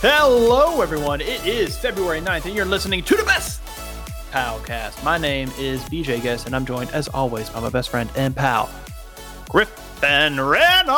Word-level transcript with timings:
Hello, 0.00 0.80
everyone. 0.80 1.20
It 1.20 1.44
is 1.44 1.76
February 1.76 2.20
9th, 2.20 2.44
and 2.46 2.54
you're 2.54 2.64
listening 2.64 3.02
to 3.02 3.16
the 3.16 3.24
best 3.24 3.60
Palcast. 4.30 5.02
My 5.02 5.18
name 5.18 5.50
is 5.58 5.82
BJ 5.84 6.22
Guest, 6.22 6.46
and 6.46 6.54
I'm 6.54 6.64
joined, 6.64 6.90
as 6.90 7.08
always, 7.08 7.50
by 7.50 7.58
my 7.60 7.68
best 7.68 7.88
friend 7.88 8.08
and 8.14 8.34
pal, 8.36 8.70
Griffin 9.48 10.40
Reynolds. 10.40 10.94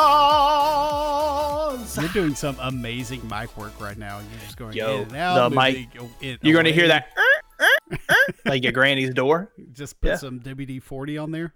You're 1.97 2.09
doing 2.09 2.35
some 2.35 2.55
amazing 2.61 3.27
mic 3.27 3.55
work 3.57 3.73
right 3.81 3.97
now. 3.97 4.19
You're 4.19 4.39
just 4.45 4.57
going 4.57 4.73
Yo, 4.73 4.97
in 4.97 5.01
and 5.07 5.15
out. 5.15 5.49
the 5.49 5.55
mic- 5.55 5.87
You're 6.21 6.53
going 6.53 6.65
to 6.65 6.73
hear 6.73 6.87
that 6.89 7.07
"Er, 7.17 7.65
er, 7.65 7.97
er," 8.11 8.33
like 8.45 8.61
your 8.61 8.71
granny's 8.73 9.13
door. 9.15 9.51
Just 9.73 9.99
put 9.99 10.09
Yeah. 10.09 10.15
some 10.17 10.39
WD 10.41 10.79
40 10.83 11.17
on 11.17 11.31
there. 11.31 11.55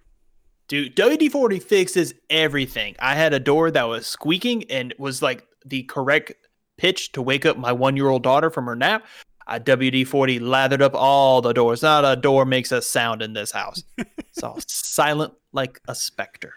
Dude, 0.68 0.96
WD-40 0.96 1.62
fixes 1.62 2.16
everything. 2.28 2.96
I 2.98 3.14
had 3.14 3.34
a 3.36 3.40
door 3.40 3.70
that 3.70 3.84
was 3.84 4.08
squeaking 4.08 4.64
and 4.72 4.96
was 4.98 5.22
like 5.22 5.46
the 5.64 5.84
correct 5.84 6.32
pitch 6.78 7.12
to 7.14 7.22
wake 7.22 7.46
up 7.46 7.58
my 7.58 7.72
one-year-old 7.72 8.24
daughter 8.24 8.50
from 8.50 8.66
her 8.66 8.76
nap. 8.76 9.06
I 9.48 9.60
WD-40 9.60 10.42
lathered 10.42 10.82
up 10.82 10.96
all 10.96 11.42
the 11.42 11.54
doors. 11.54 11.84
Not 11.84 12.04
a 12.04 12.20
door 12.20 12.46
makes 12.46 12.72
a 12.72 12.82
sound 12.82 13.22
in 13.22 13.34
this 13.34 13.52
house. 13.52 13.84
It's 13.98 14.42
all 14.44 14.60
silent 14.68 15.34
like 15.54 15.80
a 15.88 15.94
specter, 15.94 16.56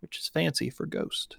which 0.00 0.18
is 0.18 0.28
fancy 0.28 0.68
for 0.68 0.84
ghost. 0.86 1.36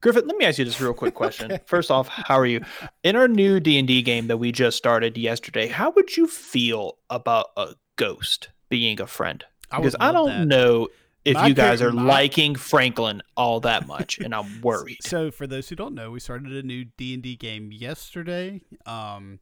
Griffin, 0.00 0.26
let 0.26 0.36
me 0.38 0.46
ask 0.46 0.58
you 0.58 0.64
this 0.64 0.80
real 0.80 0.94
quick 0.94 1.14
question. 1.22 1.58
First 1.66 1.90
off, 1.90 2.08
how 2.08 2.38
are 2.38 2.46
you? 2.46 2.62
In 3.02 3.16
our 3.16 3.28
new 3.28 3.60
D&D 3.60 4.02
game 4.02 4.28
that 4.28 4.38
we 4.38 4.50
just 4.50 4.78
started 4.78 5.18
yesterday, 5.18 5.66
how 5.68 5.90
would 5.90 6.16
you 6.16 6.26
feel 6.26 6.96
about 7.10 7.48
a 7.56 7.74
ghost 7.96 8.48
being 8.70 8.98
a 9.00 9.06
friend? 9.06 9.44
Because 9.70 9.94
I 10.00 10.06
love 10.06 10.14
don't 10.14 10.28
that. 10.28 10.46
know 10.48 10.88
if 11.24 11.34
My 11.34 11.46
you 11.48 11.54
guys 11.54 11.82
are 11.82 11.92
my- 11.92 12.02
liking 12.02 12.54
Franklin 12.54 13.22
all 13.36 13.60
that 13.60 13.86
much, 13.86 14.18
and 14.18 14.34
I'm 14.34 14.60
worried. 14.62 14.98
So, 15.02 15.30
for 15.30 15.46
those 15.46 15.68
who 15.68 15.76
don't 15.76 15.94
know, 15.94 16.10
we 16.10 16.20
started 16.20 16.52
a 16.52 16.62
new 16.62 16.86
D 16.96 17.14
and 17.14 17.22
D 17.22 17.36
game 17.36 17.70
yesterday, 17.72 18.62
um, 18.86 19.40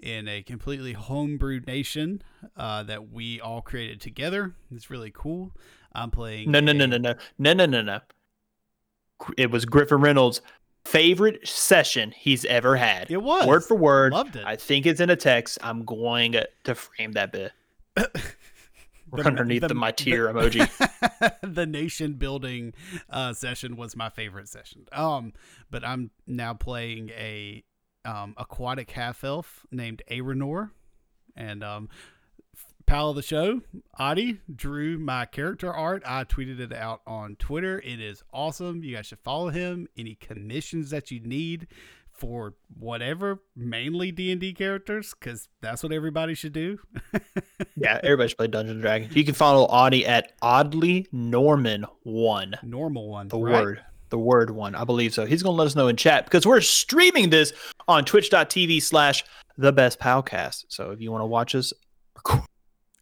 in 0.00 0.28
a 0.28 0.42
completely 0.42 0.94
homebrewed 0.94 1.66
nation 1.66 2.22
uh, 2.56 2.82
that 2.84 3.10
we 3.10 3.40
all 3.40 3.60
created 3.62 4.00
together. 4.00 4.54
It's 4.70 4.90
really 4.90 5.10
cool. 5.12 5.52
I'm 5.92 6.10
playing. 6.10 6.50
No, 6.50 6.60
no, 6.60 6.72
no, 6.72 6.86
no, 6.86 6.98
no, 6.98 7.14
no, 7.38 7.52
no, 7.54 7.66
no, 7.66 7.82
no. 7.82 8.00
It 9.36 9.50
was 9.50 9.64
Griffin 9.64 10.00
Reynolds' 10.00 10.40
favorite 10.84 11.46
session 11.48 12.12
he's 12.16 12.44
ever 12.44 12.76
had. 12.76 13.10
It 13.10 13.22
was 13.22 13.46
word 13.46 13.64
for 13.64 13.74
word. 13.76 14.12
Loved 14.12 14.36
it. 14.36 14.44
I 14.46 14.54
think 14.56 14.86
it's 14.86 15.00
in 15.00 15.10
a 15.10 15.16
text. 15.16 15.58
I'm 15.62 15.84
going 15.84 16.36
to 16.64 16.74
frame 16.74 17.12
that 17.12 17.32
bit 17.32 17.52
The- 19.12 19.24
underneath 19.24 19.66
the, 19.66 19.74
my 19.74 19.92
tear 19.92 20.32
emoji. 20.32 20.68
the 21.42 21.66
nation 21.66 22.14
building 22.14 22.74
uh, 23.10 23.32
session 23.32 23.76
was 23.76 23.96
my 23.96 24.08
favorite 24.08 24.48
session. 24.48 24.86
Um, 24.92 25.32
but 25.70 25.84
I'm 25.84 26.10
now 26.26 26.54
playing 26.54 27.10
a 27.10 27.64
um, 28.04 28.34
aquatic 28.36 28.90
half 28.90 29.24
elf 29.24 29.66
named 29.70 30.02
Aeronor, 30.10 30.70
and 31.36 31.62
um, 31.62 31.88
pal 32.86 33.10
of 33.10 33.16
the 33.16 33.22
show, 33.22 33.60
Adi, 33.98 34.40
drew 34.54 34.98
my 34.98 35.26
character 35.26 35.72
art. 35.72 36.02
I 36.06 36.24
tweeted 36.24 36.58
it 36.58 36.72
out 36.72 37.02
on 37.06 37.36
Twitter. 37.36 37.78
It 37.84 38.00
is 38.00 38.22
awesome. 38.32 38.82
You 38.82 38.96
guys 38.96 39.06
should 39.06 39.18
follow 39.20 39.50
him. 39.50 39.88
Any 39.96 40.14
commissions 40.14 40.90
that 40.90 41.10
you 41.10 41.20
need 41.20 41.66
for 42.18 42.54
whatever, 42.78 43.40
mainly 43.56 44.12
D 44.12 44.30
and 44.32 44.40
D 44.40 44.52
characters, 44.52 45.14
because 45.18 45.48
that's 45.60 45.82
what 45.82 45.92
everybody 45.92 46.34
should 46.34 46.52
do. 46.52 46.78
yeah, 47.76 48.00
everybody 48.02 48.28
should 48.28 48.38
play 48.38 48.48
Dungeons 48.48 48.74
and 48.74 48.82
Dragons. 48.82 49.14
You 49.14 49.24
can 49.24 49.34
follow 49.34 49.64
Audie 49.64 50.06
at 50.06 50.32
Oddly 50.42 51.06
Norman 51.12 51.86
One. 52.02 52.56
Normal 52.62 53.08
one. 53.08 53.28
The 53.28 53.38
right? 53.38 53.64
word. 53.64 53.84
The 54.10 54.18
word 54.18 54.50
one. 54.50 54.74
I 54.74 54.84
believe 54.84 55.14
so. 55.14 55.26
He's 55.26 55.42
gonna 55.42 55.56
let 55.56 55.66
us 55.66 55.76
know 55.76 55.88
in 55.88 55.96
chat 55.96 56.24
because 56.24 56.46
we're 56.46 56.60
streaming 56.60 57.30
this 57.30 57.52
on 57.86 58.04
twitch.tv 58.04 58.82
slash 58.82 59.24
the 59.56 59.72
best 59.72 59.98
palcast. 60.00 60.66
So 60.68 60.90
if 60.90 61.00
you 61.00 61.10
want 61.12 61.22
to 61.22 61.26
watch 61.26 61.54
us 61.54 61.72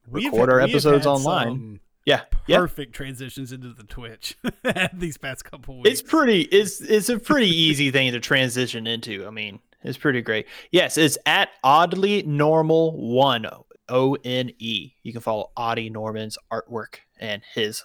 We've 0.08 0.32
record 0.32 0.50
our 0.50 0.60
episodes 0.60 1.06
online. 1.06 1.46
some 1.46 1.80
Yeah. 2.06 2.22
Yeah. 2.46 2.58
Perfect 2.58 2.94
transitions 2.94 3.52
into 3.52 3.70
the 3.70 3.82
Twitch 3.82 4.38
these 4.94 5.18
past 5.18 5.44
couple 5.44 5.78
weeks. 5.78 5.90
It's 5.90 6.02
pretty 6.02 6.42
it's 6.42 6.80
it's 6.80 7.08
a 7.08 7.18
pretty 7.18 7.48
easy 7.48 7.90
thing 7.90 8.12
to 8.12 8.20
transition 8.20 8.86
into. 8.86 9.26
I 9.26 9.30
mean, 9.30 9.58
it's 9.82 9.98
pretty 9.98 10.22
great. 10.22 10.46
Yes, 10.70 10.96
it's 10.96 11.18
at 11.26 11.50
oddly 11.64 12.22
normal 12.22 12.96
one 12.96 13.46
O 13.88 14.16
N 14.24 14.52
E. 14.58 14.92
You 15.02 15.12
can 15.12 15.20
follow 15.20 15.50
Audie 15.56 15.90
Norman's 15.90 16.38
artwork 16.50 16.98
and 17.18 17.42
his 17.54 17.82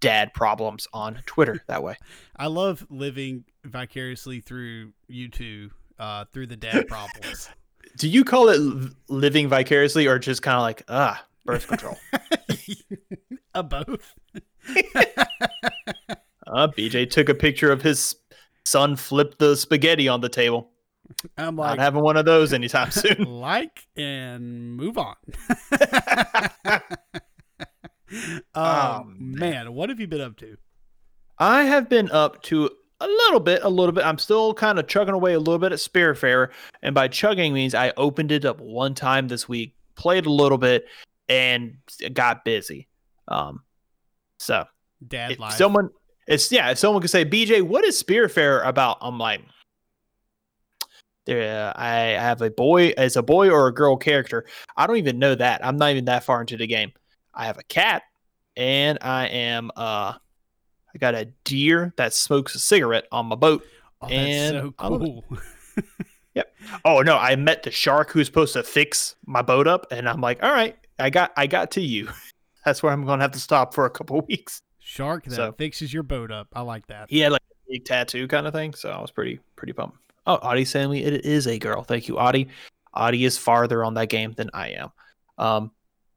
dad 0.00 0.34
problems 0.34 0.88
on 0.92 1.20
Twitter 1.26 1.62
that 1.68 1.82
way. 1.82 1.96
I 2.36 2.48
love 2.48 2.84
living 2.90 3.44
vicariously 3.64 4.40
through 4.40 4.92
you 5.06 5.28
two, 5.28 5.70
uh, 5.98 6.24
through 6.32 6.48
the 6.48 6.56
dad 6.56 6.86
problems. 6.88 7.48
Do 7.96 8.08
you 8.08 8.24
call 8.24 8.48
it 8.48 8.92
living 9.08 9.48
vicariously 9.48 10.08
or 10.08 10.18
just 10.18 10.42
kind 10.42 10.56
of 10.56 10.62
like 10.62 10.82
ah 10.88 11.24
birth 11.44 11.66
control? 11.66 11.96
a 13.54 13.62
both. 13.62 14.14
Uh, 16.52 16.66
BJ 16.66 17.08
took 17.08 17.28
a 17.28 17.34
picture 17.34 17.70
of 17.70 17.80
his 17.80 18.16
son 18.64 18.96
flipped 18.96 19.38
the 19.38 19.54
spaghetti 19.56 20.08
on 20.08 20.20
the 20.20 20.28
table. 20.28 20.70
I'm 21.38 21.54
Not 21.54 21.78
having 21.78 22.02
one 22.02 22.16
of 22.16 22.24
those 22.24 22.52
anytime 22.52 22.90
soon. 22.90 23.22
like 23.22 23.86
and 23.96 24.74
move 24.74 24.98
on. 24.98 25.14
Oh, 28.54 29.02
um, 29.04 29.14
man, 29.18 29.72
what 29.74 29.88
have 29.90 30.00
you 30.00 30.08
been 30.08 30.20
up 30.20 30.36
to? 30.38 30.56
I 31.38 31.62
have 31.62 31.88
been 31.88 32.10
up 32.10 32.42
to 32.44 32.68
a 33.00 33.06
little 33.06 33.40
bit, 33.40 33.62
a 33.62 33.68
little 33.68 33.92
bit. 33.92 34.04
I'm 34.04 34.18
still 34.18 34.52
kind 34.52 34.78
of 34.78 34.88
chugging 34.88 35.14
away 35.14 35.34
a 35.34 35.38
little 35.38 35.58
bit 35.58 35.70
at 35.72 35.78
Spiritfarer, 35.78 36.48
and 36.82 36.94
by 36.94 37.06
chugging 37.06 37.54
means 37.54 37.74
I 37.74 37.92
opened 37.96 38.32
it 38.32 38.44
up 38.44 38.60
one 38.60 38.94
time 38.94 39.28
this 39.28 39.48
week, 39.48 39.76
played 39.94 40.26
a 40.26 40.30
little 40.32 40.58
bit, 40.58 40.86
and 41.30 41.76
got 42.12 42.44
busy. 42.44 42.88
Um, 43.28 43.62
so 44.38 44.64
Dad 45.06 45.38
life. 45.38 45.54
someone, 45.54 45.90
it's 46.26 46.50
yeah, 46.50 46.70
if 46.72 46.78
someone 46.78 47.00
could 47.00 47.10
say, 47.10 47.24
BJ, 47.24 47.62
what 47.62 47.84
is 47.84 48.02
Spiritfarer 48.02 48.66
about? 48.66 48.98
I'm 49.00 49.18
like, 49.18 49.40
there, 51.26 51.72
I 51.76 51.90
have 51.90 52.42
a 52.42 52.50
boy, 52.50 52.88
as 52.96 53.16
a 53.16 53.22
boy 53.22 53.48
or 53.50 53.68
a 53.68 53.74
girl 53.74 53.96
character. 53.96 54.44
I 54.76 54.86
don't 54.86 54.96
even 54.96 55.20
know 55.20 55.34
that. 55.34 55.64
I'm 55.64 55.76
not 55.76 55.92
even 55.92 56.06
that 56.06 56.24
far 56.24 56.40
into 56.40 56.56
the 56.56 56.66
game. 56.66 56.92
I 57.32 57.46
have 57.46 57.58
a 57.58 57.62
cat, 57.62 58.02
and 58.56 58.98
I 59.00 59.28
am 59.28 59.70
uh, 59.76 60.14
I 60.92 60.98
got 60.98 61.14
a 61.14 61.26
deer 61.44 61.94
that 61.96 62.12
smokes 62.12 62.56
a 62.56 62.58
cigarette 62.58 63.06
on 63.12 63.26
my 63.26 63.36
boat. 63.36 63.62
oh, 64.02 64.08
that's 64.08 64.12
and 64.12 64.56
so 64.56 64.74
I 64.78 64.88
love 64.88 65.02
it. 65.02 65.24
cool. 65.28 65.38
Oh 66.84 67.00
no, 67.00 67.16
I 67.16 67.36
met 67.36 67.62
the 67.62 67.70
shark 67.70 68.10
who's 68.10 68.26
supposed 68.26 68.52
to 68.52 68.62
fix 68.62 69.16
my 69.26 69.42
boat 69.42 69.66
up, 69.66 69.86
and 69.90 70.08
I'm 70.08 70.20
like, 70.20 70.42
all 70.42 70.52
right, 70.52 70.76
I 71.00 71.10
got 71.10 71.32
I 71.36 71.46
got 71.46 71.70
to 71.72 71.80
you. 71.80 72.08
That's 72.64 72.82
where 72.82 72.92
I'm 72.92 73.04
gonna 73.06 73.22
have 73.22 73.32
to 73.32 73.40
stop 73.40 73.74
for 73.74 73.86
a 73.86 73.90
couple 73.90 74.20
weeks. 74.28 74.62
Shark 74.78 75.24
that 75.24 75.34
So- 75.34 75.52
fixes 75.52 75.92
your 75.92 76.02
boat 76.02 76.30
up. 76.30 76.48
I 76.52 76.60
like 76.62 76.86
that. 76.88 77.08
He 77.10 77.20
had 77.20 77.32
like 77.32 77.42
a 77.50 77.72
big 77.72 77.84
tattoo 77.84 78.26
kind 78.28 78.46
of 78.46 78.52
thing, 78.52 78.74
so 78.74 78.90
I 78.90 79.00
was 79.00 79.10
pretty 79.10 79.40
pretty 79.56 79.72
pumped. 79.72 79.96
Oh, 80.26 80.34
Audie 80.36 80.64
saying 80.64 80.92
it 80.94 81.24
is 81.24 81.46
a 81.46 81.58
girl. 81.58 81.82
Thank 81.82 82.06
you, 82.08 82.18
Audie. 82.18 82.48
Audie 82.94 83.24
is 83.24 83.38
farther 83.38 83.84
on 83.84 83.94
that 83.94 84.08
game 84.08 84.32
than 84.32 84.50
I 84.52 84.68
am. 84.70 84.90
Um, 85.38 85.70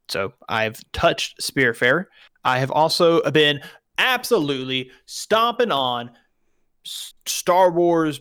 so 0.10 0.34
I've 0.50 0.80
touched 0.92 1.40
Spiritfarer. 1.40 2.06
I 2.44 2.60
have 2.60 2.72
also 2.72 3.22
been 3.32 3.62
absolutely 3.98 4.92
stomping 5.06 5.72
on 5.72 6.12
Star 6.84 7.72
Wars 7.72 8.20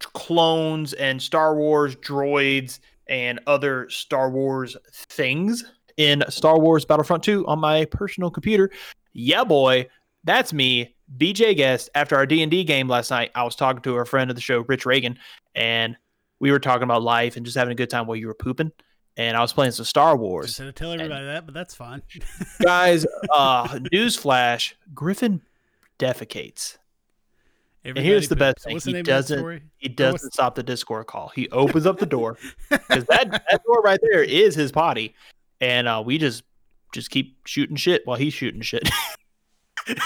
clones 0.00 0.92
and 0.94 1.20
Star 1.20 1.54
Wars 1.56 1.96
droids 1.96 2.80
and 3.08 3.40
other 3.46 3.88
Star 3.88 4.30
Wars 4.30 4.76
things 4.92 5.64
in 5.96 6.24
Star 6.28 6.58
Wars 6.58 6.84
Battlefront 6.84 7.22
2 7.22 7.46
on 7.46 7.58
my 7.58 7.84
personal 7.86 8.30
computer. 8.30 8.70
Yeah, 9.12 9.44
boy, 9.44 9.88
that's 10.24 10.52
me, 10.52 10.94
BJ 11.16 11.56
Guest. 11.56 11.90
After 11.94 12.16
our 12.16 12.26
D 12.26 12.42
and 12.42 12.50
D 12.50 12.64
game 12.64 12.88
last 12.88 13.10
night, 13.10 13.30
I 13.34 13.44
was 13.44 13.56
talking 13.56 13.82
to 13.82 13.96
a 13.96 14.04
friend 14.04 14.30
of 14.30 14.36
the 14.36 14.42
show, 14.42 14.60
Rich 14.60 14.86
Reagan, 14.86 15.18
and 15.54 15.96
we 16.40 16.50
were 16.50 16.58
talking 16.58 16.82
about 16.82 17.02
life 17.02 17.36
and 17.36 17.46
just 17.46 17.56
having 17.56 17.72
a 17.72 17.76
good 17.76 17.90
time 17.90 18.06
while 18.06 18.16
you 18.16 18.26
were 18.26 18.34
pooping. 18.34 18.72
And 19.16 19.36
I 19.36 19.40
was 19.40 19.52
playing 19.54 19.72
some 19.72 19.86
Star 19.86 20.14
Wars, 20.16 20.58
had 20.58 20.64
to 20.64 20.72
tell 20.72 20.92
everybody 20.92 21.24
that, 21.24 21.46
but 21.46 21.54
that's 21.54 21.74
fine. 21.74 22.02
guys. 22.60 23.06
Uh, 23.32 23.66
newsflash: 23.92 24.74
Griffin 24.92 25.40
defecates. 25.98 26.76
And 27.86 27.98
here's 27.98 28.28
the 28.28 28.36
best 28.36 28.64
thing: 28.64 28.78
he 28.80 28.92
name 28.92 29.00
of 29.00 29.06
that 29.06 29.12
doesn't 29.12 29.62
he 29.76 29.88
doesn't 29.88 30.32
stop 30.32 30.56
the 30.56 30.62
Discord 30.62 31.06
call. 31.06 31.28
He 31.28 31.48
opens 31.52 31.86
up 31.86 31.98
the 31.98 32.06
door 32.06 32.36
because 32.68 33.04
that 33.04 33.30
that 33.30 33.60
door 33.64 33.80
right 33.82 34.00
there 34.10 34.24
is 34.24 34.54
his 34.54 34.72
potty, 34.72 35.14
and 35.60 35.86
uh, 35.86 36.02
we 36.04 36.18
just 36.18 36.42
just 36.92 37.10
keep 37.10 37.38
shooting 37.46 37.76
shit 37.76 38.02
while 38.04 38.16
he's 38.16 38.34
shooting 38.34 38.60
shit. 38.62 38.88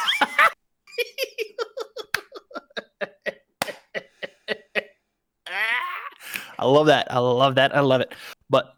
I 6.59 6.67
love 6.67 6.87
that. 6.87 7.11
I 7.11 7.19
love 7.19 7.55
that. 7.55 7.75
I 7.75 7.81
love 7.81 8.03
it. 8.03 8.15
But 8.51 8.75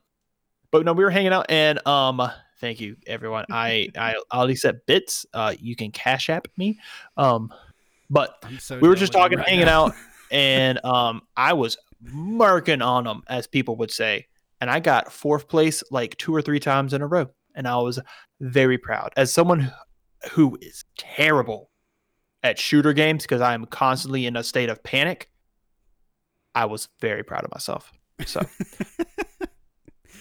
but 0.70 0.84
no, 0.84 0.92
we 0.92 1.02
were 1.02 1.10
hanging 1.10 1.32
out 1.32 1.46
and 1.48 1.84
um 1.86 2.22
thank 2.60 2.80
you 2.80 2.96
everyone. 3.08 3.44
I 3.50 3.88
I 3.96 4.14
I'll 4.30 4.48
accept 4.48 4.86
bits. 4.86 5.26
Uh 5.34 5.54
you 5.58 5.74
can 5.74 5.90
cash 5.90 6.30
app 6.30 6.46
me. 6.56 6.78
Um 7.16 7.52
but 8.12 8.44
so 8.58 8.78
we 8.78 8.88
were 8.88 8.94
just 8.94 9.12
talking, 9.12 9.38
right 9.38 9.48
hanging 9.48 9.64
now. 9.64 9.86
out, 9.86 9.94
and 10.30 10.84
um, 10.84 11.22
I 11.34 11.54
was 11.54 11.78
marking 12.02 12.82
on 12.82 13.04
them, 13.04 13.22
as 13.26 13.46
people 13.46 13.76
would 13.76 13.90
say, 13.90 14.26
and 14.60 14.70
I 14.70 14.80
got 14.80 15.10
fourth 15.10 15.48
place 15.48 15.82
like 15.90 16.16
two 16.18 16.34
or 16.34 16.42
three 16.42 16.60
times 16.60 16.92
in 16.92 17.00
a 17.00 17.06
row, 17.06 17.30
and 17.54 17.66
I 17.66 17.78
was 17.78 17.98
very 18.40 18.76
proud 18.76 19.14
as 19.16 19.32
someone 19.32 19.72
who 20.32 20.58
is 20.60 20.84
terrible 20.98 21.70
at 22.42 22.58
shooter 22.58 22.92
games 22.92 23.22
because 23.22 23.40
I 23.40 23.54
am 23.54 23.64
constantly 23.64 24.26
in 24.26 24.36
a 24.36 24.44
state 24.44 24.68
of 24.68 24.82
panic. 24.82 25.30
I 26.54 26.66
was 26.66 26.88
very 27.00 27.22
proud 27.22 27.44
of 27.44 27.50
myself. 27.50 27.90
So 28.26 28.42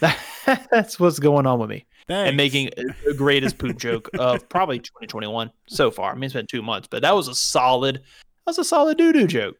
that's 0.70 0.98
what's 0.98 1.18
going 1.18 1.46
on 1.46 1.58
with 1.58 1.68
me. 1.68 1.86
Thanks. 2.08 2.28
And 2.28 2.36
making 2.36 2.70
the 2.76 3.14
greatest 3.16 3.58
poop 3.58 3.78
joke 3.78 4.08
of 4.18 4.48
probably 4.48 4.78
2021 4.78 5.50
so 5.68 5.90
far. 5.90 6.12
I 6.12 6.14
mean, 6.14 6.24
it's 6.24 6.34
been 6.34 6.46
two 6.46 6.62
months, 6.62 6.88
but 6.90 7.02
that 7.02 7.14
was 7.14 7.28
a 7.28 7.34
solid, 7.34 7.96
that 7.96 8.02
was 8.46 8.58
a 8.58 8.64
solid 8.64 8.98
doo 8.98 9.12
doo 9.12 9.26
joke. 9.26 9.56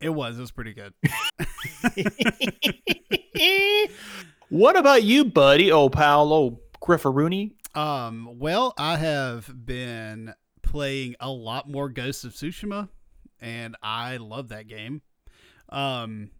It 0.00 0.10
was. 0.10 0.38
It 0.38 0.40
was 0.40 0.52
pretty 0.52 0.74
good. 0.74 0.94
what 4.48 4.76
about 4.76 5.02
you, 5.02 5.24
buddy? 5.24 5.72
Oh, 5.72 5.88
pal, 5.88 6.32
oh, 6.32 6.60
Grifferoony? 6.80 7.52
Um, 7.74 8.38
well, 8.38 8.74
I 8.78 8.96
have 8.96 9.52
been 9.66 10.34
playing 10.62 11.16
a 11.20 11.30
lot 11.30 11.68
more 11.68 11.88
Ghosts 11.88 12.24
of 12.24 12.32
Tsushima, 12.32 12.88
and 13.40 13.76
I 13.82 14.18
love 14.18 14.48
that 14.48 14.68
game. 14.68 15.02
Um, 15.68 16.30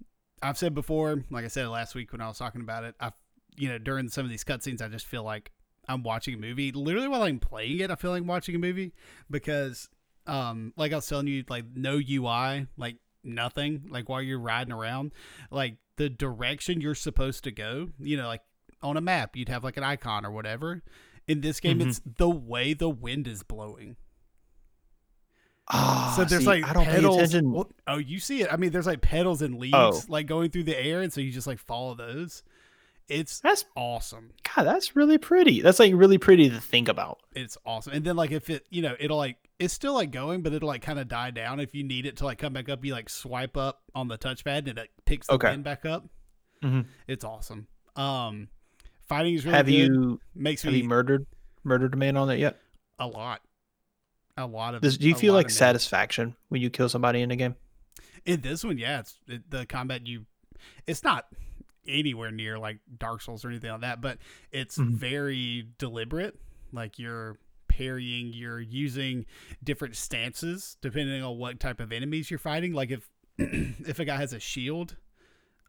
I've 0.42 0.58
said 0.58 0.74
before, 0.74 1.24
like 1.30 1.44
I 1.44 1.48
said 1.48 1.68
last 1.68 1.94
week 1.94 2.12
when 2.12 2.20
I 2.20 2.28
was 2.28 2.38
talking 2.38 2.60
about 2.60 2.84
it, 2.84 2.94
I, 3.00 3.12
you 3.58 3.68
know, 3.68 3.78
during 3.78 4.08
some 4.08 4.24
of 4.24 4.30
these 4.30 4.44
cutscenes, 4.44 4.80
I 4.80 4.88
just 4.88 5.06
feel 5.06 5.22
like 5.22 5.52
I'm 5.88 6.02
watching 6.02 6.34
a 6.34 6.38
movie. 6.38 6.70
Literally, 6.72 7.08
while 7.08 7.22
I'm 7.22 7.40
playing 7.40 7.80
it, 7.80 7.90
I 7.90 7.94
feel 7.96 8.10
like 8.12 8.20
I'm 8.22 8.26
watching 8.26 8.54
a 8.54 8.58
movie 8.58 8.92
because, 9.30 9.88
um, 10.26 10.72
like 10.76 10.92
I 10.92 10.96
was 10.96 11.06
telling 11.06 11.26
you, 11.26 11.44
like 11.48 11.64
no 11.74 11.98
UI, 11.98 12.66
like 12.76 12.96
nothing, 13.24 13.86
like 13.90 14.08
while 14.08 14.22
you're 14.22 14.38
riding 14.38 14.72
around, 14.72 15.12
like 15.50 15.76
the 15.96 16.08
direction 16.08 16.80
you're 16.80 16.94
supposed 16.94 17.42
to 17.44 17.50
go, 17.50 17.88
you 17.98 18.16
know, 18.16 18.26
like 18.28 18.42
on 18.82 18.96
a 18.96 19.00
map, 19.00 19.34
you'd 19.36 19.48
have 19.48 19.64
like 19.64 19.76
an 19.76 19.82
icon 19.84 20.24
or 20.24 20.30
whatever. 20.30 20.82
In 21.26 21.40
this 21.42 21.58
game, 21.60 21.78
Mhm. 21.80 21.88
it's 21.88 22.00
the 22.04 22.28
way 22.30 22.72
the 22.74 22.88
wind 22.88 23.26
is 23.26 23.42
blowing. 23.42 23.96
Ah, 25.70 26.14
So 26.16 26.24
there's 26.24 26.42
see, 26.42 26.46
like 26.46 26.64
I 26.64 26.72
don't 26.72 26.86
pay 26.86 26.92
pedals. 26.92 27.16
attention. 27.18 27.52
well, 27.52 27.70
oh, 27.86 27.98
you 27.98 28.18
see 28.20 28.40
it. 28.42 28.50
I 28.52 28.56
mean, 28.56 28.70
there's 28.70 28.86
like 28.86 29.02
pedals 29.02 29.42
and 29.42 29.58
leaves 29.58 29.74
Oh. 29.74 30.00
like 30.08 30.26
going 30.26 30.50
through 30.50 30.62
the 30.64 30.78
air, 30.78 31.02
and 31.02 31.12
so 31.12 31.20
you 31.20 31.30
just 31.30 31.46
like 31.46 31.58
follow 31.58 31.94
those. 31.94 32.42
It's 33.08 33.40
That's 33.40 33.64
awesome. 33.74 34.30
God, 34.54 34.64
that's 34.64 34.94
really 34.94 35.16
pretty. 35.18 35.62
That's 35.62 35.78
like 35.78 35.92
really 35.94 36.18
pretty 36.18 36.50
to 36.50 36.60
think 36.60 36.88
about. 36.88 37.20
It's 37.34 37.56
awesome. 37.64 37.94
And 37.94 38.04
then 38.04 38.16
like 38.16 38.30
if 38.32 38.50
it, 38.50 38.66
you 38.70 38.82
know, 38.82 38.94
it'll 39.00 39.16
like 39.16 39.36
it's 39.58 39.72
still 39.72 39.94
like 39.94 40.10
going, 40.10 40.42
but 40.42 40.52
it'll 40.52 40.68
like 40.68 40.82
kind 40.82 40.98
of 40.98 41.08
die 41.08 41.30
down. 41.30 41.58
If 41.58 41.74
you 41.74 41.84
need 41.84 42.04
it 42.06 42.18
to 42.18 42.24
like 42.26 42.38
come 42.38 42.52
back 42.52 42.68
up, 42.68 42.84
you 42.84 42.92
like 42.92 43.08
swipe 43.08 43.56
up 43.56 43.80
on 43.94 44.08
the 44.08 44.18
touchpad 44.18 44.68
and 44.68 44.78
it 44.78 44.90
picks 45.06 45.26
the 45.26 45.32
Okay. 45.34 45.50
wind 45.50 45.64
back 45.64 45.86
up. 45.86 46.06
Mhm. 46.62 46.86
It's 47.06 47.24
awesome. 47.24 47.66
Um, 47.96 48.48
fighting 49.06 49.34
is 49.34 49.44
really 49.44 49.56
have 49.56 49.66
good. 49.66 49.72
you 49.74 50.20
makes 50.34 50.62
have 50.62 50.72
me 50.72 50.80
you 50.80 50.84
murdered 50.88 51.26
murdered 51.64 51.94
a 51.94 51.96
man 51.96 52.16
on 52.16 52.28
it 52.30 52.38
yet? 52.38 52.60
a 52.98 53.06
lot, 53.06 53.40
a 54.36 54.46
lot 54.46 54.74
of. 54.74 54.82
Does, 54.82 54.98
do 54.98 55.08
you 55.08 55.14
feel 55.14 55.32
like 55.34 55.50
satisfaction 55.50 56.34
when 56.48 56.60
you 56.60 56.68
kill 56.68 56.88
somebody 56.88 57.22
in 57.22 57.30
a 57.30 57.36
game? 57.36 57.54
In 58.26 58.40
this 58.42 58.64
one, 58.64 58.76
yeah, 58.76 59.00
it's 59.00 59.18
it, 59.28 59.48
the 59.50 59.64
combat 59.66 60.06
you. 60.06 60.26
It's 60.86 61.02
not 61.04 61.26
anywhere 61.88 62.30
near 62.30 62.58
like 62.58 62.78
Dark 62.98 63.22
Souls 63.22 63.44
or 63.44 63.48
anything 63.48 63.70
like 63.70 63.80
that, 63.80 64.00
but 64.00 64.18
it's 64.52 64.78
Mhm. 64.78 64.92
very 64.94 65.68
deliberate. 65.78 66.38
Like 66.72 66.98
you're 66.98 67.38
parrying, 67.68 68.32
you're 68.32 68.60
using 68.60 69.24
different 69.62 69.96
stances 69.96 70.76
depending 70.80 71.22
on 71.22 71.38
what 71.38 71.58
type 71.60 71.80
of 71.80 71.92
enemies 71.92 72.30
you're 72.30 72.38
fighting. 72.38 72.72
Like 72.72 72.90
if 72.90 73.08
if 73.38 73.98
a 73.98 74.04
guy 74.04 74.16
has 74.16 74.32
a 74.32 74.40
shield, 74.40 74.96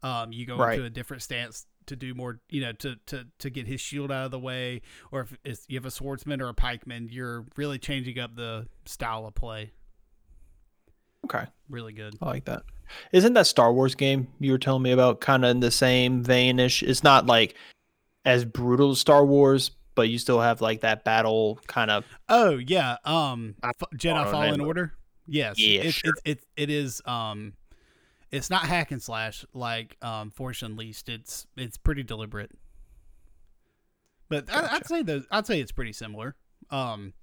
um, 0.02 0.32
you 0.32 0.44
go 0.46 0.56
Right. 0.56 0.74
into 0.74 0.84
a 0.86 0.90
different 0.90 1.22
stance 1.22 1.66
to 1.86 1.96
do 1.96 2.14
more, 2.14 2.40
you 2.50 2.60
know, 2.60 2.72
to 2.72 2.96
to 3.06 3.26
to 3.38 3.50
get 3.50 3.66
his 3.66 3.80
shield 3.80 4.10
out 4.12 4.24
of 4.26 4.30
the 4.30 4.38
way. 4.38 4.82
Or 5.12 5.26
if 5.44 5.64
you 5.68 5.76
have 5.78 5.86
a 5.86 5.90
swordsman 5.90 6.40
or 6.40 6.48
a 6.48 6.54
pikeman, 6.54 7.08
you're 7.10 7.46
really 7.56 7.78
changing 7.78 8.18
up 8.18 8.34
the 8.36 8.68
style 8.86 9.26
of 9.26 9.34
play. 9.34 9.70
Okay, 11.26 11.46
Really 11.68 11.92
good. 11.92 12.16
I 12.20 12.26
like 12.26 12.44
that. 12.46 12.64
Isn't 13.12 13.34
that 13.34 13.46
Star 13.46 13.72
Wars 13.72 13.94
game 13.94 14.28
you 14.38 14.52
were 14.52 14.58
telling 14.58 14.82
me 14.82 14.92
about 14.92 15.20
kind 15.20 15.44
of 15.44 15.50
in 15.50 15.60
the 15.60 15.70
same 15.70 16.24
veinish? 16.24 16.82
It's 16.86 17.02
not 17.04 17.26
like 17.26 17.54
as 18.24 18.44
brutal 18.44 18.90
as 18.92 19.00
Star 19.00 19.24
Wars, 19.24 19.70
but 19.94 20.08
you 20.08 20.18
still 20.18 20.40
have 20.40 20.60
like 20.60 20.80
that 20.82 21.04
battle 21.04 21.58
kind 21.66 21.90
of. 21.90 22.04
Oh 22.28 22.56
yeah, 22.56 22.96
um, 23.04 23.54
I 23.62 23.68
F- 23.70 23.90
Jedi 23.94 24.14
don't 24.22 24.30
Fallen. 24.30 24.60
Order. 24.60 24.94
Yes, 25.26 25.58
Yeah, 25.58 25.82
it, 25.82 25.92
sure. 25.92 26.12
it, 26.24 26.38
it 26.38 26.44
it 26.56 26.70
is. 26.70 27.00
Um, 27.04 27.52
it's 28.30 28.50
not 28.50 28.62
hack 28.62 28.90
and 28.90 29.02
slash 29.02 29.44
like 29.54 29.96
um 30.02 30.30
Force 30.30 30.62
Unleashed. 30.62 31.08
It's 31.08 31.46
it's 31.56 31.76
pretty 31.78 32.02
deliberate. 32.02 32.50
But 34.28 34.52
I, 34.52 34.76
I'd 34.76 34.86
say 34.86 35.02
those. 35.02 35.26
I'd 35.30 35.46
say 35.46 35.60
it's 35.60 35.72
pretty 35.72 35.92
similar. 35.92 36.36
Um, 36.70 37.14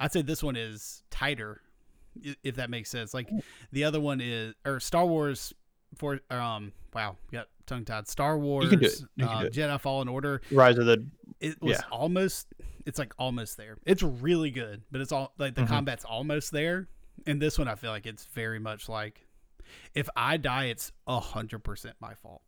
I'd 0.00 0.12
say 0.12 0.22
this 0.22 0.42
one 0.42 0.56
is 0.56 1.02
tighter, 1.10 1.60
i- 1.62 1.63
if 2.42 2.56
that 2.56 2.70
makes 2.70 2.90
sense. 2.90 3.12
Like 3.14 3.30
the 3.72 3.84
other 3.84 4.00
one 4.00 4.20
is, 4.20 4.54
or 4.64 4.80
Star 4.80 5.06
Wars. 5.06 5.52
For 5.96 6.18
um, 6.28 6.72
wow, 6.92 7.16
got 7.30 7.46
tongue 7.66 7.84
tied. 7.84 8.08
Star 8.08 8.36
Wars, 8.36 8.68
can 8.68 8.80
do 8.80 8.86
it. 8.86 9.00
You 9.14 9.26
can 9.28 9.46
uh. 9.46 9.48
Jedi 9.50 9.80
Fallen 9.80 10.08
Order 10.08 10.40
Rise 10.50 10.76
of 10.76 10.86
the 10.86 11.06
it 11.40 11.62
was 11.62 11.78
Yeah. 11.78 11.84
almost 11.92 12.48
it's 12.84 12.98
like 12.98 13.14
almost 13.18 13.56
there 13.56 13.78
it's 13.86 14.02
really 14.02 14.50
good 14.50 14.82
but 14.90 15.00
it's 15.00 15.12
all 15.12 15.32
like 15.38 15.54
the 15.54 15.62
Mhm. 15.62 15.68
combat's 15.68 16.04
almost 16.04 16.50
there 16.52 16.86
and 17.26 17.40
this 17.40 17.58
one 17.58 17.66
i 17.66 17.74
feel 17.74 17.90
like 17.90 18.04
it's 18.06 18.26
very 18.26 18.58
much 18.58 18.88
like 18.90 19.26
if 19.94 20.08
i 20.16 20.36
die 20.36 20.64
it's 20.66 20.92
a 21.06 21.18
hundred 21.18 21.60
percent 21.64 21.96
my 22.00 22.14
fault 22.14 22.42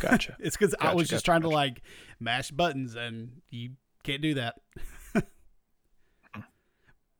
Gotcha. 0.00 0.36
it's 0.40 0.56
because 0.56 0.74
i 0.80 0.84
Gotcha, 0.84 0.96
was 0.96 1.08
just 1.08 1.24
gotcha, 1.24 1.40
trying 1.40 1.42
to 1.42 1.48
like 1.54 1.82
mash 2.20 2.50
buttons 2.52 2.94
and 2.94 3.30
you 3.50 3.70
can't 4.04 4.22
do 4.22 4.34
that 4.34 4.56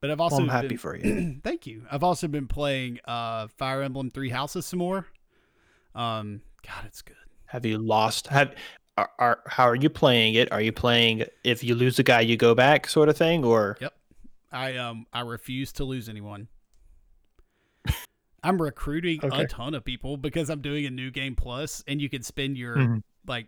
but 0.01 0.11
i've 0.11 0.21
also 0.21 0.37
well, 0.37 0.45
I'm 0.45 0.49
happy 0.51 0.69
been- 0.69 0.79
for 0.79 0.97
you. 0.97 1.41
thank 1.45 1.67
you 1.67 1.85
i've 1.91 2.03
also 2.03 2.29
been 2.29 2.47
playing 2.47 2.99
uh 3.05 3.49
fire 3.59 3.83
emblem 3.83 4.11
three 4.11 4.31
houses 4.31 4.67
some 4.67 4.79
more 4.79 5.07
um 5.95 6.41
god 6.67 6.85
it's 6.87 7.03
good 7.03 7.17
Have 7.47 7.67
you 7.67 7.79
lost? 7.79 8.29
Have 8.29 8.55
are, 8.97 9.11
are 9.19 9.41
how 9.47 9.65
are 9.65 9.75
you 9.75 9.89
playing 9.91 10.35
it? 10.35 10.53
Are 10.53 10.61
you 10.61 10.73
playing 10.73 11.25
if 11.43 11.65
you 11.65 11.75
lose 11.75 11.99
a 11.99 12.03
guy 12.03 12.21
you 12.21 12.37
go 12.37 12.55
back 12.55 12.87
sort 12.87 13.09
of 13.09 13.17
thing, 13.17 13.45
or 13.45 13.77
Yep. 13.81 13.95
I 14.53 14.77
um 14.77 15.07
I 15.13 15.21
refuse 15.23 15.73
to 15.75 15.85
lose 15.85 16.09
anyone. 16.09 16.49
I'm 18.43 18.61
recruiting 18.61 19.21
Okay. 19.23 19.43
a 19.43 19.47
ton 19.47 19.75
of 19.75 19.85
people 19.85 20.17
because 20.17 20.49
I'm 20.51 20.61
doing 20.63 20.87
a 20.87 20.91
new 20.91 21.11
game 21.11 21.35
plus 21.35 21.83
and 21.89 22.01
you 22.01 22.09
can 22.09 22.23
spend 22.23 22.57
your 22.57 22.77
Mhm. 22.77 23.03
like 23.27 23.47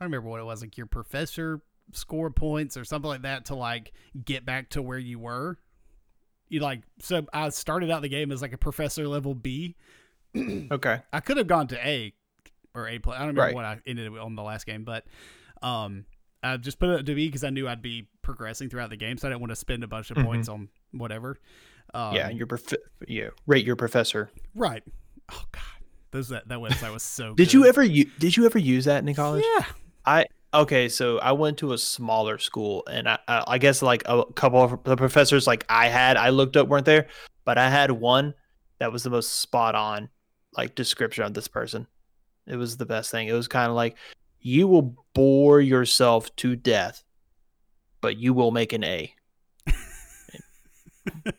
I 0.00 0.04
don't 0.04 0.10
remember 0.12 0.28
what 0.28 0.40
it 0.40 0.44
was, 0.44 0.62
like 0.62 0.76
your 0.76 0.86
professor 0.86 1.60
score 1.92 2.30
points 2.30 2.76
or 2.76 2.84
something 2.84 3.08
like 3.08 3.22
that 3.22 3.46
to 3.46 3.54
like 3.54 3.92
get 4.24 4.44
back 4.44 4.70
to 4.70 4.82
where 4.82 4.98
you 4.98 5.18
were. 5.18 5.58
You 6.48 6.60
like 6.60 6.82
so 7.00 7.26
I 7.32 7.48
started 7.50 7.90
out 7.90 8.02
the 8.02 8.08
game 8.08 8.32
as 8.32 8.40
like 8.42 8.52
a 8.52 8.58
professor 8.58 9.06
level 9.06 9.34
B. 9.34 9.76
okay, 10.36 11.00
I 11.12 11.20
could 11.20 11.36
have 11.36 11.46
gone 11.46 11.66
to 11.68 11.86
A 11.86 12.12
or 12.74 12.88
A 12.88 12.98
plus. 12.98 13.16
I 13.16 13.20
don't 13.20 13.28
remember 13.28 13.42
Right. 13.42 13.54
what 13.54 13.64
I 13.64 13.78
ended 13.86 14.16
on 14.16 14.34
the 14.34 14.42
last 14.42 14.66
game, 14.66 14.84
but 14.84 15.04
um, 15.62 16.04
I 16.42 16.56
just 16.56 16.78
put 16.78 16.90
it 16.90 17.06
to 17.06 17.14
B 17.14 17.26
because 17.28 17.44
I 17.44 17.50
knew 17.50 17.66
I'd 17.68 17.82
be 17.82 18.08
progressing 18.22 18.68
throughout 18.68 18.90
the 18.90 18.96
game, 18.96 19.18
so 19.18 19.26
I 19.28 19.30
didn't 19.30 19.40
want 19.40 19.50
to 19.50 19.56
spend 19.56 19.82
a 19.84 19.88
bunch 19.88 20.10
of 20.10 20.16
Mhm. 20.18 20.24
points 20.24 20.48
on 20.48 20.68
whatever. 20.92 21.38
Um, 21.94 22.14
yeah, 22.14 22.28
your 22.28 22.46
prof- 22.46 22.74
yeah, 23.06 23.28
rate 23.46 23.64
your 23.64 23.76
professor. 23.76 24.30
right. 24.54 24.82
Oh 25.32 25.44
God, 25.52 25.62
those 26.10 26.28
that 26.30 26.48
that 26.48 26.58
website 26.58 26.92
was 26.92 27.02
so. 27.02 27.34
Did 27.34 27.48
good. 27.48 27.52
you 27.54 27.66
ever 27.66 27.82
u- 27.82 28.10
did 28.18 28.36
you 28.36 28.46
ever 28.46 28.58
use 28.58 28.84
that 28.86 29.06
in 29.06 29.14
college? 29.14 29.44
Yeah. 29.58 29.64
I 30.06 30.26
okay, 30.52 30.88
so 30.88 31.18
I 31.18 31.32
went 31.32 31.58
to 31.58 31.72
a 31.72 31.78
smaller 31.78 32.38
school, 32.38 32.84
and 32.90 33.08
I, 33.08 33.18
I, 33.28 33.44
I 33.46 33.58
guess 33.58 33.82
like 33.82 34.02
a 34.06 34.24
couple 34.34 34.62
of 34.62 34.82
the 34.84 34.96
professors 34.96 35.46
like 35.46 35.64
I 35.68 35.88
had, 35.88 36.16
I 36.16 36.30
looked 36.30 36.56
up 36.56 36.68
weren't 36.68 36.86
there, 36.86 37.08
but 37.44 37.58
I 37.58 37.70
had 37.70 37.90
one 37.90 38.34
that 38.78 38.92
was 38.92 39.02
the 39.02 39.10
most 39.10 39.40
spot 39.40 39.74
on 39.74 40.08
like 40.56 40.74
description 40.74 41.24
of 41.24 41.34
this 41.34 41.48
person. 41.48 41.86
It 42.46 42.56
was 42.56 42.76
the 42.76 42.86
best 42.86 43.10
thing. 43.10 43.28
It 43.28 43.34
was 43.34 43.48
kind 43.48 43.68
of 43.68 43.76
like 43.76 43.96
you 44.40 44.66
will 44.66 44.96
bore 45.14 45.60
yourself 45.60 46.34
to 46.36 46.56
death, 46.56 47.04
but 48.00 48.16
you 48.16 48.32
will 48.32 48.50
make 48.50 48.72
an 48.72 48.84
A. 48.84 49.14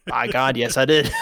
By 0.06 0.28
God, 0.28 0.58
yes, 0.58 0.78
I 0.78 0.86
did. 0.86 1.12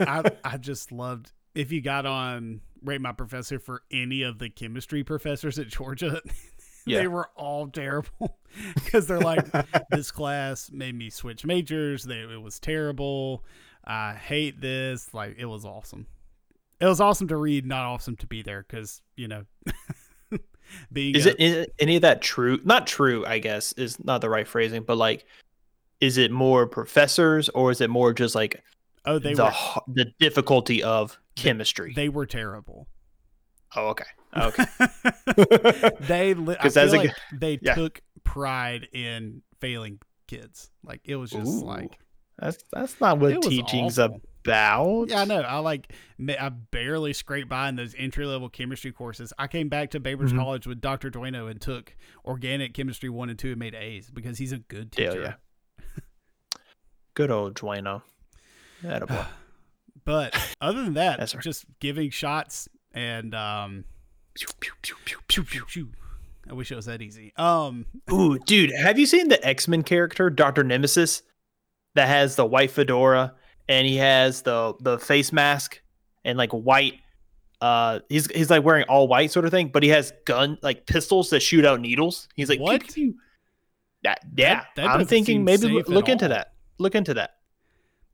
I 0.00 0.24
I 0.44 0.56
just 0.56 0.92
loved 0.92 1.32
if 1.54 1.72
you 1.72 1.80
got 1.80 2.06
on 2.06 2.60
rate 2.82 3.00
my 3.00 3.12
professor 3.12 3.58
for 3.58 3.82
any 3.90 4.22
of 4.22 4.38
the 4.38 4.48
chemistry 4.48 5.02
professors 5.02 5.58
at 5.58 5.68
Georgia. 5.68 6.20
Yeah. 6.86 6.98
They 7.00 7.08
were 7.08 7.28
all 7.36 7.66
terrible 7.68 8.38
because 8.74 9.06
they're 9.06 9.18
like, 9.20 9.44
this 9.90 10.10
class 10.10 10.70
made 10.72 10.94
me 10.94 11.10
switch 11.10 11.44
majors. 11.44 12.04
They, 12.04 12.20
it 12.20 12.40
was 12.40 12.58
terrible. 12.60 13.44
I 13.84 14.14
hate 14.14 14.60
this. 14.60 15.12
Like, 15.12 15.36
it 15.38 15.46
was 15.46 15.64
awesome. 15.64 16.06
It 16.80 16.86
was 16.86 17.00
awesome 17.00 17.28
to 17.28 17.36
read, 17.36 17.66
not 17.66 17.84
awesome 17.84 18.16
to 18.16 18.26
be 18.26 18.42
there 18.42 18.64
because, 18.68 19.00
you 19.16 19.28
know, 19.28 19.44
being. 20.92 21.14
is 21.14 21.26
a- 21.26 21.42
it 21.42 21.46
is 21.58 21.66
any 21.78 21.96
of 21.96 22.02
that 22.02 22.22
true? 22.22 22.58
Not 22.64 22.86
true, 22.86 23.24
I 23.26 23.38
guess, 23.38 23.72
is 23.72 24.02
not 24.04 24.20
the 24.20 24.28
right 24.30 24.46
phrasing, 24.46 24.82
but 24.82 24.96
like, 24.96 25.24
is 26.00 26.18
it 26.18 26.30
more 26.30 26.66
professors 26.66 27.48
or 27.50 27.70
is 27.70 27.80
it 27.80 27.88
more 27.90 28.12
just 28.12 28.34
like 28.34 28.62
Oh, 29.06 29.18
they 29.18 29.34
the 29.34 29.44
were 29.44 29.82
the 29.94 30.06
difficulty 30.18 30.82
of 30.82 31.18
chemistry. 31.36 31.92
they 31.94 32.08
were 32.08 32.26
terrible. 32.26 32.88
Oh, 33.74 33.88
okay. 33.88 34.04
Okay. 34.36 34.64
they 36.06 36.34
li- 36.34 36.56
I 36.60 36.68
feel 36.68 36.94
a 36.94 36.96
like 36.96 37.14
they 37.32 37.58
yeah. 37.62 37.74
took 37.74 38.00
pride 38.24 38.88
in 38.92 39.42
failing 39.60 39.98
kids. 40.28 40.70
Like 40.84 41.00
it 41.04 41.16
was 41.16 41.30
just 41.30 41.46
Ooh, 41.62 41.64
like 41.66 41.98
That's 42.38 42.58
that's 42.72 43.00
not 43.00 43.18
what 43.18 43.42
teaching's 43.42 43.98
awful. 43.98 44.20
about. 44.44 45.06
Yeah, 45.08 45.22
I 45.22 45.24
know. 45.24 45.40
I 45.40 45.58
like 45.58 45.92
I 46.38 46.48
barely 46.50 47.12
scraped 47.12 47.48
by 47.48 47.68
in 47.68 47.76
those 47.76 47.94
entry 47.96 48.26
level 48.26 48.48
chemistry 48.48 48.92
courses. 48.92 49.32
I 49.38 49.46
came 49.46 49.68
back 49.68 49.90
to 49.92 50.00
Babers 50.00 50.30
Mhm. 50.32 50.38
College 50.38 50.66
with 50.66 50.80
Dr. 50.80 51.10
Dueno 51.10 51.50
and 51.50 51.60
took 51.60 51.96
organic 52.24 52.74
chemistry 52.74 53.08
one 53.08 53.30
and 53.30 53.38
two 53.38 53.50
and 53.50 53.58
made 53.58 53.74
A's 53.74 54.10
because 54.10 54.38
he's 54.38 54.52
a 54.52 54.58
good 54.58 54.94
Hell 54.96 55.12
teacher. 55.14 55.22
yeah. 55.22 55.34
Good 57.14 57.30
old 57.30 57.54
Dueno. 57.54 58.02
Attaboy. 58.82 59.26
But 60.04 60.36
other 60.60 60.84
than 60.84 60.94
that, 60.94 61.18
That's 61.18 61.34
right. 61.34 61.42
just 61.42 61.64
giving 61.80 62.10
shots 62.10 62.68
and 62.96 63.34
um 63.34 63.84
Pew, 64.34 64.48
pew, 64.60 64.72
pew, 64.82 64.94
pew, 65.04 65.16
pew, 65.28 65.42
pew, 65.42 65.42
pew, 65.44 65.64
pew. 65.64 65.86
pew. 65.86 65.92
I 66.50 66.52
wish 66.54 66.70
it 66.70 66.76
was 66.76 66.86
that 66.86 67.00
easy. 67.00 67.32
Um 67.36 67.86
Ooh, 68.12 68.38
dude, 68.40 68.72
have 68.72 68.98
you 68.98 69.06
seen 69.06 69.28
the 69.28 69.44
X 69.46 69.68
Men 69.68 69.82
character, 69.82 70.28
Doctor 70.30 70.64
Nemesis, 70.64 71.22
that 71.94 72.08
has 72.08 72.36
the 72.36 72.44
white 72.44 72.70
fedora 72.70 73.34
and 73.68 73.86
he 73.86 73.96
has 73.96 74.42
the 74.42 74.74
the 74.80 74.98
face 74.98 75.32
mask 75.32 75.80
and 76.24 76.38
like 76.38 76.52
white. 76.52 76.94
Uh, 77.60 78.00
he's 78.10 78.30
he's 78.32 78.50
like 78.50 78.62
wearing 78.62 78.84
all 78.84 79.08
white 79.08 79.30
sort 79.32 79.46
of 79.46 79.50
thing, 79.50 79.68
but 79.68 79.82
he 79.82 79.88
has 79.88 80.12
gun 80.26 80.58
like 80.62 80.86
pistols 80.86 81.30
that 81.30 81.40
shoot 81.40 81.64
out 81.64 81.80
needles. 81.80 82.28
He's 82.34 82.50
like, 82.50 82.60
What? 82.60 82.82
pew, 82.82 82.92
pew. 82.92 83.14
That, 84.02 84.20
yeah, 84.36 84.64
that 84.76 84.86
I'm 84.86 85.06
thinking 85.06 85.42
maybe 85.42 85.66
look, 85.68 86.08
into 86.08 86.26
all. 86.26 86.28
that. 86.28 86.52
Look 86.78 86.94
into 86.94 87.14
that. 87.14 87.36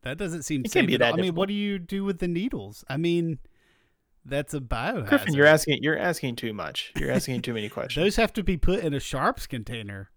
that 0.03 0.17
doesn't 0.17 0.45
seem 0.45 0.62
It 0.65 0.73
can't 0.73 0.87
be 0.87 0.97
that 0.97 1.15
I 1.15 1.17
mean, 1.17 1.35
what 1.35 1.49
do 1.49 1.55
you 1.55 1.79
do 1.79 2.05
with 2.05 2.19
the 2.19 2.29
needles? 2.29 2.85
I 2.89 2.97
mean, 2.97 3.41
that's 4.25 4.55
a 4.55 4.61
biohazard. 4.61 5.09
Griffin, 5.09 5.35
you're 5.35 5.47
asking 5.47 5.79
you're 5.83 5.99
asking 5.99 6.37
too 6.37 6.52
much. 6.52 6.93
You're 6.97 7.11
asking 7.11 7.43
too 7.43 7.55
many 7.55 7.69
questions. 7.71 8.05
Those 8.05 8.17
have 8.17 8.33
to 8.35 8.43
be 8.43 8.57
put 8.57 8.81
in 8.81 8.95
a 8.95 9.00
sharps 9.00 9.47
container. 9.47 10.11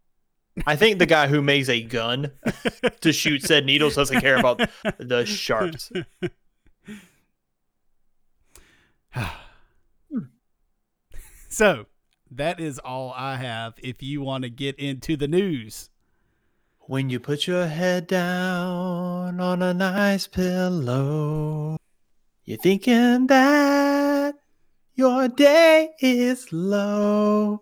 I 0.66 0.76
think 0.78 1.00
the 1.00 1.06
guy 1.06 1.28
who 1.28 1.42
makes 1.42 1.68
a 1.68 1.82
gun 1.82 2.32
to 3.02 3.12
shoot 3.12 3.44
said 3.44 3.66
needles 3.66 3.96
doesn't 3.96 4.22
care 4.22 4.38
about 4.38 4.62
the 4.98 5.26
sharps. 5.26 5.92
Hmm. 10.12 10.20
so 11.50 11.86
that 12.30 12.60
is 12.60 12.80
all 12.80 13.14
I 13.16 13.38
have. 13.38 13.76
If 13.82 14.04
you 14.04 14.22
want 14.22 14.44
to 14.44 14.50
get 14.50 14.76
into 14.78 15.16
the 15.18 15.28
news, 15.28 15.90
When 16.88 17.10
you 17.10 17.20
put 17.20 17.48
your 17.48 17.68
head 17.68 18.08
down 18.08 19.40
on 19.40 19.62
a 19.62 19.74
nice 19.74 20.28
pillow, 20.28 21.78
you're 22.46 22.58
thinking 22.60 23.28
that 23.28 23.95
your 24.96 25.28
day 25.28 25.92
is 26.00 26.52
low, 26.54 27.62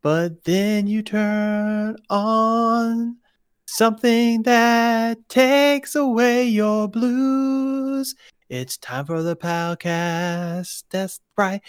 but 0.00 0.44
then 0.44 0.86
you 0.86 1.02
turn 1.02 1.98
on 2.08 3.18
something 3.66 4.42
that 4.44 5.28
takes 5.28 5.94
away 5.94 6.44
your 6.44 6.88
blues. 6.88 8.14
It's 8.48 8.78
time 8.78 9.04
for 9.04 9.22
the 9.22 9.36
podcast. 9.36 10.84
That's 10.90 11.20
right. 11.36 11.60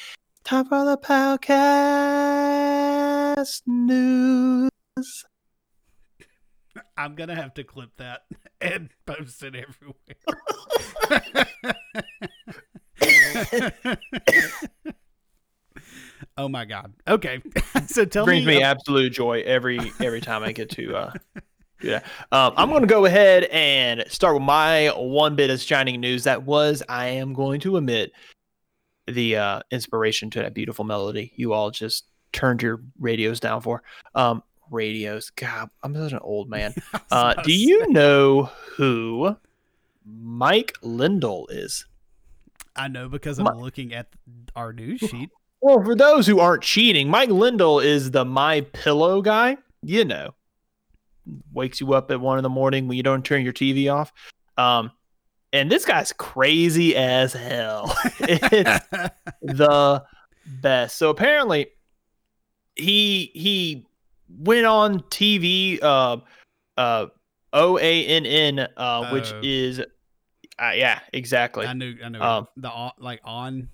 Time 0.45 0.65
for 0.65 0.86
the 0.86 0.98
podcast 0.98 2.31
news. 3.65 4.69
I'm 6.98 7.15
gonna 7.15 7.36
have 7.36 7.53
to 7.55 7.63
clip 7.63 7.91
that 7.98 8.24
and 8.62 8.89
post 9.05 9.43
it 9.43 9.55
everywhere. 9.55 10.15
oh 16.38 16.48
my 16.48 16.66
god. 16.66 16.94
Okay. 17.08 17.42
so 17.88 18.06
tell 18.06 18.24
me. 18.24 18.32
brings 18.32 18.46
me 18.46 18.58
me. 18.58 18.64
absolute 18.64 19.12
joy 19.14 19.42
every 19.42 19.80
every 20.00 20.22
time 20.22 20.44
I 20.44 20.52
get 20.52 20.70
to 20.72 20.96
uh, 20.96 21.12
do 21.82 21.90
that. 21.90 22.06
Um, 22.32 22.54
I'm 22.58 22.70
going 22.70 22.82
to 22.82 22.88
go 22.88 23.06
ahead 23.06 23.46
and 23.46 24.04
start 24.08 24.36
with 24.36 24.44
my 24.44 24.88
one 24.90 25.36
bit 25.36 25.50
of 25.50 25.62
shining 25.62 26.00
news. 26.02 26.24
That 26.24 26.44
was 26.44 26.84
I 26.88 27.08
am 27.08 27.34
going 27.34 27.60
to 27.62 27.78
admit 27.78 28.12
the 29.08 29.38
uh, 29.38 29.62
inspiration 29.72 30.30
to 30.32 30.40
that 30.40 30.54
beautiful 30.54 30.86
melody 30.86 31.34
you 31.36 31.52
all 31.52 31.72
just 31.72 32.06
turned 32.32 32.62
your 32.62 32.82
radios 33.00 33.40
down 33.40 33.62
for. 33.62 33.84
Um, 34.16 34.44
radios, 34.70 35.30
God, 35.30 35.70
I'm 35.84 35.96
such 35.96 36.12
an 36.12 36.20
old 36.20 36.50
man. 36.50 36.74
Uh, 37.12 37.36
do 37.44 37.54
you 37.54 37.88
know 37.92 38.50
who 38.76 39.38
Mike 40.06 40.74
Lindell 40.82 41.48
is? 41.50 41.86
I 42.75 42.88
know 42.88 43.08
because 43.10 43.39
I'm 43.39 43.46
My- 43.46 43.51
looking 43.53 43.94
at 43.94 44.08
our 44.56 44.74
news 44.74 45.00
sheet. 45.00 45.30
Well, 45.62 45.84
for 45.84 45.96
those 45.96 46.27
who 46.27 46.39
aren't 46.39 46.63
cheating, 46.63 47.08
Mike 47.10 47.30
Lindell 47.30 47.80
is 47.80 48.12
the 48.12 48.25
My 48.25 48.62
Pillow 48.62 49.22
guy. 49.22 49.58
You 49.82 50.03
know, 50.06 50.34
wakes 51.53 51.80
you 51.80 51.94
up 51.94 52.12
at 52.12 52.20
one 52.20 52.38
in 52.38 52.44
the 52.44 52.50
morning 52.50 52.88
when 52.88 52.98
you 52.98 53.03
don't 53.03 53.24
turn 53.24 53.44
your 53.44 53.53
TV 53.53 53.94
off. 53.94 54.12
Um, 54.58 54.92
and 55.53 55.72
this 55.72 55.86
guy's 55.86 56.12
crazy 56.13 56.96
as 56.96 57.32
hell. 57.34 57.96
it's 58.20 58.88
the 59.42 60.03
best. 60.46 60.98
So 60.98 61.10
apparently, 61.10 61.68
he 62.75 63.32
he 63.34 63.86
went 64.30 64.65
on 64.65 65.00
TV. 65.03 65.80
Uh, 65.82 66.18
uh, 66.77 67.06
O 67.53 67.77
A 67.77 68.06
N 68.08 68.25
N, 68.25 68.68
uh, 68.77 69.10
which 69.12 69.32
Oh. 69.32 69.39
is, 69.44 69.82
uh, 70.62 70.72
yeah, 70.75 71.00
exactly. 71.13 71.65
I 71.65 71.74
knew. 71.74 71.95
I 72.03 72.10
knew 72.10 72.19
Um, 72.22 72.48
the 72.57 72.91
like 73.00 73.22
on 73.24 73.69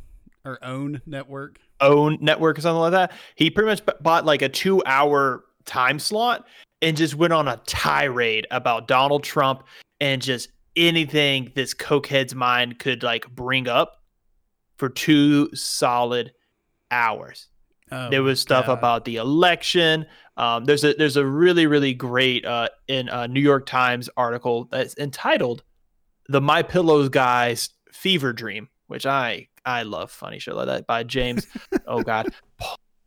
or 0.45 0.63
own 0.63 1.01
network. 1.05 1.59
own 1.81 2.17
network 2.21 2.57
or 2.57 2.61
something 2.61 2.79
like 2.79 2.91
that. 2.91 3.11
He 3.35 3.49
pretty 3.49 3.69
much 3.69 3.85
b- 3.85 3.93
bought 4.01 4.25
like 4.25 4.41
a 4.41 4.49
two 4.49 4.81
hour 4.85 5.43
time 5.65 5.99
slot 5.99 6.45
and 6.81 6.95
just 6.95 7.15
went 7.15 7.33
on 7.33 7.47
a 7.47 7.57
tirade 7.65 8.47
about 8.51 8.87
Donald 8.87 9.23
Trump 9.23 9.63
and 9.99 10.21
just 10.21 10.49
anything 10.75 11.51
this 11.55 11.73
cokehead's 11.73 12.33
mind 12.33 12.79
could 12.79 13.03
like 13.03 13.29
bring 13.35 13.67
up 13.67 13.97
for 14.77 14.87
two 14.89 15.53
solid 15.53 16.31
hours. 16.91 17.47
Oh, 17.91 18.09
there 18.09 18.23
was 18.23 18.39
stuff 18.39 18.67
God. 18.67 18.77
about 18.77 19.05
the 19.05 19.17
election. 19.17 20.05
Um, 20.37 20.63
there's 20.65 20.83
a 20.85 20.93
there's 20.93 21.17
a 21.17 21.25
really 21.25 21.65
really 21.67 21.93
great 21.93 22.45
uh, 22.45 22.69
in 22.87 23.09
a 23.09 23.27
New 23.27 23.41
York 23.41 23.65
Times 23.65 24.09
article 24.15 24.65
that's 24.71 24.97
entitled 24.97 25.63
"The 26.29 26.39
My 26.39 26.63
Pillows 26.63 27.09
Guy's 27.09 27.69
Fever 27.91 28.31
Dream," 28.31 28.69
which 28.87 29.05
I 29.05 29.49
I 29.65 29.83
love 29.83 30.11
funny 30.11 30.39
shit 30.39 30.55
like 30.55 30.67
that 30.67 30.87
by 30.87 31.03
James. 31.03 31.45
oh 31.87 32.01
God, 32.01 32.29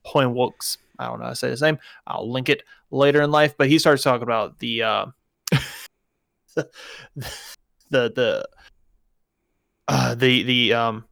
Poinwolks. 0.07 0.77
I 0.99 1.07
don't 1.07 1.19
know 1.19 1.25
how 1.25 1.31
to 1.31 1.37
say 1.37 1.51
his 1.51 1.63
name. 1.63 1.79
I'll 2.07 2.31
link 2.31 2.49
it 2.49 2.63
later 2.91 3.23
in 3.23 3.31
life. 3.31 3.55
But 3.57 3.69
he 3.69 3.79
starts 3.79 4.03
talking 4.03 4.23
about 4.23 4.59
the 4.59 4.83
uh, 4.83 5.07
the 6.55 6.69
the 7.91 8.49
uh, 9.89 10.15
the 10.15 10.43
the 10.43 10.73
um 10.75 11.05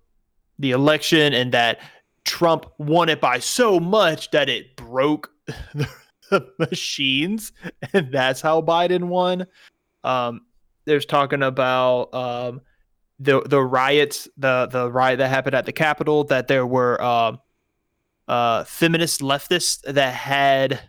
the 0.58 0.72
election 0.72 1.32
and 1.32 1.52
that 1.52 1.80
Trump 2.24 2.66
won 2.78 3.08
it 3.08 3.20
by 3.20 3.38
so 3.38 3.80
much 3.80 4.30
that 4.30 4.48
it 4.48 4.76
broke 4.76 5.30
the 6.30 6.52
machines, 6.58 7.52
and 7.92 8.12
that's 8.12 8.40
how 8.40 8.60
Biden 8.60 9.04
won. 9.04 9.46
Um, 10.04 10.42
there's 10.84 11.06
talking 11.06 11.42
about 11.42 12.14
um, 12.14 12.60
the 13.18 13.42
the 13.42 13.60
riots, 13.60 14.28
the 14.36 14.68
the 14.70 14.90
riot 14.90 15.18
that 15.18 15.28
happened 15.28 15.54
at 15.54 15.66
the 15.66 15.72
Capitol, 15.72 16.24
that 16.24 16.48
there 16.48 16.66
were 16.66 17.00
uh, 17.00 17.36
uh, 18.28 18.64
feminist 18.64 19.20
leftists 19.20 19.82
that 19.82 20.14
had, 20.14 20.80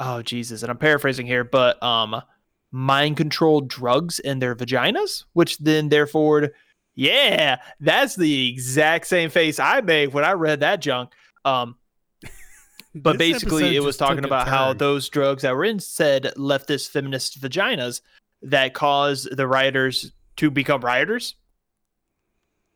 oh 0.00 0.22
Jesus, 0.22 0.62
and 0.62 0.70
I'm 0.70 0.78
paraphrasing 0.78 1.26
here, 1.26 1.44
but 1.44 1.82
um, 1.82 2.22
mind 2.70 3.16
controlled 3.16 3.68
drugs 3.68 4.18
in 4.18 4.38
their 4.38 4.54
vaginas, 4.54 5.24
which 5.32 5.58
then 5.58 5.88
therefore 5.88 6.52
yeah, 6.94 7.60
that's 7.80 8.14
the 8.14 8.50
exact 8.50 9.06
same 9.06 9.30
face 9.30 9.58
I 9.58 9.80
made 9.80 10.12
when 10.12 10.24
I 10.24 10.32
read 10.32 10.60
that 10.60 10.80
junk. 10.80 11.12
Um, 11.44 11.76
but 12.94 13.18
basically, 13.18 13.74
it 13.76 13.80
was 13.80 13.96
talking 13.96 14.24
about 14.24 14.48
how 14.48 14.72
those 14.72 15.08
drugs 15.08 15.42
that 15.42 15.54
were 15.54 15.64
in 15.64 15.80
said 15.80 16.32
leftist 16.36 16.90
feminist 16.90 17.40
vaginas 17.40 18.00
that 18.44 18.74
caused 18.74 19.36
the 19.36 19.46
rioters 19.46 20.12
to 20.36 20.50
become 20.50 20.80
rioters. 20.80 21.34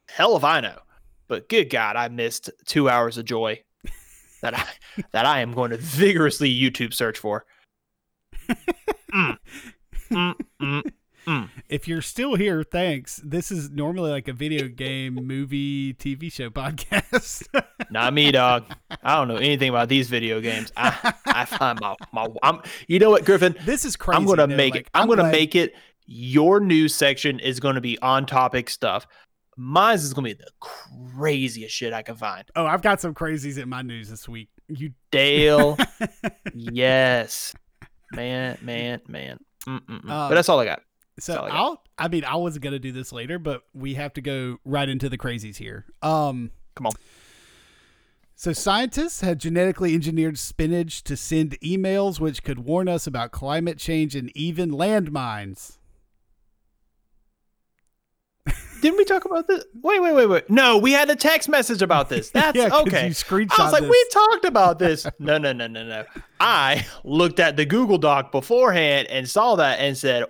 Hell 0.09 0.37
if 0.37 0.45
I 0.45 0.61
know, 0.61 0.79
but 1.29 1.49
good 1.49 1.71
God, 1.71 1.97
I 1.97 2.09
missed 2.09 2.51
two 2.65 2.89
hours 2.89 3.19
of 3.19 3.27
joy 3.27 3.63
that 4.43 4.55
I 4.59 4.65
that 5.13 5.27
I 5.27 5.41
am 5.41 5.53
going 5.53 5.71
to 5.71 5.77
vigorously 5.77 6.53
YouTube 6.53 6.95
search 6.95 7.19
for. 7.19 7.45
Mm. 9.15 9.39
Mm, 10.11 10.35
mm, 10.61 10.93
Mm. 11.29 11.51
If 11.69 11.87
you're 11.87 12.01
still 12.01 12.37
here, 12.37 12.63
thanks. 12.63 13.21
This 13.23 13.51
is 13.51 13.71
normally 13.71 14.11
like 14.11 14.29
a 14.29 14.33
video 14.33 14.67
game, 14.67 15.15
movie, 15.15 15.93
TV 15.95 16.33
show 16.33 16.49
podcast. 16.51 17.47
Not 17.91 18.15
me, 18.15 18.31
dog. 18.33 18.65
I 19.03 19.17
don't 19.17 19.29
know 19.29 19.37
anything 19.37 19.69
about 19.69 19.89
these 19.91 20.09
video 20.09 20.41
games. 20.41 20.73
I, 20.77 21.13
I 21.27 21.45
find 21.45 21.79
my, 21.81 21.97
my 22.13 22.29
I'm, 22.43 22.63
you 22.87 22.99
know 22.99 23.11
what, 23.11 23.27
Griffin? 23.27 23.55
this 23.67 23.85
is 23.85 23.95
crazy. 23.95 24.17
I'm 24.17 24.25
gonna 24.25 24.47
though. 24.47 24.57
make 24.57 24.73
Like, 24.75 24.81
it. 24.87 24.91
I'm, 24.95 25.07
gonna 25.07 25.23
glad- 25.23 25.33
make 25.33 25.55
it 25.55 25.75
your 26.07 26.61
news 26.61 26.95
section 26.95 27.39
is 27.39 27.61
going 27.61 27.75
to 27.75 27.83
be 27.83 27.99
on 28.01 28.25
topic 28.25 28.71
stuff. 28.71 29.07
Mine 29.59 29.97
is 29.97 30.15
going 30.15 30.27
to 30.31 30.35
be 30.37 30.43
the 30.43 30.51
craziest 31.19 31.75
shit 31.75 31.93
I 31.93 32.03
can 32.03 32.15
find. 32.17 32.45
Oh, 32.57 32.65
I've 32.65 32.81
got 32.81 33.01
some 33.01 33.13
crazies 33.13 33.59
in 33.59 33.69
my 33.69 33.83
news 33.83 34.09
this 34.09 34.27
week. 34.27 34.49
You 34.69 34.93
Dale, 35.11 35.77
yes, 36.55 37.55
man, 38.13 38.57
man, 38.63 39.03
man. 39.07 39.39
Mm, 39.67 39.81
mm, 39.85 39.97
uh, 40.09 40.29
but 40.29 40.35
that's 40.37 40.49
all 40.49 40.61
I 40.61 40.65
got. 40.65 40.81
So 41.19 41.35
I 41.43 41.49
I'll. 41.49 41.83
I 41.99 42.09
mean, 42.09 42.25
I 42.25 42.37
was 42.37 42.59
gonna 42.59 42.79
do 42.79 42.93
this 42.93 43.13
later, 43.13 43.39
but 43.39 43.63
we 43.75 43.95
have 43.95 44.13
to 44.15 44.21
go 44.21 44.59
right 44.65 44.89
into 44.89 45.09
the 45.09 45.19
crazies 45.19 45.57
here. 45.57 45.87
Um, 46.03 46.51
Come 46.75 46.87
on. 46.87 46.93
So 48.37 48.53
scientists 48.53 49.21
had 49.21 49.41
genetically 49.41 49.95
engineered 49.95 50.39
spinach 50.39 51.03
to 51.05 51.17
send 51.17 51.59
emails 51.61 52.21
which 52.21 52.45
could 52.45 52.61
warn 52.61 52.89
us 52.89 53.05
about 53.07 53.33
climate 53.33 53.79
change 53.79 54.15
and 54.15 54.31
even 54.37 54.71
landmines. 54.71 55.79
Didn't 58.81 58.97
we 58.99 59.05
talk 59.05 59.25
about 59.25 59.49
this? 59.49 59.65
Wait, 59.83 60.01
wait, 60.01 60.13
wait, 60.15 60.27
wait. 60.27 60.49
No, 60.49 60.79
we 60.79 60.93
had 60.93 61.11
a 61.11 61.17
text 61.17 61.49
message 61.49 61.83
about 61.83 62.09
this. 62.09 62.31
That's 62.35 62.57
Yeah, 62.57 62.69
okay. 62.73 63.09
You 63.09 63.13
screenshot 63.13 63.59
I 63.59 63.65
was 63.65 63.73
like, 63.73 63.83
this. 63.83 63.91
we 63.91 64.07
talked 64.13 64.45
about 64.45 64.79
this. 64.79 65.05
No, 65.19 65.37
no, 65.37 65.53
no, 65.53 65.67
no, 65.67 65.85
no. 65.85 66.05
I 66.39 66.87
looked 67.03 67.41
at 67.41 67.57
the 67.57 67.65
Google 67.67 67.99
Doc 67.99 68.31
beforehand 68.31 69.09
and 69.09 69.29
saw 69.29 69.57
that 69.57 69.81
and 69.81 69.99
said, 69.99 70.27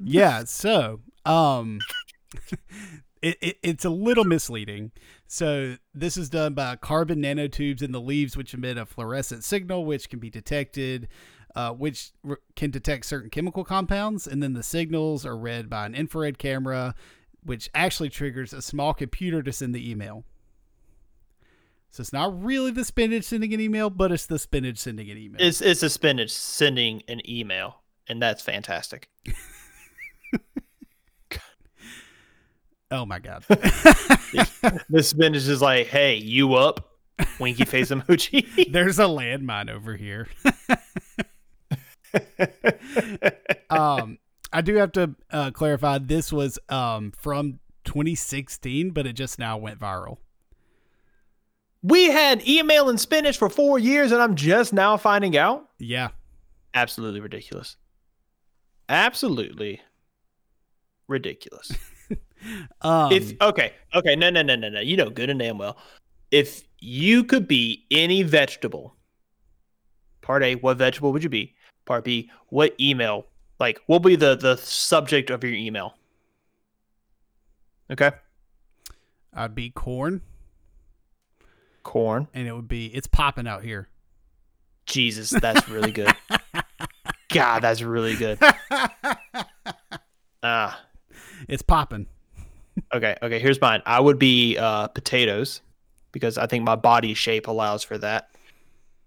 yeah. 0.00 0.44
So, 0.44 1.00
um, 1.24 1.78
it, 3.22 3.36
it 3.40 3.58
it's 3.62 3.84
a 3.84 3.90
little 3.90 4.24
misleading. 4.24 4.92
So 5.26 5.76
this 5.94 6.16
is 6.16 6.28
done 6.30 6.54
by 6.54 6.76
carbon 6.76 7.22
nanotubes 7.22 7.82
in 7.82 7.92
the 7.92 8.00
leaves, 8.00 8.36
which 8.36 8.54
emit 8.54 8.78
a 8.78 8.86
fluorescent 8.86 9.44
signal, 9.44 9.84
which 9.84 10.08
can 10.08 10.18
be 10.18 10.30
detected. 10.30 11.08
Uh, 11.54 11.72
which 11.72 12.10
r- 12.28 12.38
can 12.54 12.70
detect 12.70 13.06
certain 13.06 13.30
chemical 13.30 13.64
compounds, 13.64 14.26
and 14.26 14.42
then 14.42 14.52
the 14.52 14.62
signals 14.62 15.24
are 15.24 15.38
read 15.38 15.70
by 15.70 15.86
an 15.86 15.94
infrared 15.94 16.36
camera, 16.36 16.94
which 17.42 17.70
actually 17.74 18.10
triggers 18.10 18.52
a 18.52 18.60
small 18.60 18.92
computer 18.92 19.42
to 19.42 19.50
send 19.50 19.74
the 19.74 19.90
email. 19.90 20.22
So 21.96 22.02
it's 22.02 22.12
not 22.12 22.44
really 22.44 22.72
the 22.72 22.84
spinach 22.84 23.24
sending 23.24 23.54
an 23.54 23.60
email, 23.62 23.88
but 23.88 24.12
it's 24.12 24.26
the 24.26 24.38
spinach 24.38 24.76
sending 24.76 25.10
an 25.10 25.16
email. 25.16 25.40
it's, 25.40 25.62
it's 25.62 25.82
a 25.82 25.88
spinach 25.88 26.30
sending 26.30 27.02
an 27.08 27.22
email. 27.26 27.80
And 28.06 28.20
that's 28.20 28.42
fantastic. 28.42 29.08
oh 32.90 33.06
my 33.06 33.18
god! 33.18 33.44
the 33.48 35.02
spinach 35.02 35.46
is 35.46 35.62
like, 35.62 35.86
hey, 35.86 36.16
you 36.16 36.54
up? 36.54 36.92
Winky 37.40 37.64
face 37.64 37.90
emoji. 37.90 38.70
There's 38.72 38.98
a 38.98 39.04
landmine 39.04 39.70
over 39.70 39.96
here. 39.96 40.28
um, 43.70 44.18
I 44.52 44.60
do 44.60 44.76
have 44.76 44.92
to 44.92 45.14
uh, 45.30 45.50
clarify 45.50 45.98
this 45.98 46.32
was 46.32 46.58
um, 46.68 47.12
from 47.16 47.60
2016, 47.84 48.90
but 48.90 49.06
it 49.06 49.14
just 49.14 49.38
now 49.38 49.56
went 49.56 49.80
viral. 49.80 50.18
we 51.82 52.10
had 52.10 52.46
email 52.46 52.88
and 52.88 53.00
spinach 53.00 53.38
for 53.38 53.48
four 53.48 53.78
years, 53.78 54.12
and 54.12 54.20
I'm 54.20 54.34
just 54.34 54.72
now 54.72 54.96
finding 54.96 55.36
out. 55.36 55.68
Yeah, 55.78 56.10
Absolutely 56.76 57.20
ridiculous. 57.20 57.76
Absolutely 58.90 59.80
ridiculous. 61.08 61.72
um, 62.82 63.12
if 63.12 63.32
okay, 63.40 63.72
okay, 63.94 64.16
no, 64.16 64.30
no, 64.30 64.42
no, 64.42 64.56
no, 64.56 64.68
no. 64.68 64.80
You 64.80 64.96
know 64.96 65.10
good 65.10 65.30
and 65.30 65.38
damn 65.38 65.58
well. 65.58 65.76
If 66.30 66.62
you 66.80 67.24
could 67.24 67.46
be 67.46 67.86
any 67.90 68.22
vegetable, 68.22 68.96
part 70.22 70.42
A, 70.42 70.56
what 70.56 70.78
vegetable 70.78 71.12
would 71.12 71.22
you 71.22 71.28
be? 71.28 71.54
Part 71.84 72.04
B, 72.04 72.30
what 72.48 72.74
email? 72.80 73.26
Like, 73.58 73.80
what 73.86 74.02
will 74.02 74.10
be 74.10 74.16
the 74.16 74.36
the 74.36 74.56
subject 74.56 75.30
of 75.30 75.42
your 75.44 75.54
email? 75.54 75.96
Okay, 77.90 78.10
I'd 79.32 79.54
be 79.54 79.70
corn, 79.70 80.22
corn. 81.82 82.28
and 82.34 82.48
it 82.48 82.52
would 82.52 82.68
be 82.68 82.86
it's 82.86 83.06
popping 83.06 83.46
out 83.46 83.62
here. 83.62 83.88
Jesus, 84.86 85.30
that's 85.30 85.68
really 85.68 85.90
good. 85.92 86.12
God, 87.32 87.60
that's 87.60 87.82
really 87.82 88.14
good. 88.16 88.38
Ah, 90.48 90.80
it's 91.48 91.62
popping. 91.62 92.06
okay, 92.92 93.16
okay. 93.22 93.38
Here's 93.38 93.60
mine. 93.60 93.82
I 93.86 94.00
would 94.00 94.18
be 94.18 94.56
uh, 94.58 94.88
potatoes 94.88 95.60
because 96.12 96.38
I 96.38 96.46
think 96.46 96.64
my 96.64 96.76
body 96.76 97.14
shape 97.14 97.46
allows 97.48 97.82
for 97.82 97.98
that. 97.98 98.30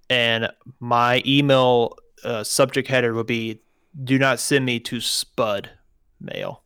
And 0.09 0.49
my 0.79 1.21
email 1.25 1.97
uh, 2.23 2.43
subject 2.43 2.87
header 2.87 3.13
would 3.13 3.27
be 3.27 3.61
"Do 4.03 4.17
not 4.17 4.39
send 4.39 4.65
me 4.65 4.79
to 4.81 4.99
Spud 4.99 5.69
mail." 6.19 6.63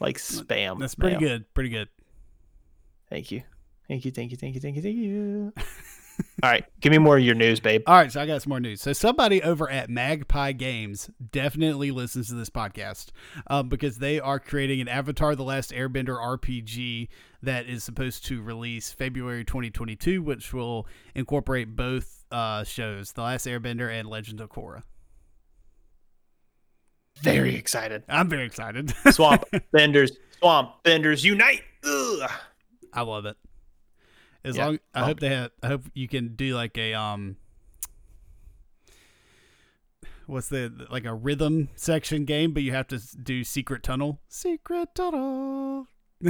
Like 0.00 0.18
spam. 0.18 0.78
That's 0.78 0.94
pretty 0.94 1.16
mail. 1.16 1.28
good. 1.28 1.54
Pretty 1.54 1.70
good. 1.70 1.88
Thank 3.10 3.32
you. 3.32 3.42
Thank 3.88 4.04
you. 4.04 4.10
Thank 4.10 4.30
you. 4.30 4.36
Thank 4.36 4.54
you. 4.54 4.60
Thank 4.60 4.76
you. 4.76 4.82
Thank 4.82 4.96
you. 4.96 5.52
All 6.42 6.50
right, 6.50 6.64
give 6.80 6.92
me 6.92 6.98
more 6.98 7.18
of 7.18 7.24
your 7.24 7.34
news, 7.34 7.58
babe. 7.58 7.82
All 7.86 7.96
right, 7.96 8.12
so 8.12 8.20
I 8.20 8.26
got 8.26 8.42
some 8.42 8.50
more 8.50 8.60
news. 8.60 8.80
So 8.80 8.92
somebody 8.92 9.42
over 9.42 9.68
at 9.68 9.90
Magpie 9.90 10.52
Games 10.52 11.10
definitely 11.32 11.90
listens 11.90 12.28
to 12.28 12.34
this 12.34 12.50
podcast 12.50 13.08
um, 13.48 13.68
because 13.68 13.98
they 13.98 14.20
are 14.20 14.38
creating 14.38 14.80
an 14.80 14.88
Avatar: 14.88 15.34
The 15.34 15.42
Last 15.42 15.72
Airbender 15.72 16.16
RPG 16.16 17.08
that 17.42 17.66
is 17.66 17.82
supposed 17.82 18.24
to 18.26 18.40
release 18.40 18.92
February 18.92 19.44
2022, 19.44 20.22
which 20.22 20.52
will 20.52 20.86
incorporate 21.14 21.74
both 21.74 22.24
uh, 22.30 22.62
shows, 22.64 23.12
The 23.12 23.22
Last 23.22 23.46
Airbender 23.46 23.90
and 23.90 24.08
Legend 24.08 24.40
of 24.40 24.50
Korra. 24.50 24.82
Very 27.20 27.56
excited. 27.56 28.04
I'm 28.08 28.28
very 28.28 28.44
excited. 28.44 28.94
Swamp 29.10 29.44
benders, 29.72 30.12
swamp 30.38 30.82
benders 30.84 31.24
unite. 31.24 31.62
Ugh. 31.84 32.30
I 32.92 33.02
love 33.02 33.26
it. 33.26 33.36
As 34.44 34.56
Yeah, 34.56 34.66
long, 34.66 34.78
I 34.94 35.04
hope 35.04 35.20
they 35.20 35.30
have. 35.30 35.50
I 35.62 35.66
hope 35.68 35.82
you 35.94 36.08
can 36.08 36.34
do 36.34 36.54
like 36.54 36.76
a 36.78 36.94
um. 36.94 37.36
What's 40.26 40.48
the 40.48 40.86
like 40.90 41.04
a 41.06 41.14
rhythm 41.14 41.70
section 41.74 42.24
game, 42.24 42.52
but 42.52 42.62
you 42.62 42.72
have 42.72 42.88
to 42.88 42.98
do 43.16 43.44
secret 43.44 43.82
tunnel. 43.82 44.20
Secret 44.28 44.94
tunnel. 44.94 45.86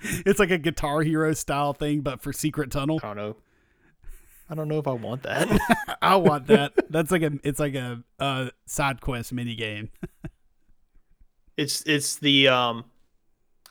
it's 0.00 0.38
like 0.38 0.50
a 0.50 0.58
Guitar 0.58 1.02
Hero 1.02 1.32
style 1.34 1.72
thing, 1.72 2.00
but 2.00 2.20
for 2.22 2.32
secret 2.32 2.70
tunnel. 2.70 3.00
I 3.02 3.08
don't 3.08 3.16
know. 3.16 3.36
I 4.50 4.54
don't 4.54 4.68
know 4.68 4.78
if 4.78 4.88
I 4.88 4.92
want 4.92 5.24
that. 5.24 5.98
I 6.02 6.16
want 6.16 6.46
that. 6.46 6.72
That's 6.90 7.10
like 7.10 7.22
a. 7.22 7.32
It's 7.44 7.60
like 7.60 7.74
a, 7.74 8.02
uh 8.18 8.48
side 8.66 9.00
quest 9.00 9.32
mini 9.32 9.54
game. 9.54 9.90
It's 11.56 11.82
it's 11.86 12.14
the 12.14 12.46
um 12.46 12.84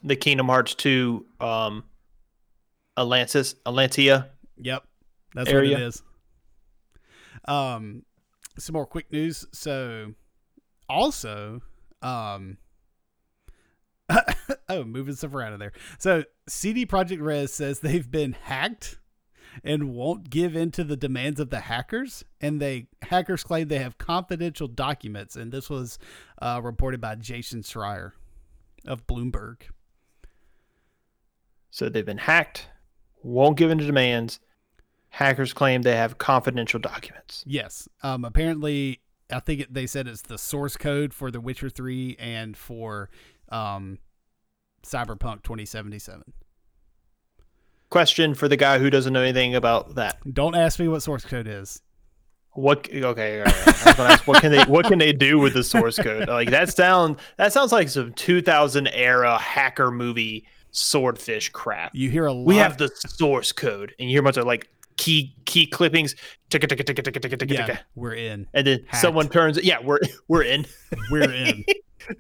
the 0.08 0.15
Kingdom 0.15 0.48
Hearts 0.48 0.76
2 0.76 1.26
um 1.39 1.84
Atlantis 2.98 3.56
Atlantica. 3.65 4.28
Yep, 4.58 4.84
that's 5.36 5.50
Area. 5.50 5.74
what 5.74 5.82
it 5.82 5.86
is. 5.86 6.04
Um, 7.46 8.04
some 8.58 8.74
more 8.74 8.86
quick 8.86 9.12
news. 9.12 9.46
So, 9.54 10.13
also, 10.89 11.62
um, 12.02 12.58
oh, 14.70 14.84
moving 14.84 15.15
stuff 15.15 15.34
around 15.34 15.54
in 15.54 15.60
there. 15.60 15.74
So, 16.00 16.24
CD 16.48 16.86
Projekt 16.86 17.22
Red 17.22 17.50
says 17.50 17.80
they've 17.80 18.10
been 18.10 18.34
hacked 18.34 18.98
and 19.63 19.93
won't 19.93 20.30
give 20.30 20.56
in 20.56 20.72
to 20.72 20.84
the 20.84 20.98
demands 20.98 21.39
of 21.39 21.50
the 21.50 21.62
hackers. 21.62 22.24
And 22.41 22.62
they 22.62 22.88
hackers 23.04 23.43
claim 23.43 23.67
they 23.67 23.80
have 23.80 23.98
confidential 23.98 24.67
documents. 24.67 25.36
And 25.36 25.52
this 25.52 25.70
was 25.70 26.00
uh, 26.41 26.62
reported 26.63 27.02
by 27.02 27.15
Jason 27.15 27.62
Schreier 27.62 28.12
of 28.86 29.08
Bloomberg. 29.08 29.58
So 31.78 31.90
they've 31.90 32.04
been 32.04 32.18
hacked, 32.18 32.70
won't 33.22 33.56
give 33.56 33.70
in 33.70 33.78
to 33.78 33.86
demands. 33.86 34.40
Hackers 35.10 35.54
claim 35.54 35.84
they 35.84 35.96
have 35.96 36.18
confidential 36.18 36.80
documents. 36.80 37.44
Yes. 37.46 37.88
Um. 38.02 38.26
Apparently, 38.26 39.00
I 39.32 39.40
think 39.42 39.62
it, 39.62 39.72
they 39.72 39.86
said 39.86 40.08
it's 40.08 40.24
the 40.24 40.40
source 40.40 40.76
code 40.76 41.13
for 41.13 41.30
The 41.30 41.40
Witcher 41.40 41.70
Three 41.70 42.16
and 42.18 42.58
for 42.58 43.12
um, 43.50 44.00
Cyberpunk 44.82 45.44
2077. 45.44 46.24
Question 47.92 48.34
for 48.34 48.48
the 48.48 48.58
guy 48.58 48.80
who 48.80 48.90
doesn't 48.90 49.13
know 49.13 49.22
anything 49.22 49.54
about 49.54 49.94
that. 49.94 50.18
Don't 50.34 50.56
ask 50.56 50.80
me 50.80 50.88
what 50.88 51.04
source 51.04 51.26
code 51.26 51.46
is. 51.46 51.84
What 52.54 52.90
okay, 52.92 53.38
all 53.38 53.46
right. 53.46 53.68
I 53.68 53.70
was 53.86 53.96
gonna 53.96 54.10
ask, 54.13 54.28
what 54.28 54.42
can 54.42 54.52
they 54.52 54.63
what 54.63 54.88
can 54.88 54.98
they 54.98 55.13
do 55.13 55.38
with 55.38 55.54
the 55.54 55.63
source 55.63 55.98
code? 56.00 56.28
Like 56.28 56.50
that 56.50 56.74
sound 56.74 57.18
that 57.38 57.54
sounds 57.54 57.72
like 57.72 57.90
some 57.90 58.13
2000 58.13 58.88
era 58.88 59.38
hacker 59.38 59.92
movie 59.92 60.48
swordfish 60.78 61.50
crap. 61.50 61.94
You 61.94 62.10
hear 62.10 62.26
a 62.26 62.34
lot. 62.34 62.46
We 62.46 62.56
have 62.58 62.78
the 62.78 62.90
source 62.96 63.52
code, 63.52 63.94
and 64.00 64.10
you 64.10 64.16
hear 64.16 64.22
a 64.22 64.24
bunch 64.24 64.38
of 64.38 64.46
like 64.46 64.70
key 64.98 65.36
key 65.46 65.66
clippings, 65.66 66.16
ticka 66.50 66.68
ticka 66.68 66.84
ticka 66.84 67.02
ticka 67.02 67.20
ticka 67.20 67.38
ticka 67.38 67.54
yeah, 67.54 67.66
ticka, 67.66 67.80
we're 67.96 68.13
in. 68.13 68.48
and 68.54 68.68
then 68.68 68.80
Hacked. 68.88 69.02
someone 69.02 69.30
turns. 69.30 69.62
Yeah, 69.63 69.80
we're 69.84 70.00
we're 70.28 70.44
in. 70.44 70.66
We're 71.12 71.32
in. 71.32 71.63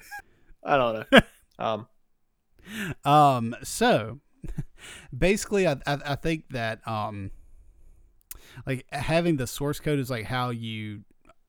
I 0.63 0.77
don't 0.77 1.11
know. 1.11 1.19
Um, 1.59 1.87
um. 3.05 3.55
So, 3.63 4.19
basically, 5.17 5.67
I, 5.67 5.73
I 5.85 5.97
I 6.05 6.15
think 6.15 6.45
that 6.49 6.85
um, 6.87 7.31
like 8.65 8.85
having 8.91 9.37
the 9.37 9.47
source 9.47 9.79
code 9.79 9.99
is 9.99 10.09
like 10.09 10.25
how 10.25 10.49
you 10.49 11.03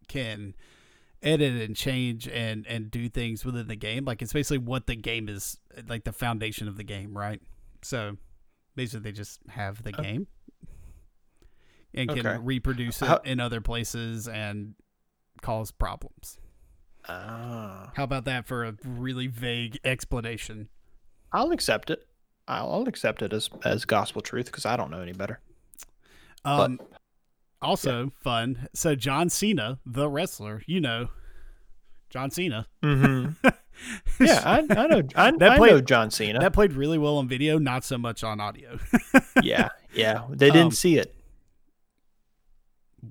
can 0.09 0.55
edit 1.23 1.61
and 1.63 1.75
change 1.77 2.29
and 2.29 2.67
and 2.67 2.91
do 2.91 3.09
things 3.09 3.45
within 3.45 3.67
the 3.69 3.77
game. 3.77 4.05
Like 4.05 4.23
it's 4.23 4.33
basically 4.33 4.59
what 4.59 4.87
the 4.87 4.97
game 4.97 5.29
is 5.29 5.59
like 5.89 6.05
the 6.05 6.13
foundation 6.13 6.69
of 6.69 6.77
the 6.77 6.85
game, 6.85 7.17
right? 7.17 7.41
So 7.83 8.17
basically 8.77 9.11
they 9.11 9.13
just 9.17 9.41
have 9.49 9.83
the 9.83 9.93
Oh. 9.99 10.03
game 10.03 10.27
and 11.95 12.09
can 12.09 12.27
Okay. 12.27 12.39
reproduce 12.39 13.03
it 13.03 13.09
How- 13.09 13.19
in 13.25 13.41
other 13.41 13.61
places 13.61 14.29
and 14.29 14.75
cause 15.43 15.71
problems. 15.71 16.39
Ah. 17.09 17.93
How 17.97 18.05
about 18.05 18.25
that 18.27 18.47
for 18.47 18.65
a 18.65 18.77
really 18.85 19.27
vague 19.29 19.79
explanation? 19.85 20.69
I'll 21.33 21.53
accept 21.53 21.91
it. 21.91 22.07
I'll, 22.47 22.71
I'll 22.73 22.89
accept 22.89 23.23
it 23.23 23.33
as 23.33 23.51
as 23.65 23.85
gospel 23.85 24.23
truth 24.23 24.47
because 24.47 24.65
I 24.67 24.77
don't 24.77 24.91
know 24.91 25.01
any 25.01 25.13
better. 25.13 25.41
Um, 26.45 26.81
also 27.63 28.13
fun. 28.21 28.69
So 28.75 28.95
John 28.95 29.29
Cena, 29.29 29.79
the 29.87 30.09
wrestler, 30.09 30.63
you 30.67 30.81
know, 30.81 31.09
John 32.11 32.31
Cena. 32.31 32.67
Mm-hmm. 32.83 33.49
yeah, 34.25 34.43
I, 34.45 34.59
I 34.59 34.87
know. 34.87 35.03
I, 35.15 35.31
That 35.33 35.51
I 35.53 35.57
played- 35.59 35.71
know 35.73 35.81
John 35.81 36.11
Cena. 36.11 36.39
That 36.41 36.53
played 36.53 36.73
really 36.73 36.99
well 36.99 37.19
on 37.19 37.29
video, 37.29 37.59
not 37.59 37.85
so 37.85 37.99
much 37.99 38.25
on 38.25 38.41
audio. 38.41 38.79
yeah, 39.43 39.69
yeah. 39.95 40.25
They 40.31 40.49
didn't 40.51 40.67
Um, 40.67 40.71
see 40.73 40.97
it. 40.99 41.15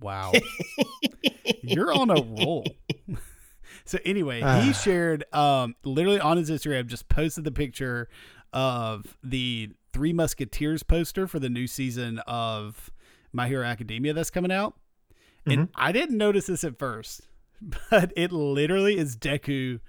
wow, 0.02 0.32
you're 1.62 1.94
on 1.94 2.10
a 2.10 2.16
roll. 2.22 2.66
so 3.86 3.98
anyway, 4.06 4.38
he 4.40 4.44
Ah. 4.46 4.72
shared 4.74 5.24
um 5.34 5.76
literally 5.84 6.20
on 6.20 6.38
his 6.38 6.50
Instagram, 6.50 6.88
just 6.88 7.08
posted 7.10 7.44
the 7.44 7.52
picture 7.52 8.10
of 8.54 9.18
the 9.24 9.70
Three 9.94 10.14
Musketeers 10.14 10.84
poster 10.84 11.28
for 11.28 11.40
the 11.40 11.50
new 11.50 11.68
season 11.68 12.20
of 12.28 12.90
My 13.34 13.48
Hero 13.48 13.66
Academia 13.66 14.14
that's 14.14 14.30
coming 14.30 14.52
out. 14.52 14.76
And 15.46 15.70
I 15.76 15.94
didn't 15.94 16.18
notice 16.18 16.48
this 16.48 16.66
at 16.66 16.78
first, 16.78 17.22
but 17.90 18.12
it 18.18 18.34
literally 18.34 18.98
is 18.98 19.16
Deku 19.16 19.80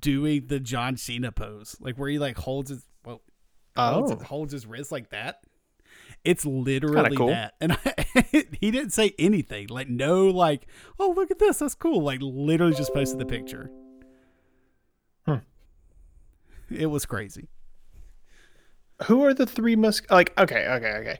doing 0.00 0.48
the 0.48 0.60
John 0.60 0.96
Cena 0.98 1.32
pose, 1.32 1.74
like 1.80 1.96
where 1.96 2.10
he 2.10 2.18
like 2.18 2.36
holds 2.36 2.68
his 2.68 2.84
well, 3.04 3.22
holds, 3.76 4.12
Oh, 4.12 4.16
holds 4.24 4.52
his 4.52 4.66
wrist 4.66 4.92
like 4.92 5.08
that. 5.10 5.40
It's 6.22 6.44
literally 6.44 7.16
cool. 7.16 7.28
that, 7.28 7.54
and 7.60 7.72
I, 7.72 8.44
he 8.60 8.70
didn't 8.70 8.90
say 8.90 9.14
anything. 9.18 9.68
Like 9.68 9.88
no, 9.88 10.26
like 10.26 10.66
oh 10.98 11.14
look 11.16 11.30
at 11.30 11.38
this, 11.38 11.60
that's 11.60 11.74
cool. 11.74 12.02
Like 12.02 12.20
literally 12.20 12.74
just 12.74 12.92
posted 12.92 13.18
the 13.18 13.24
picture. 13.26 13.70
Hmm. 15.24 15.36
It 16.68 16.86
was 16.86 17.06
crazy. 17.06 17.48
who 19.04 19.24
are 19.24 19.32
the 19.32 19.46
three 19.46 19.76
mus? 19.76 20.02
Like, 20.10 20.32
okay, 20.38 20.66
okay, 20.68 20.92
okay. 20.98 21.18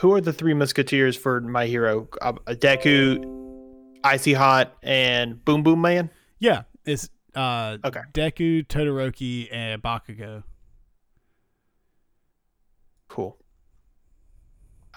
Who 0.00 0.12
are 0.12 0.20
the 0.20 0.32
three 0.32 0.54
musketeers 0.54 1.16
for 1.16 1.40
My 1.40 1.66
Hero? 1.66 2.08
Uh, 2.20 2.32
Deku, 2.48 3.24
Icy 4.02 4.32
Hot, 4.32 4.76
and 4.82 5.44
Boom 5.44 5.62
Boom 5.62 5.80
Man. 5.80 6.10
Yeah, 6.38 6.62
it's 6.84 7.08
uh 7.34 7.78
Okay. 7.84 8.00
Deku, 8.12 8.66
Todoroki, 8.66 9.48
and 9.52 9.82
Bakugo. 9.82 10.42
Cool. 13.08 13.36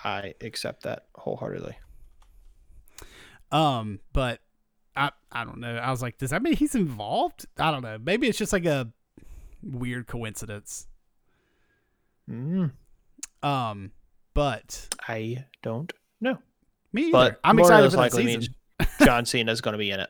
I 0.04 0.34
accept 0.42 0.84
that 0.84 1.06
wholeheartedly. 1.16 1.78
Um, 3.52 4.00
but 4.14 4.40
I 4.96 5.12
I 5.32 5.44
don't 5.46 5.60
know. 5.60 5.76
I 5.76 5.92
was 5.92 6.02
like, 6.02 6.18
does 6.18 6.32
that 6.32 6.42
mean 6.42 6.56
he's 6.56 6.76
involved? 6.76 7.46
I 7.58 7.72
don't 7.72 7.84
know. 7.84 7.98
Maybe 8.04 8.28
it's 8.28 8.38
just 8.38 8.54
like 8.54 8.66
a 8.66 8.92
weird 9.64 10.08
coincidence. 10.08 10.88
Mm, 12.30 12.72
Um, 13.42 13.92
but 14.38 14.96
I 15.08 15.46
don't 15.62 15.92
know. 16.22 16.38
me 16.94 17.04
either. 17.04 17.12
But 17.12 17.40
I'm 17.44 17.60
excited 17.60 17.92
for 17.92 17.98
likely 17.98 18.26
season. 18.26 18.54
means 18.80 18.90
John 19.04 19.26
Cena 19.26 19.52
is 19.52 19.62
going 19.62 19.74
to 19.74 19.78
be 19.78 19.92
in 19.92 20.00
it 20.00 20.10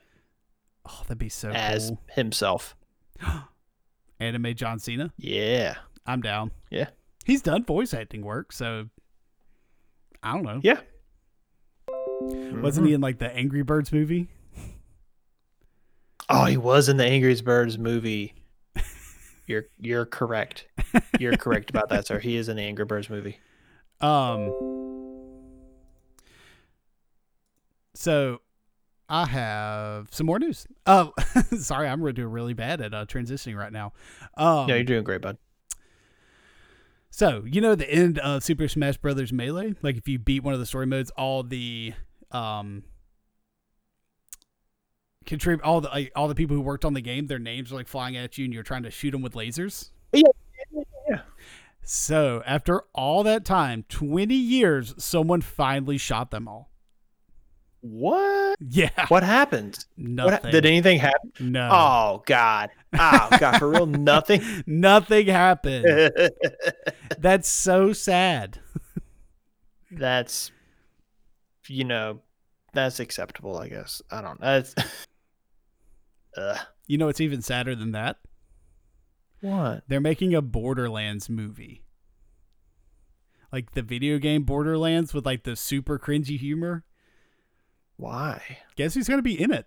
oh, 0.88 1.02
that'd 1.04 1.18
be 1.18 1.30
so 1.30 1.50
as 1.50 1.90
cool. 1.90 2.02
himself. 2.14 2.76
Anime 4.20 4.56
John 4.56 4.80
Cena. 4.80 5.12
Yeah. 5.18 5.76
I'm 6.06 6.22
down. 6.22 6.52
Yeah. 6.70 6.88
He's 7.26 7.42
done 7.42 7.66
voice 7.66 7.94
acting 7.94 8.22
work, 8.22 8.52
so 8.52 8.88
I 10.24 10.34
don't 10.34 10.44
know. 10.44 10.60
Yeah. 10.64 10.80
Wasn't 12.20 12.88
he 12.88 12.94
in 12.94 13.02
like 13.02 13.20
the 13.20 13.34
Angry 13.34 13.62
Birds 13.62 13.92
movie? 13.92 14.30
Oh, 16.30 16.46
he 16.46 16.58
was 16.58 16.90
in 16.90 16.98
the 16.98 17.06
Angry 17.06 17.36
Birds 17.42 17.78
movie. 17.78 18.34
You're 19.46 19.66
you're 19.80 20.06
correct. 20.06 20.68
You're 21.20 21.38
correct 21.38 21.70
about 21.70 21.88
that, 21.90 22.06
sir. 22.06 22.20
He 22.20 22.36
is 22.36 22.50
in 22.50 22.58
the 22.58 22.64
Angry 22.64 22.84
Birds 22.84 23.10
movie. 23.10 23.40
Um. 24.02 24.54
So, 27.94 28.42
I 29.10 29.26
have 29.26 30.10
some 30.12 30.28
more 30.28 30.38
news. 30.40 30.68
Oh, 30.86 31.14
sorry, 31.60 31.88
I'm 31.88 32.04
doing 32.14 32.32
really 32.32 32.54
bad 32.54 32.82
at 32.82 32.94
uh, 32.94 33.06
transitioning 33.06 33.58
right 33.58 33.72
now. 33.72 33.94
Um, 34.36 34.68
yeah, 34.68 34.76
you're 34.76 34.84
doing 34.84 35.04
great, 35.04 35.22
bud. 35.22 35.38
so 37.10 37.44
you 37.46 37.62
know 37.62 37.74
the 37.74 37.90
end 37.90 38.20
of 38.20 38.44
Super 38.44 38.68
Smash 38.68 38.98
Brothers 38.98 39.32
Melee. 39.32 39.76
Like 39.82 39.98
if 39.98 40.08
you 40.08 40.20
beat 40.20 40.44
one 40.44 40.54
of 40.54 40.60
the 40.60 40.66
story 40.66 40.86
modes, 40.86 41.10
all 41.12 41.44
the 41.44 41.94
um 42.32 42.84
contribute 45.26 45.64
all 45.64 45.80
the 45.82 45.90
like, 45.90 46.12
all 46.16 46.28
the 46.28 46.36
people 46.36 46.56
who 46.56 46.62
worked 46.62 46.84
on 46.84 46.94
the 46.94 47.02
game, 47.02 47.28
their 47.28 47.40
names 47.40 47.72
are 47.72 47.76
like 47.76 47.88
flying 47.88 48.18
at 48.18 48.38
you, 48.38 48.46
and 48.46 48.54
you're 48.54 48.64
trying 48.64 48.84
to 48.84 48.92
shoot 48.92 49.12
them 49.12 49.22
with 49.22 49.34
lasers. 49.34 49.92
Yeah, 50.12 50.24
yeah. 50.26 50.32
So 51.90 52.44
after 52.46 52.82
all 52.94 53.24
that 53.24 53.46
time, 53.46 53.86
20 53.88 54.36
years, 54.36 54.94
someone 54.98 55.40
finally 55.40 55.98
shot 55.98 56.32
them 56.32 56.46
all. 56.46 56.70
What? 57.80 58.58
Yeah. 58.60 58.90
What 59.08 59.24
happened? 59.24 59.86
What, 59.96 60.06
Nothing. 60.10 60.44
ha- 60.44 60.52
did 60.52 60.66
anything 60.66 61.00
happen? 61.00 61.32
no. 61.40 61.70
Oh 61.72 62.24
God. 62.26 62.72
Oh 63.00 63.30
God. 63.40 63.58
For 63.60 63.70
real, 63.70 63.86
nothing. 63.86 64.42
Nothing 64.68 65.28
happened. 65.28 66.12
That's 67.20 67.48
so 67.48 67.94
sad. 67.94 68.60
that's, 69.90 70.52
you 71.70 71.86
know, 71.86 72.20
that's 72.74 73.00
acceptable. 73.00 73.58
I 73.58 73.70
guess. 73.70 74.02
I 74.12 74.22
don't. 74.22 74.42
That's. 74.42 74.76
Ugh. 76.38 76.58
You 76.88 76.98
know 76.98 77.08
it's 77.08 77.22
even 77.22 77.42
sadder 77.42 77.76
than 77.76 77.94
that? 77.94 78.18
What? 79.42 79.84
They're 79.88 80.02
making 80.02 80.34
a 80.34 80.42
Borderlands 80.42 81.30
movie. 81.30 81.84
Like 83.52 83.72
the 83.72 83.82
video 83.82 84.18
game 84.18 84.44
Borderlands 84.44 85.14
with 85.14 85.26
like 85.26 85.44
the 85.44 85.56
super 85.56 85.98
cringy 85.98 86.38
humor. 86.38 86.84
Why? 87.96 88.60
Guess 88.76 88.94
who's 88.94 89.08
going 89.08 89.20
to 89.20 89.24
be 89.24 89.40
in 89.40 89.52
it? 89.52 89.66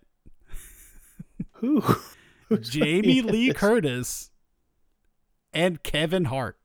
Who? 1.54 1.82
Jamie 2.60 3.22
Lee? 3.22 3.52
Curtis 3.52 4.30
and 5.52 5.82
Kevin 5.82 6.26
Hart. 6.26 6.58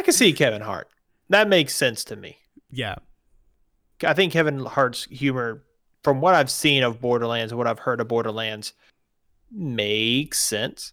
I 0.00 0.02
can 0.02 0.12
see 0.12 0.32
Kevin 0.32 0.62
Hart. 0.62 0.88
That 1.28 1.48
makes 1.48 1.74
sense 1.74 2.04
to 2.04 2.16
me. 2.16 2.38
Yeah. 2.70 2.96
I 4.04 4.14
think 4.14 4.32
Kevin 4.32 4.64
Hart's 4.64 5.04
humor, 5.04 5.64
from 6.04 6.20
what 6.20 6.34
I've 6.34 6.50
seen 6.50 6.82
of 6.82 7.00
Borderlands 7.00 7.52
what 7.54 7.66
I've 7.66 7.78
heard 7.80 8.00
of 8.00 8.08
Borderlands, 8.08 8.72
makes 9.50 10.40
sense. 10.40 10.92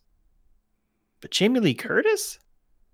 But 1.21 1.31
Jamie 1.31 1.59
Lee 1.59 1.73
Curtis, 1.73 2.39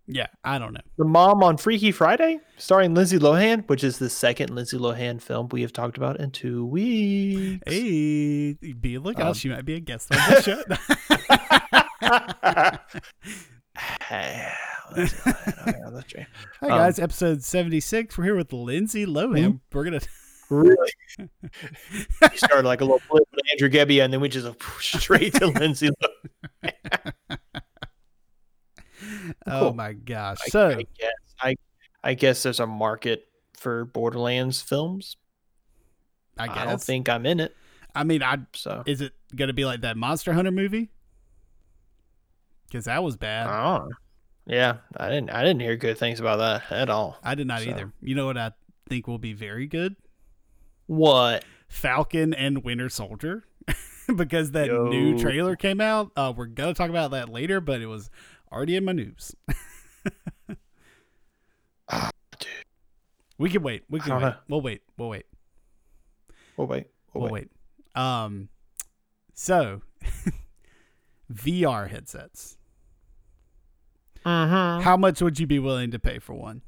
Yeah. 0.07 0.27
I 0.43 0.57
don't 0.59 0.73
know. 0.73 0.81
the 0.97 1.05
mom 1.05 1.43
on 1.43 1.57
Freaky 1.57 1.91
Friday, 1.91 2.39
starring 2.57 2.93
Lindsay 2.93 3.17
Lohan, 3.19 3.67
which 3.67 3.83
is 3.83 3.97
the 3.99 4.09
second 4.09 4.53
Lindsay 4.55 4.77
Lohan 4.77 5.21
film 5.21 5.47
we 5.51 5.61
have 5.61 5.73
talked 5.73 5.97
about 5.97 6.19
in 6.19 6.31
two 6.31 6.65
weeks. 6.65 7.63
Hey, 7.65 8.53
be 8.53 8.95
a 8.95 8.99
lookout. 8.99 9.27
Um, 9.27 9.33
she 9.33 9.49
might 9.49 9.65
be 9.65 9.75
a 9.75 9.79
guest 9.79 10.13
on 10.13 10.17
the 10.29 10.41
show. 10.41 10.61
Hey, 14.01 14.47
Lindsay 14.95 15.15
Lohan. 15.17 15.67
Okay, 15.67 15.79
let's 15.91 16.07
try. 16.11 16.27
Um, 16.61 16.69
guys, 16.69 16.99
episode 16.99 17.41
seventy 17.43 17.79
six. 17.79 18.17
We're 18.17 18.25
here 18.25 18.35
with 18.35 18.51
Lindsay 18.51 19.05
Lohan. 19.05 19.61
We're 19.71 19.83
gonna. 19.85 20.01
Really? 20.51 20.91
we 21.17 22.37
started 22.37 22.65
like 22.65 22.81
a 22.81 22.83
little 22.83 23.01
blip 23.09 23.23
with 23.33 23.45
Andrew 23.51 23.69
Gebbia, 23.69 24.03
and 24.03 24.11
then 24.11 24.19
we 24.19 24.27
just 24.27 24.47
straight 24.81 25.33
to 25.35 25.47
Lindsay. 25.47 25.89
Oh 29.47 29.59
Cool. 29.59 29.73
my 29.73 29.93
gosh! 29.93 30.39
I, 30.45 30.49
So 30.49 30.69
I 30.69 30.85
guess 30.97 31.09
I, 31.39 31.55
I 32.03 32.13
guess 32.15 32.43
there's 32.43 32.59
a 32.59 32.67
market 32.67 33.27
for 33.57 33.85
Borderlands 33.85 34.61
films. 34.61 35.15
I 36.37 36.47
guess. 36.47 36.57
I, 36.57 36.65
don't 36.65 36.81
think 36.81 37.07
I'm 37.07 37.25
in 37.25 37.39
it. 37.39 37.55
I 37.95 38.03
mean, 38.03 38.21
I 38.21 38.39
So 38.53 38.83
is 38.85 38.99
it 38.99 39.13
gonna 39.33 39.53
be 39.53 39.63
like 39.63 39.81
that 39.81 39.95
Monster 39.95 40.33
Hunter 40.33 40.51
movie? 40.51 40.91
Because 42.67 42.85
that 42.85 43.03
was 43.03 43.15
bad. 43.15 43.47
oh, 43.47 43.89
yeah, 44.45 44.77
I 44.97 45.07
didn't 45.09 45.29
I 45.29 45.43
didn't 45.43 45.61
hear 45.61 45.77
good 45.77 45.97
things 45.97 46.19
about 46.19 46.37
that 46.37 46.71
at 46.75 46.89
all. 46.89 47.17
I 47.23 47.35
did 47.35 47.47
not 47.47 47.61
so. 47.61 47.69
either. 47.69 47.93
You 48.01 48.15
know 48.15 48.25
what 48.25 48.37
I 48.37 48.51
think 48.89 49.07
will 49.07 49.17
be 49.17 49.33
very 49.33 49.65
good? 49.67 49.95
What? 50.91 51.45
Falcon 51.69 52.33
and 52.33 52.65
Winter 52.65 52.89
Soldier. 52.89 53.45
because 54.17 54.51
that 54.51 54.69
new 54.69 55.17
trailer 55.17 55.55
came 55.55 55.79
out. 55.79 56.11
Uh, 56.17 56.33
we're 56.35 56.47
gonna 56.47 56.73
talk 56.73 56.89
about 56.89 57.11
that 57.11 57.29
later, 57.29 57.61
but 57.61 57.79
it 57.79 57.85
was 57.85 58.09
already 58.51 58.75
in 58.75 58.83
my 58.83 58.91
news. 58.91 59.33
We 63.37 63.49
can 63.49 63.63
wait. 63.63 63.83
We 63.89 63.99
can 63.99 64.13
wait. 64.13 64.21
know. 64.21 64.35
We'll 64.49 64.61
wait. 64.61 64.83
We'll 64.99 65.09
wait. 65.09 65.25
We'll 66.57 66.67
wait. 66.67 66.85
We'll, 67.11 67.23
We'll 67.23 67.31
wait. 67.31 67.49
wait. 67.95 68.01
Um, 68.03 68.49
so 69.33 69.81
VR 71.33 71.89
headsets. 71.89 72.57
Mm-hmm. 74.23 74.83
How 74.83 74.95
much 74.95 75.23
would 75.23 75.39
you 75.39 75.47
be 75.47 75.57
willing 75.57 75.89
to 75.89 75.97
pay 75.97 76.19
for 76.19 76.33
one? 76.35 76.61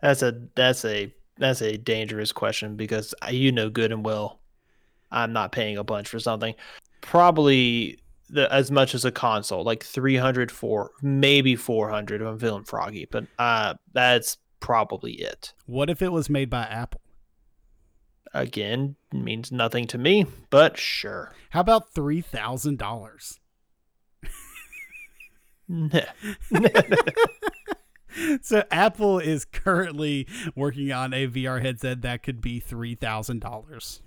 That's 0.00 0.22
a 0.22 0.42
that's 0.54 0.84
a 0.84 1.12
that's 1.42 1.62
a 1.62 1.76
dangerous 1.76 2.32
question 2.32 2.76
because 2.76 3.14
you 3.30 3.52
know 3.52 3.70
good 3.70 3.92
and 3.92 4.04
well 4.04 4.40
I'm 5.10 5.32
not 5.32 5.52
paying 5.52 5.76
a 5.76 5.84
bunch 5.84 6.08
for 6.08 6.18
something. 6.18 6.54
Probably 7.02 7.98
the 8.30 8.50
as 8.52 8.70
much 8.70 8.94
as 8.94 9.04
a 9.04 9.12
console, 9.12 9.62
like 9.62 9.84
300 9.84 10.50
4 10.50 10.90
maybe 11.02 11.54
400 11.54 12.22
if 12.22 12.26
I'm 12.26 12.38
feeling 12.38 12.64
froggy, 12.64 13.06
but 13.10 13.26
uh 13.38 13.74
that's 13.92 14.38
probably 14.60 15.14
it. 15.14 15.52
What 15.66 15.90
if 15.90 16.02
it 16.02 16.12
was 16.12 16.30
made 16.30 16.48
by 16.48 16.62
Apple? 16.62 17.00
Again, 18.34 18.96
means 19.12 19.52
nothing 19.52 19.86
to 19.88 19.98
me, 19.98 20.24
but 20.48 20.78
sure. 20.78 21.34
How 21.50 21.60
about 21.60 21.94
three 21.94 22.22
thousand 22.22 22.78
dollars? 22.78 23.38
So 28.42 28.62
Apple 28.70 29.18
is 29.18 29.44
currently 29.44 30.26
working 30.54 30.92
on 30.92 31.12
a 31.14 31.26
VR 31.26 31.62
headset 31.62 32.02
that 32.02 32.22
could 32.22 32.40
be 32.40 32.60
three 32.60 32.94
thousand 32.94 33.40
dollars. 33.40 34.00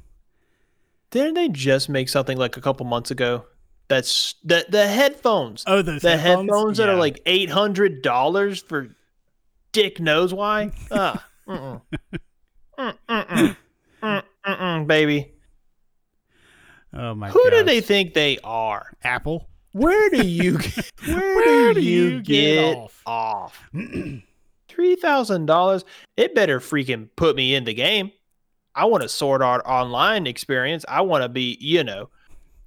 Didn't 1.11 1.35
they 1.35 1.49
just 1.49 1.89
make 1.89 2.09
something 2.09 2.37
like 2.37 2.57
a 2.57 2.61
couple 2.61 2.85
months 2.85 3.11
ago? 3.11 3.45
That's 3.87 4.35
the 4.43 4.65
the 4.67 4.87
headphones. 4.87 5.63
Oh, 5.67 5.81
those 5.81 6.01
the 6.01 6.17
headphones, 6.17 6.77
that 6.77 6.89
are 6.89 6.95
like 6.95 7.21
eight 7.25 7.49
hundred 7.49 8.01
dollars 8.01 8.61
for 8.61 8.89
dick 9.71 9.99
knows 9.99 10.33
why. 10.33 10.71
Uh, 10.91 11.17
mm-mm. 11.47 11.81
Mm, 14.45 14.87
baby. 14.87 15.31
oh 16.93 17.13
my. 17.13 17.29
Who 17.29 17.43
do 17.45 17.57
gosh. 17.57 17.65
they 17.65 17.81
think 17.81 18.13
they 18.13 18.39
are? 18.43 18.91
Apple. 19.03 19.47
Where 19.75 20.09
do 20.09 20.25
you 20.25 20.57
get, 20.57 20.91
where, 21.05 21.35
Where 21.35 21.73
do, 21.73 21.81
do 21.81 21.85
you 21.85 22.03
you 22.03 22.21
get 22.21 22.55
get, 22.55 22.75
off? 22.77 23.01
off? 23.05 23.69
Three 24.69 24.95
thousand 24.95 25.47
dollars. 25.47 25.83
It 26.15 26.33
better 26.33 26.61
freaking 26.61 27.09
put 27.17 27.35
me 27.35 27.53
in 27.55 27.65
the 27.65 27.73
game. 27.73 28.13
I 28.73 28.85
want 28.85 29.03
a 29.03 29.09
sword 29.09 29.41
art 29.41 29.63
online 29.65 30.27
experience. 30.27 30.85
I 30.88 31.01
want 31.01 31.23
to 31.23 31.29
be, 31.29 31.57
you 31.59 31.83
know, 31.83 32.09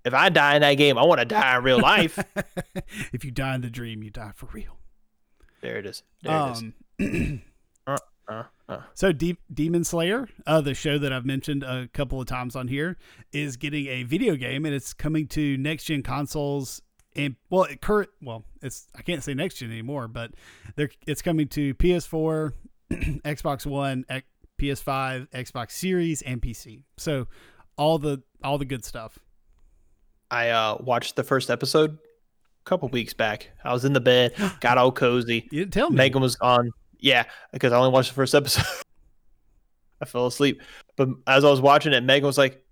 if 0.05 0.12
I 0.12 0.29
die 0.29 0.57
in 0.57 0.61
that 0.61 0.75
game, 0.75 0.99
I 0.99 1.03
want 1.05 1.21
to 1.21 1.25
die 1.25 1.57
in 1.57 1.64
real 1.64 1.81
life. 1.81 2.18
if 3.14 3.25
you 3.25 3.31
die 3.31 3.55
in 3.55 3.62
the 3.62 3.71
dream, 3.71 4.03
you 4.03 4.11
die 4.11 4.33
for 4.35 4.47
real. 4.53 4.77
there 5.62 5.79
it 5.79 5.87
is. 5.87 6.03
There 6.23 6.49
it 6.49 6.53
is. 6.53 6.62
Um, 7.01 7.42
Uh, 8.29 8.44
uh. 8.68 8.81
So 8.92 9.11
De- 9.11 9.38
Demon 9.55 9.83
Slayer, 9.85 10.29
uh, 10.47 10.61
the 10.61 10.75
show 10.75 10.99
that 10.99 11.11
I've 11.14 11.25
mentioned 11.25 11.62
a 11.62 11.88
couple 11.94 12.21
of 12.21 12.27
times 12.27 12.55
on 12.55 12.68
here, 12.68 12.99
is 13.33 13.57
getting 13.57 13.87
a 13.87 14.03
video 14.03 14.37
game, 14.37 14.66
and 14.66 14.75
it's 14.75 14.92
coming 14.92 15.27
to 15.29 15.57
next 15.57 15.85
gen 15.85 16.03
consoles. 16.03 16.83
And 17.19 17.35
well, 17.51 17.65
it 17.65 17.81
current 17.81 18.11
well, 18.23 18.45
it's 18.63 18.87
I 18.97 19.03
can't 19.03 19.23
say 19.23 19.35
next 19.35 19.57
gen 19.57 19.71
anymore, 19.71 20.07
but 20.07 20.31
they're 20.77 20.91
it's 21.07 21.21
coming 21.21 21.49
to 21.49 21.75
PS4, 21.75 22.53
Xbox 22.93 23.67
One, 23.67 24.05
X- 24.09 24.27
PS5, 24.61 25.29
Xbox 25.31 25.73
Series, 25.73 26.23
and 26.23 26.41
PC. 26.41 26.85
So 26.97 27.27
all 27.77 27.99
the 27.99 28.23
all 28.45 28.57
the 28.57 28.65
good 28.65 28.85
stuff. 28.85 29.19
I 30.31 30.51
uh, 30.51 30.77
watched 30.81 31.17
the 31.17 31.25
first 31.25 31.51
episode 31.51 31.91
a 31.91 32.65
couple 32.65 32.89
weeks 32.89 33.15
back. 33.15 33.51
I 33.65 33.73
was 33.73 33.85
in 33.85 33.95
the 33.95 34.01
bed, 34.01 34.35
got 34.61 34.79
all 34.79 34.93
cozy. 34.93 35.49
You 35.51 35.61
didn't 35.61 35.73
tell 35.73 35.91
me. 35.91 35.97
Megan 35.97 36.23
was 36.23 36.37
on. 36.41 36.71
Yeah, 37.01 37.25
because 37.53 37.73
I 37.73 37.79
only 37.79 37.91
watched 37.91 38.11
the 38.11 38.15
first 38.15 38.35
episode. 38.35 38.65
I 40.01 40.05
fell 40.05 40.27
asleep. 40.27 40.63
But 40.97 41.09
as 41.27 41.45
I 41.45 41.51
was 41.51 41.61
watching 41.61 41.93
it, 41.93 42.05
Megan 42.05 42.27
was 42.27 42.39
like, 42.39 42.65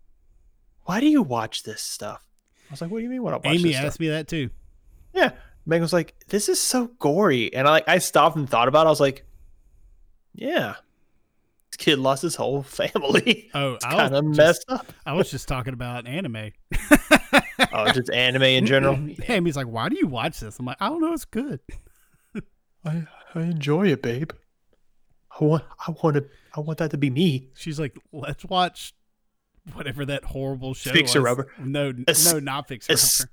Why 0.84 1.00
do 1.00 1.06
you 1.06 1.22
watch 1.22 1.64
this 1.64 1.82
stuff? 1.82 2.25
I 2.68 2.72
was 2.72 2.80
like, 2.80 2.90
What 2.90 2.98
do 2.98 3.04
you 3.04 3.10
mean? 3.10 3.22
What 3.22 3.34
I 3.34 3.36
watch 3.36 3.46
Amy 3.46 3.74
asked 3.74 3.94
stuff? 3.94 4.00
me 4.00 4.08
that 4.08 4.28
too. 4.28 4.50
Yeah. 5.14 5.32
Megan 5.66 5.82
was 5.82 5.92
like, 5.92 6.14
This 6.28 6.48
is 6.48 6.60
so 6.60 6.88
gory. 6.98 7.52
And 7.54 7.66
I 7.66 7.70
like 7.72 7.88
I 7.88 7.98
stopped 7.98 8.36
and 8.36 8.48
thought 8.48 8.68
about 8.68 8.86
it. 8.86 8.88
I 8.88 8.90
was 8.90 9.00
like, 9.00 9.24
Yeah. 10.34 10.74
This 11.70 11.76
kid 11.78 11.98
lost 11.98 12.22
his 12.22 12.36
whole 12.36 12.62
family. 12.64 13.50
Oh, 13.54 13.76
kind 13.82 14.14
of 14.14 14.24
messed 14.24 14.64
up. 14.68 14.92
I 15.04 15.14
was 15.14 15.30
just 15.30 15.48
talking 15.48 15.74
about 15.74 16.06
anime. 16.06 16.52
Oh, 17.72 17.90
just 17.92 18.10
anime 18.10 18.42
in 18.42 18.66
general. 18.66 18.94
Amy's 19.28 19.56
like, 19.56 19.66
"Why 19.66 19.88
do 19.88 19.96
you 19.98 20.06
watch 20.06 20.40
this?" 20.40 20.58
I'm 20.58 20.66
like, 20.66 20.76
"I 20.80 20.88
don't 20.88 21.00
know. 21.00 21.12
It's 21.12 21.24
good." 21.24 21.58
I 22.84 23.06
I 23.34 23.40
enjoy 23.40 23.88
it, 23.88 24.00
babe. 24.02 24.30
I 25.40 25.44
want 25.44 25.64
I 25.86 25.94
want 26.02 26.16
to 26.16 26.26
I 26.54 26.60
want 26.60 26.78
that 26.78 26.90
to 26.92 26.98
be 26.98 27.10
me. 27.10 27.48
She's 27.54 27.80
like, 27.80 27.96
"Let's 28.12 28.44
watch 28.44 28.94
whatever 29.74 30.04
that 30.06 30.24
horrible 30.24 30.74
show." 30.74 30.92
Fixer 30.92 31.20
was." 31.20 31.24
Rubber. 31.24 31.52
No, 31.58 31.92
Es- 32.08 32.32
no, 32.32 32.38
not 32.40 32.68
Fixer 32.68 32.92
es- 32.92 33.20
Rubber. 33.20 33.30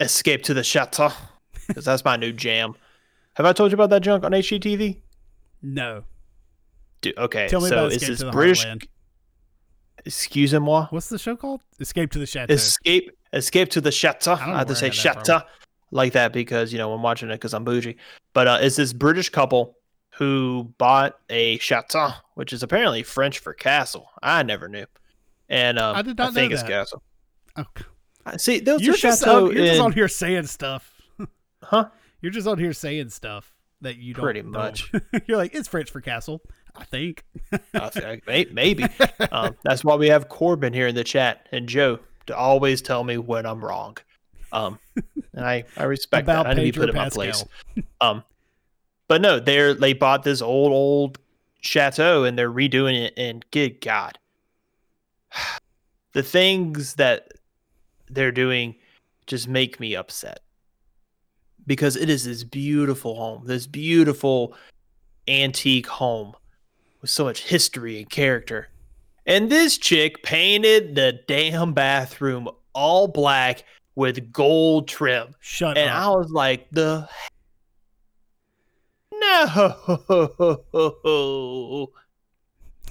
Escape 0.00 0.42
to 0.44 0.54
the 0.54 0.64
chateau, 0.64 1.10
because 1.68 1.84
that's 1.84 2.04
my 2.04 2.16
new 2.16 2.32
jam. 2.32 2.74
Have 3.34 3.46
I 3.46 3.52
told 3.52 3.70
you 3.70 3.74
about 3.74 3.90
that 3.90 4.02
junk 4.02 4.24
on 4.24 4.32
HGTV? 4.32 5.00
No, 5.62 6.04
Dude, 7.00 7.16
okay, 7.18 7.48
tell 7.48 7.60
me 7.60 7.68
so 7.68 7.74
about 7.76 7.86
it's 7.92 7.96
Escape 7.96 8.08
this 8.10 8.18
to 8.20 8.24
the 8.26 8.30
British. 8.32 8.64
Heartland. 8.66 8.86
Excusez-moi. 10.04 10.88
What's 10.90 11.08
the 11.08 11.18
show 11.18 11.36
called? 11.36 11.60
Escape 11.80 12.10
to 12.12 12.18
the 12.18 12.26
Chateau. 12.26 12.52
Escape, 12.52 13.10
escape 13.32 13.70
to 13.70 13.80
the 13.80 13.90
chateau. 13.92 14.32
I 14.34 14.52
I 14.52 14.58
have 14.58 14.66
to 14.68 14.74
say 14.74 14.88
got 14.90 14.96
that 14.96 15.14
from. 15.14 15.24
chateau 15.24 15.46
like 15.90 16.12
that 16.12 16.32
because 16.32 16.72
you 16.72 16.78
know 16.78 16.92
I'm 16.92 17.02
watching 17.02 17.30
it 17.30 17.34
because 17.34 17.54
I'm 17.54 17.64
bougie. 17.64 17.96
But 18.32 18.46
uh, 18.48 18.58
it's 18.60 18.76
this 18.76 18.92
British 18.92 19.30
couple 19.30 19.76
who 20.16 20.72
bought 20.78 21.18
a 21.30 21.58
chateau, 21.58 22.10
which 22.34 22.52
is 22.52 22.62
apparently 22.62 23.02
French 23.02 23.38
for 23.38 23.54
castle. 23.54 24.10
I 24.22 24.42
never 24.42 24.68
knew, 24.68 24.84
and 25.48 25.78
um, 25.78 25.96
I 25.96 26.02
did 26.02 26.18
not 26.18 26.28
know 26.28 26.40
think 26.40 26.52
it's 26.52 26.62
that. 26.62 26.70
castle. 26.70 27.02
Oh, 27.56 27.64
I 28.26 28.36
See, 28.36 28.60
there 28.60 28.74
was 28.74 28.82
you're 28.82 28.94
a 28.94 28.98
just, 28.98 29.20
chateau 29.20 29.46
on, 29.46 29.56
you're 29.56 29.66
just 29.66 29.80
on 29.80 29.92
here 29.92 30.08
saying 30.08 30.46
stuff. 30.46 31.02
huh? 31.62 31.88
You're 32.20 32.32
just 32.32 32.46
on 32.46 32.58
here 32.58 32.72
saying 32.72 33.10
stuff 33.10 33.52
that 33.82 33.96
you 33.96 34.14
don't. 34.14 34.24
Pretty 34.24 34.42
don't- 34.42 34.50
much. 34.50 34.90
you're 35.26 35.36
like, 35.36 35.54
it's 35.54 35.68
French 35.68 35.90
for 35.90 36.00
castle. 36.00 36.40
I 36.76 36.84
think. 36.84 37.22
I 37.74 37.88
think 38.26 38.52
maybe. 38.52 38.84
Um, 39.30 39.56
that's 39.62 39.84
why 39.84 39.94
we 39.94 40.08
have 40.08 40.28
Corbin 40.28 40.72
here 40.72 40.88
in 40.88 40.94
the 40.94 41.04
chat 41.04 41.48
and 41.52 41.68
Joe 41.68 42.00
to 42.26 42.36
always 42.36 42.82
tell 42.82 43.04
me 43.04 43.18
when 43.18 43.46
I'm 43.46 43.64
wrong. 43.64 43.96
Um, 44.52 44.78
and 45.32 45.44
I, 45.44 45.64
I 45.76 45.84
respect 45.84 46.24
About 46.24 46.44
that. 46.44 46.50
I 46.50 46.54
need 46.54 46.74
to 46.74 46.80
be 46.80 46.86
Pedro 46.86 46.86
put 46.86 46.90
in 46.90 46.96
my 46.96 47.08
place. 47.10 47.44
Um, 48.00 48.24
but 49.06 49.20
no, 49.20 49.38
they're 49.38 49.74
they 49.74 49.92
bought 49.92 50.22
this 50.22 50.40
old 50.40 50.72
old 50.72 51.18
chateau 51.60 52.24
and 52.24 52.38
they're 52.38 52.50
redoing 52.50 53.04
it. 53.04 53.14
And 53.16 53.44
good 53.50 53.80
God, 53.80 54.18
the 56.12 56.22
things 56.22 56.94
that 56.94 57.28
they're 58.08 58.32
doing 58.32 58.76
just 59.26 59.48
make 59.48 59.80
me 59.80 59.96
upset 59.96 60.40
because 61.66 61.96
it 61.96 62.10
is 62.10 62.24
this 62.24 62.44
beautiful 62.44 63.16
home, 63.16 63.46
this 63.46 63.66
beautiful 63.66 64.54
antique 65.26 65.86
home 65.86 66.34
with 67.00 67.10
so 67.10 67.24
much 67.24 67.44
history 67.44 67.98
and 67.98 68.10
character. 68.10 68.68
And 69.26 69.50
this 69.50 69.78
chick 69.78 70.22
painted 70.22 70.94
the 70.94 71.20
damn 71.26 71.72
bathroom 71.72 72.48
all 72.74 73.08
black 73.08 73.64
with 73.94 74.32
gold 74.32 74.88
trim. 74.88 75.34
Shut 75.40 75.72
up. 75.72 75.76
And 75.78 75.90
up. 75.90 75.96
I 75.96 76.08
was 76.08 76.30
like, 76.30 76.68
the 76.70 77.08
no. 79.14 81.90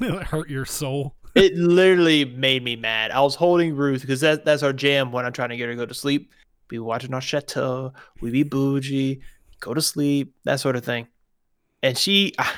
it 0.02 0.24
hurt 0.24 0.50
your 0.50 0.66
soul. 0.66 1.16
It 1.36 1.56
literally 1.56 2.26
made 2.26 2.64
me 2.64 2.76
mad. 2.76 3.12
I 3.12 3.22
was 3.22 3.36
holding 3.36 3.76
Ruth 3.76 4.02
because 4.02 4.22
that, 4.22 4.46
that's 4.46 4.64
our 4.64 4.74
jam 4.74 5.12
when 5.12 5.26
I'm 5.26 5.34
trying 5.34 5.50
to 5.50 5.58
get 5.58 5.66
her 5.66 5.74
to 5.74 5.78
go 5.78 5.86
to 5.86 5.94
sleep. 5.94 6.32
Be 6.68 6.80
watching 6.80 7.14
our 7.14 7.22
chateau, 7.22 7.94
we 8.22 8.32
be 8.32 8.44
bougie, 8.44 9.22
go 9.60 9.74
to 9.74 9.82
sleep, 9.82 10.36
that 10.44 10.60
sort 10.60 10.76
of 10.76 10.86
thing. 10.86 11.08
And 11.82 11.98
she, 11.98 12.34
I, 12.40 12.52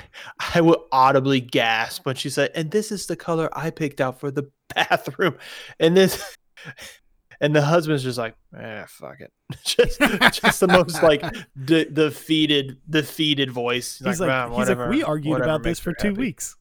I 0.56 0.62
would 0.62 0.80
audibly 0.92 1.42
gasp 1.42 2.06
when 2.06 2.16
she 2.16 2.30
said, 2.30 2.52
"And 2.56 2.72
this 2.72 2.92
is 2.92 3.08
the 3.08 3.16
color 3.16 3.50
I 3.58 3.72
picked 3.72 4.02
out 4.02 4.20
for 4.20 4.32
the 4.32 4.50
bathroom." 4.76 5.38
And 5.80 5.98
this, 5.98 6.38
and 7.42 7.56
the 7.56 7.62
husband's 7.62 8.04
just 8.04 8.18
like, 8.18 8.36
"Eh, 8.58 8.86
fuck 8.88 9.20
it," 9.22 9.32
just, 9.66 10.00
just 10.34 10.60
the 10.60 10.68
most 10.68 11.02
like 11.02 11.24
de- 11.66 11.90
defeated, 11.90 12.78
defeated 12.90 13.50
voice. 13.50 14.02
He's 14.04 14.20
like, 14.20 14.30
"Ah, 14.30 14.48
he's 14.50 14.58
whatever, 14.58 14.84
like, 14.84 14.92
we 14.92 15.04
argued 15.04 15.32
whatever 15.32 15.50
about 15.50 15.64
this 15.64 15.80
for 15.80 15.94
two 15.94 16.10
happy." 16.10 16.20
weeks. 16.20 16.56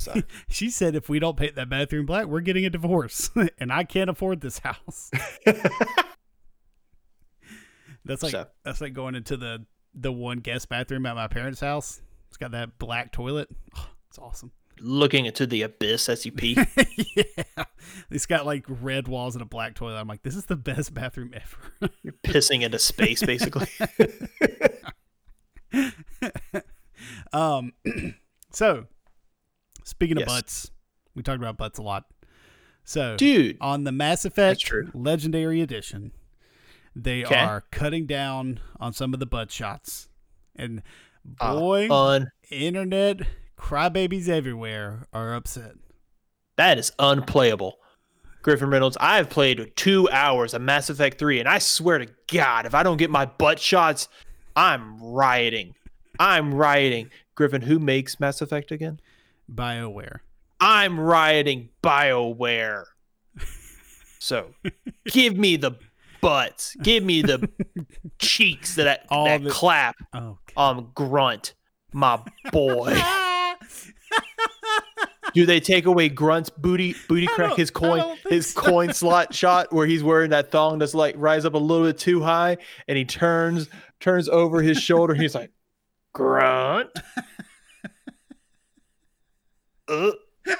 So- 0.00 0.22
she 0.48 0.70
said, 0.70 0.94
if 0.96 1.08
we 1.10 1.18
don't 1.18 1.36
paint 1.36 1.54
that 1.56 1.68
bathroom 1.68 2.06
black, 2.06 2.24
we're 2.26 2.40
getting 2.40 2.64
a 2.64 2.70
divorce, 2.70 3.30
and 3.58 3.70
I 3.72 3.84
can't 3.84 4.08
afford 4.10 4.40
this 4.40 4.58
house. 4.60 5.10
That's 8.06 8.22
like 8.22 8.32
So- 8.32 8.46
that's 8.64 8.80
like 8.80 8.94
going 8.94 9.14
into 9.14 9.36
the 9.36 9.66
the 9.94 10.10
one 10.10 10.38
guest 10.38 10.68
bathroom 10.70 11.04
at 11.06 11.14
my 11.16 11.28
parents' 11.28 11.60
house. 11.60 12.00
It's 12.28 12.36
got 12.38 12.52
that 12.52 12.78
black 12.78 13.12
toilet. 13.12 13.48
Oh, 13.76 13.88
it's 14.08 14.18
awesome. 14.18 14.52
Looking 14.80 15.26
into 15.26 15.46
the 15.46 15.62
abyss 15.62 16.08
as 16.08 16.24
you 16.24 16.32
pee. 16.32 16.56
yeah, 17.14 17.64
it's 18.10 18.24
got 18.24 18.46
like 18.46 18.64
red 18.68 19.06
walls 19.08 19.34
and 19.34 19.42
a 19.42 19.44
black 19.44 19.74
toilet. 19.74 19.96
I'm 19.98 20.08
like, 20.08 20.22
this 20.22 20.34
is 20.34 20.46
the 20.46 20.56
best 20.56 20.94
bathroom 20.94 21.34
ever. 21.34 21.92
You're 22.02 22.14
pissing 22.24 22.62
into 22.62 22.78
space, 22.78 23.22
basically. 23.22 23.66
Um, 27.32 27.72
so 28.52 28.86
speaking 29.90 30.16
of 30.16 30.20
Yes. 30.20 30.28
butts, 30.28 30.70
we 31.14 31.22
talked 31.22 31.38
about 31.40 31.56
butts 31.56 31.78
a 31.78 31.82
lot. 31.82 32.04
So 32.84 33.16
Dude, 33.16 33.56
on 33.60 33.84
the 33.84 33.92
Mass 33.92 34.24
Effect. 34.24 34.72
Legendary 34.94 35.60
Edition, 35.60 36.12
they 36.96 37.24
Okay. 37.24 37.36
are 37.38 37.64
cutting 37.70 38.06
down 38.06 38.60
on 38.80 38.92
some 38.92 39.12
of 39.14 39.20
the 39.20 39.26
butt 39.26 39.50
shots, 39.52 40.08
and 40.56 40.82
uh, 41.40 41.54
boy, 41.58 41.88
un 41.90 42.30
internet 42.50 43.20
crybabies 43.58 44.28
everywhere 44.28 45.06
are 45.12 45.34
upset. 45.34 45.72
that 46.56 46.78
is 46.78 46.92
unplayable. 46.98 47.78
Griffin 48.42 48.68
Reynolds, 48.70 48.96
I 49.00 49.16
have 49.16 49.28
played 49.30 49.72
two 49.76 50.08
hours 50.10 50.52
of 50.54 50.60
Mass 50.62 50.88
Effect 50.90 51.18
3, 51.18 51.40
and 51.40 51.48
I 51.48 51.58
swear 51.58 51.98
to 51.98 52.06
God, 52.32 52.64
if 52.66 52.74
I 52.74 52.82
don't 52.82 52.96
get 52.98 53.10
my 53.10 53.24
butt 53.26 53.58
shots, 53.58 54.08
I'm 54.56 54.98
rioting. 55.02 55.74
I'm 56.18 56.52
rioting. 56.54 57.10
Griffin, 57.34 57.62
who 57.62 57.78
makes 57.78 58.18
Mass 58.20 58.40
Effect 58.42 58.72
again? 58.72 59.00
BioWare. 59.54 60.18
I'm 60.60 60.98
rioting 61.00 61.70
BioWare. 61.82 62.84
So 64.18 64.54
give 65.06 65.36
me 65.36 65.56
the 65.56 65.72
butts. 66.20 66.76
Give 66.82 67.02
me 67.02 67.22
the 67.22 67.48
cheeks 68.18 68.74
that, 68.76 68.84
that, 68.84 69.06
All 69.08 69.24
that 69.26 69.42
the- 69.42 69.50
clap. 69.50 69.96
Oh, 70.14 70.38
Um, 70.56 70.90
Grunt, 70.94 71.54
my 71.92 72.20
boy. 72.52 72.94
Do 75.32 75.46
they 75.46 75.60
take 75.60 75.86
away 75.86 76.08
Grunt's 76.10 76.50
booty 76.50 76.96
booty 77.08 77.28
crack 77.28 77.54
his 77.56 77.70
coin 77.70 78.16
his 78.28 78.50
so. 78.52 78.60
coin 78.60 78.92
slot 78.92 79.32
shot 79.40 79.72
where 79.72 79.86
he's 79.86 80.02
wearing 80.02 80.30
that 80.30 80.50
thong 80.50 80.80
that's 80.80 80.92
like 80.94 81.14
rise 81.16 81.44
up 81.44 81.54
a 81.54 81.58
little 81.58 81.86
bit 81.86 81.98
too 81.98 82.20
high 82.20 82.56
and 82.88 82.98
he 82.98 83.04
turns 83.04 83.68
turns 84.00 84.28
over 84.28 84.60
his 84.60 84.76
shoulder 84.82 85.14
he's 85.14 85.34
like 85.36 85.52
Grunt. 86.12 86.90
Uh. 89.90 90.12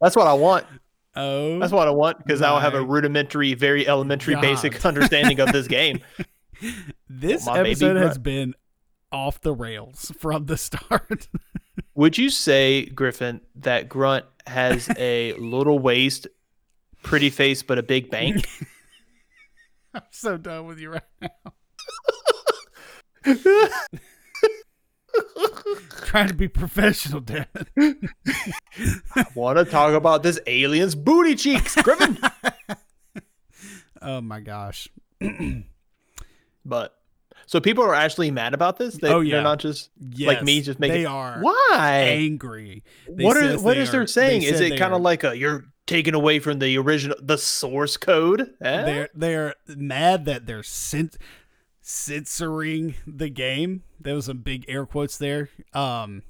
That's 0.00 0.14
what 0.14 0.26
I 0.26 0.34
want. 0.34 0.66
oh, 1.14 1.58
That's 1.58 1.72
what 1.72 1.88
I 1.88 1.90
want 1.90 2.18
because 2.18 2.42
I'll 2.42 2.60
have 2.60 2.74
a 2.74 2.84
rudimentary, 2.84 3.54
very 3.54 3.88
elementary, 3.88 4.36
basic 4.36 4.84
understanding 4.84 5.40
of 5.40 5.52
this 5.52 5.66
game. 5.66 6.00
this 7.08 7.46
baby 7.46 7.70
episode 7.70 7.96
has 7.96 8.18
been 8.18 8.54
off 9.10 9.40
the 9.40 9.54
rails 9.54 10.12
from 10.18 10.46
the 10.46 10.56
start. 10.56 11.28
Would 11.94 12.18
you 12.18 12.28
say, 12.28 12.86
Griffin, 12.86 13.40
that 13.56 13.88
Grunt 13.88 14.26
has 14.46 14.88
a 14.98 15.32
little 15.34 15.78
waist, 15.78 16.26
pretty 17.02 17.30
face, 17.30 17.62
but 17.62 17.78
a 17.78 17.82
big 17.82 18.10
bank? 18.10 18.46
I'm 19.94 20.02
so 20.10 20.36
done 20.36 20.66
with 20.66 20.78
you 20.78 20.90
right 20.90 21.02
now. 21.22 21.30
Trying 26.04 26.28
to 26.28 26.34
be 26.34 26.48
professional, 26.48 27.20
damn 27.20 27.46
I 27.76 29.24
Want 29.34 29.58
to 29.58 29.64
talk 29.64 29.92
about 29.94 30.22
this 30.22 30.38
alien's 30.46 30.94
booty 30.94 31.34
cheeks, 31.34 31.74
Griffin? 31.82 32.18
Oh 34.02 34.20
my 34.20 34.40
gosh. 34.40 34.88
but 36.64 36.94
so 37.46 37.60
people 37.60 37.82
are 37.84 37.94
actually 37.94 38.30
mad 38.30 38.54
about 38.54 38.76
this. 38.78 38.96
They, 38.98 39.08
Oh, 39.08 39.20
yeah. 39.20 39.36
They're 39.36 39.42
not 39.42 39.58
just 39.58 39.90
Yes, 39.98 40.28
like 40.28 40.42
me, 40.44 40.60
just 40.60 40.78
making. 40.78 40.96
they 40.98 41.04
are 41.06 41.38
Why? 41.40 42.04
angry. 42.06 42.84
They 43.08 43.24
What 43.24 43.36
are 43.36 43.58
what 43.58 43.76
is 43.76 43.92
are- 43.94 44.06
saying? 44.06 44.42
they 44.42 44.46
Is 44.48 44.60
it 44.60 44.78
kind 44.78 44.94
of 44.94 45.00
like 45.02 45.24
a 45.24 45.36
you're 45.36 45.64
taken 45.86 46.14
away 46.14 46.38
from 46.40 46.58
the 46.58 46.76
original 46.78 47.16
the 47.20 47.38
source 47.38 47.96
code? 47.96 48.54
Eh? 48.60 48.84
they're 48.84 49.08
they're 49.14 49.54
mad 49.68 50.24
that 50.26 50.46
they're 50.46 50.62
cen- 50.62 51.10
censoring 51.88 52.96
the 53.06 53.28
game. 53.28 53.84
There 54.00 54.14
was 54.16 54.24
some 54.26 54.38
big 54.38 54.64
air 54.66 54.84
quotes 54.86 55.16
there. 55.18 55.48
Um, 55.72 56.22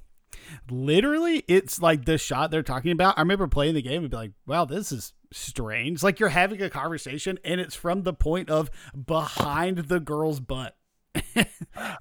literally, 0.69 1.43
it's 1.47 1.81
like 1.81 2.05
the 2.05 2.17
shot 2.19 2.51
they're 2.51 2.61
talking 2.63 2.91
about. 2.91 3.17
I 3.17 3.21
remember 3.21 3.47
playing 3.47 3.73
the 3.73 3.81
game 3.81 4.03
and 4.03 4.11
be 4.11 4.15
like, 4.17 4.31
"Wow, 4.45 4.65
this 4.65 4.91
is 4.91 5.13
strange." 5.31 6.03
Like 6.03 6.19
you're 6.19 6.29
having 6.29 6.61
a 6.61 6.69
conversation, 6.69 7.39
and 7.43 7.59
it's 7.59 7.75
from 7.75 8.03
the 8.03 8.13
point 8.13 8.49
of 8.51 8.69
behind 9.05 9.79
the 9.79 9.99
girl's 9.99 10.39
butt. 10.39 10.75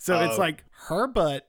so 0.01 0.21
it's 0.21 0.35
Oh. 0.35 0.39
like 0.39 0.65
her 0.89 1.07
butt. 1.07 1.47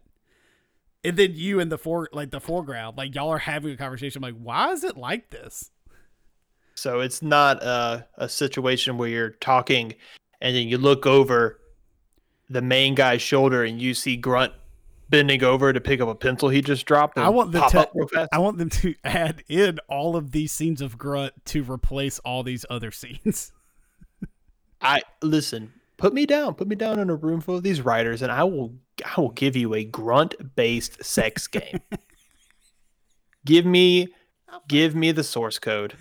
And 1.03 1.15
then 1.15 1.33
you 1.35 1.59
in 1.59 1.69
the 1.69 1.77
fore, 1.77 2.09
like 2.11 2.31
the 2.31 2.39
foreground, 2.41 2.97
like 2.97 3.15
y'all 3.15 3.29
are 3.29 3.37
having 3.37 3.71
a 3.73 3.77
conversation. 3.77 4.23
I'm 4.23 4.33
like, 4.33 4.41
why 4.41 4.71
is 4.71 4.83
it 4.83 4.97
like 4.97 5.29
this? 5.29 5.71
So 6.75 6.99
it's 7.01 7.21
not 7.21 7.61
a, 7.63 8.07
a 8.15 8.27
situation 8.27 8.97
where 8.97 9.07
you're 9.07 9.29
talking 9.29 9.93
and 10.41 10.55
then 10.55 10.67
you 10.67 10.77
look 10.77 11.05
over 11.05 11.59
the 12.49 12.61
main 12.61 12.95
guy's 12.95 13.21
shoulder 13.21 13.63
and 13.63 13.81
you 13.81 13.93
see 13.93 14.15
Grunt 14.15 14.53
bending 15.09 15.43
over 15.43 15.71
to 15.71 15.79
pick 15.79 16.01
up 16.01 16.09
a 16.09 16.15
pencil 16.15 16.49
he 16.49 16.61
just 16.61 16.85
dropped. 16.85 17.17
I 17.17 17.29
want 17.29 17.51
the 17.51 17.59
pop 17.59 17.71
te- 17.71 17.77
up 17.77 17.91
real 17.93 18.07
fast. 18.07 18.29
I 18.31 18.39
want 18.39 18.57
them 18.57 18.69
to 18.69 18.95
add 19.03 19.43
in 19.47 19.79
all 19.89 20.15
of 20.15 20.31
these 20.31 20.51
scenes 20.51 20.81
of 20.81 20.97
grunt 20.97 21.33
to 21.45 21.63
replace 21.63 22.19
all 22.19 22.43
these 22.43 22.65
other 22.69 22.91
scenes. 22.91 23.51
I 24.81 25.01
listen. 25.21 25.73
Put 25.97 26.13
me 26.13 26.25
down. 26.27 26.53
Put 26.53 26.67
me 26.67 26.75
down 26.75 26.99
in 26.99 27.09
a 27.09 27.15
room 27.15 27.41
full 27.41 27.55
of 27.55 27.63
these 27.63 27.81
writers, 27.81 28.21
and 28.21 28.31
I 28.31 28.43
will. 28.43 28.75
I 29.03 29.19
will 29.19 29.31
give 29.31 29.55
you 29.55 29.73
a 29.73 29.83
grunt-based 29.83 31.03
sex 31.03 31.47
game. 31.47 31.81
give 33.45 33.65
me, 33.65 34.07
give 34.67 34.95
me 34.95 35.11
the 35.11 35.23
source 35.23 35.59
code. 35.59 35.95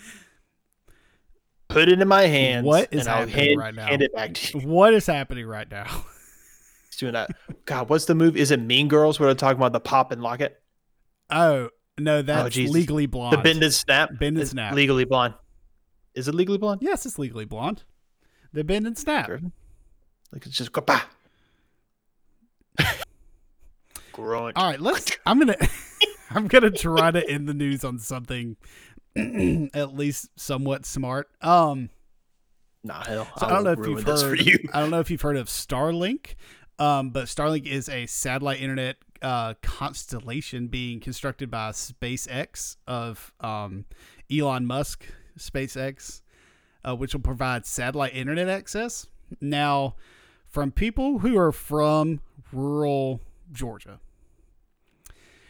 Put 1.69 1.89
it 1.89 2.01
in 2.01 2.09
my 2.09 2.23
hands. 2.23 2.65
What 2.65 2.89
is 2.93 3.01
and 3.01 3.09
I'll 3.09 3.27
happening 3.27 3.47
hand, 3.47 3.59
right 3.59 3.75
now? 3.75 3.87
hand 3.87 4.03
it 4.03 4.15
back 4.15 4.35
to 4.35 4.59
you. 4.59 4.69
what 4.69 4.95
is 4.95 5.07
happening 5.07 5.47
right 5.47 5.71
now? 5.71 6.05
He's 6.97 7.01
doing 7.01 7.13
that. 7.13 7.31
God, 7.67 7.91
what's 7.91 8.07
the 8.07 8.15
movie? 8.15 8.41
Is 8.41 8.51
it 8.51 8.59
Mean 8.59 8.89
Girls? 8.89 9.21
Where 9.21 9.27
they're 9.27 9.35
talking 9.35 9.59
about 9.59 9.75
the 9.75 9.81
pop 9.81 10.13
and 10.13 10.23
lock 10.23 10.41
it? 10.41 10.63
Oh 11.29 11.69
no, 11.99 12.23
that's 12.23 12.55
Jesus. 12.55 12.75
legally 12.75 13.05
blonde. 13.05 13.37
The 13.37 13.43
bend 13.43 13.63
and 13.63 13.75
snap. 13.75 14.19
Bend 14.19 14.39
and 14.39 14.49
snap. 14.49 14.73
Legally 14.75 15.05
blonde. 15.05 15.35
Is 16.15 16.27
it 16.27 16.35
legally 16.35 16.57
blonde? 16.57 16.81
yes, 16.81 17.05
it's 17.05 17.19
legally 17.19 17.45
blonde. 17.45 17.85
The 18.55 18.65
bend 18.65 18.87
and 18.87 18.97
snap. 18.97 19.29
Like 20.33 20.47
it's 20.47 20.57
just 20.57 20.73
go 20.73 20.81
bah. 20.81 21.03
Grunt. 24.13 24.57
All 24.57 24.71
right, 24.71 24.81
let's. 24.81 25.13
I'm 25.27 25.39
gonna. 25.39 25.57
I'm 26.31 26.49
gonna 26.49 26.71
try 26.71 27.11
to 27.11 27.29
end 27.29 27.47
the 27.47 27.55
news 27.55 27.85
on 27.85 27.99
something 27.99 28.57
at 29.75 29.95
least 29.95 30.31
somewhat 30.37 30.87
smart. 30.87 31.29
Um, 31.43 31.91
Nah, 32.87 33.05
hell. 33.05 33.29
So 33.39 33.47
I 33.47 33.51
don't 33.51 33.65
know 33.65 33.73
if 33.73 33.85
you've 33.85 34.05
heard. 34.05 34.41
you. 34.47 34.59
I 34.73 34.79
don't 34.79 34.91
know 34.91 35.01
if 35.01 35.11
you've 35.11 35.21
heard 35.21 35.37
of 35.37 35.49
Starlink, 35.49 36.37
um, 36.79 37.11
but 37.11 37.25
Starlink 37.27 37.67
is 37.67 37.89
a 37.89 38.07
satellite 38.07 38.61
internet 38.61 38.97
uh, 39.23 39.55
constellation 39.62 40.67
being 40.69 41.01
constructed 41.01 41.51
by 41.51 41.71
SpaceX 41.71 42.77
of 42.87 43.33
um, 43.41 43.85
Elon 44.31 44.67
Musk, 44.67 45.07
SpaceX, 45.39 46.21
uh, 46.87 46.95
which 46.95 47.15
will 47.15 47.23
provide 47.23 47.65
satellite 47.67 48.15
internet 48.15 48.49
access. 48.49 49.07
Now, 49.41 49.97
from 50.47 50.71
people 50.71 51.21
who 51.21 51.37
are 51.39 51.53
from 51.53 52.21
rural 52.53 53.21
Georgia, 53.53 54.01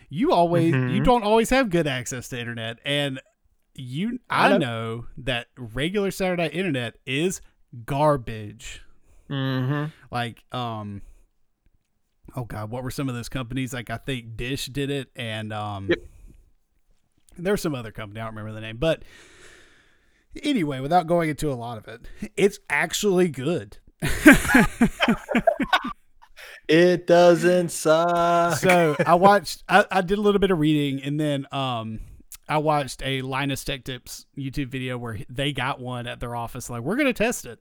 you 0.09 0.33
always 0.33 0.73
you 0.73 1.01
Mhm. 1.01 1.05
don't 1.05 1.23
always 1.25 1.51
have 1.51 1.69
good 1.71 1.87
access 1.87 2.29
to 2.29 2.39
internet, 2.39 2.79
and 2.85 3.21
you 3.75 4.21
I 4.31 4.47
I 4.47 4.51
know. 4.51 4.59
know 4.59 5.07
that 5.19 5.49
regular 5.57 6.11
satellite 6.11 6.55
internet 6.55 6.97
is 7.05 7.41
garbage. 7.85 8.83
Mm-hmm. 9.29 9.91
Like, 10.11 10.45
um, 10.53 11.03
oh 12.37 12.45
god, 12.45 12.71
what 12.71 12.85
were 12.85 12.91
some 12.91 13.09
of 13.09 13.15
those 13.15 13.29
companies? 13.29 13.73
Like, 13.73 13.91
I 13.91 13.97
think 13.97 14.37
Dish 14.37 14.67
did 14.67 14.91
it, 14.91 15.09
and 15.17 15.53
um, 15.53 15.89
Yep. 15.89 15.99
there's 17.39 17.63
some 17.63 17.75
other 17.75 17.91
company 17.91 18.21
I 18.21 18.25
don't 18.25 18.35
remember 18.37 18.53
the 18.55 18.61
name, 18.61 18.77
but 18.77 19.03
anyway, 20.43 20.81
without 20.81 21.07
going 21.07 21.31
into 21.31 21.51
a 21.51 21.55
lot 21.55 21.79
of 21.79 21.89
it, 21.89 22.07
it's 22.37 22.59
actually 22.71 23.29
good. 23.29 23.79
It 26.69 27.07
doesn't 27.07 27.69
suck. 27.71 28.57
so 28.59 28.97
I 29.07 29.15
watched, 29.15 29.63
I, 29.69 29.85
I 29.89 30.01
did 30.01 30.19
a 30.19 30.21
little 30.21 30.41
bit 30.41 30.51
of 30.51 30.59
reading, 30.59 31.01
and 31.01 31.19
then 31.19 31.47
um, 31.53 32.01
I 32.49 32.59
watched 32.59 33.03
a 33.05 33.23
Linus 33.23 33.63
Tech 33.63 33.85
Tips 33.85 34.27
YouTube 34.37 34.67
video 34.67 34.99
where 34.99 35.19
they 35.29 35.53
got 35.53 35.79
one 35.81 36.09
at 36.09 36.19
their 36.19 36.35
office. 36.35 36.69
Like, 36.69 36.83
we're 36.83 36.97
gonna 36.97 37.13
test 37.13 37.47
it. 37.47 37.61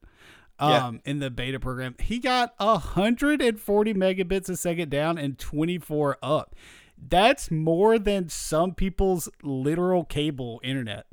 Yeah. 0.60 0.88
Um, 0.88 1.01
in 1.03 1.20
the 1.20 1.30
beta 1.30 1.60
program, 1.60 1.95
he 1.99 2.20
got 2.20 2.53
140 2.60 3.93
megabits 3.93 4.49
a 4.49 4.56
second 4.56 4.89
down 4.89 5.18
and 5.18 5.38
24 5.38 6.18
up. 6.24 6.56
That's 6.97 7.51
more 7.51 7.99
than 7.99 8.30
some 8.30 8.74
people's 8.74 9.28
literal 9.43 10.06
cable 10.06 10.62
internet. 10.64 11.08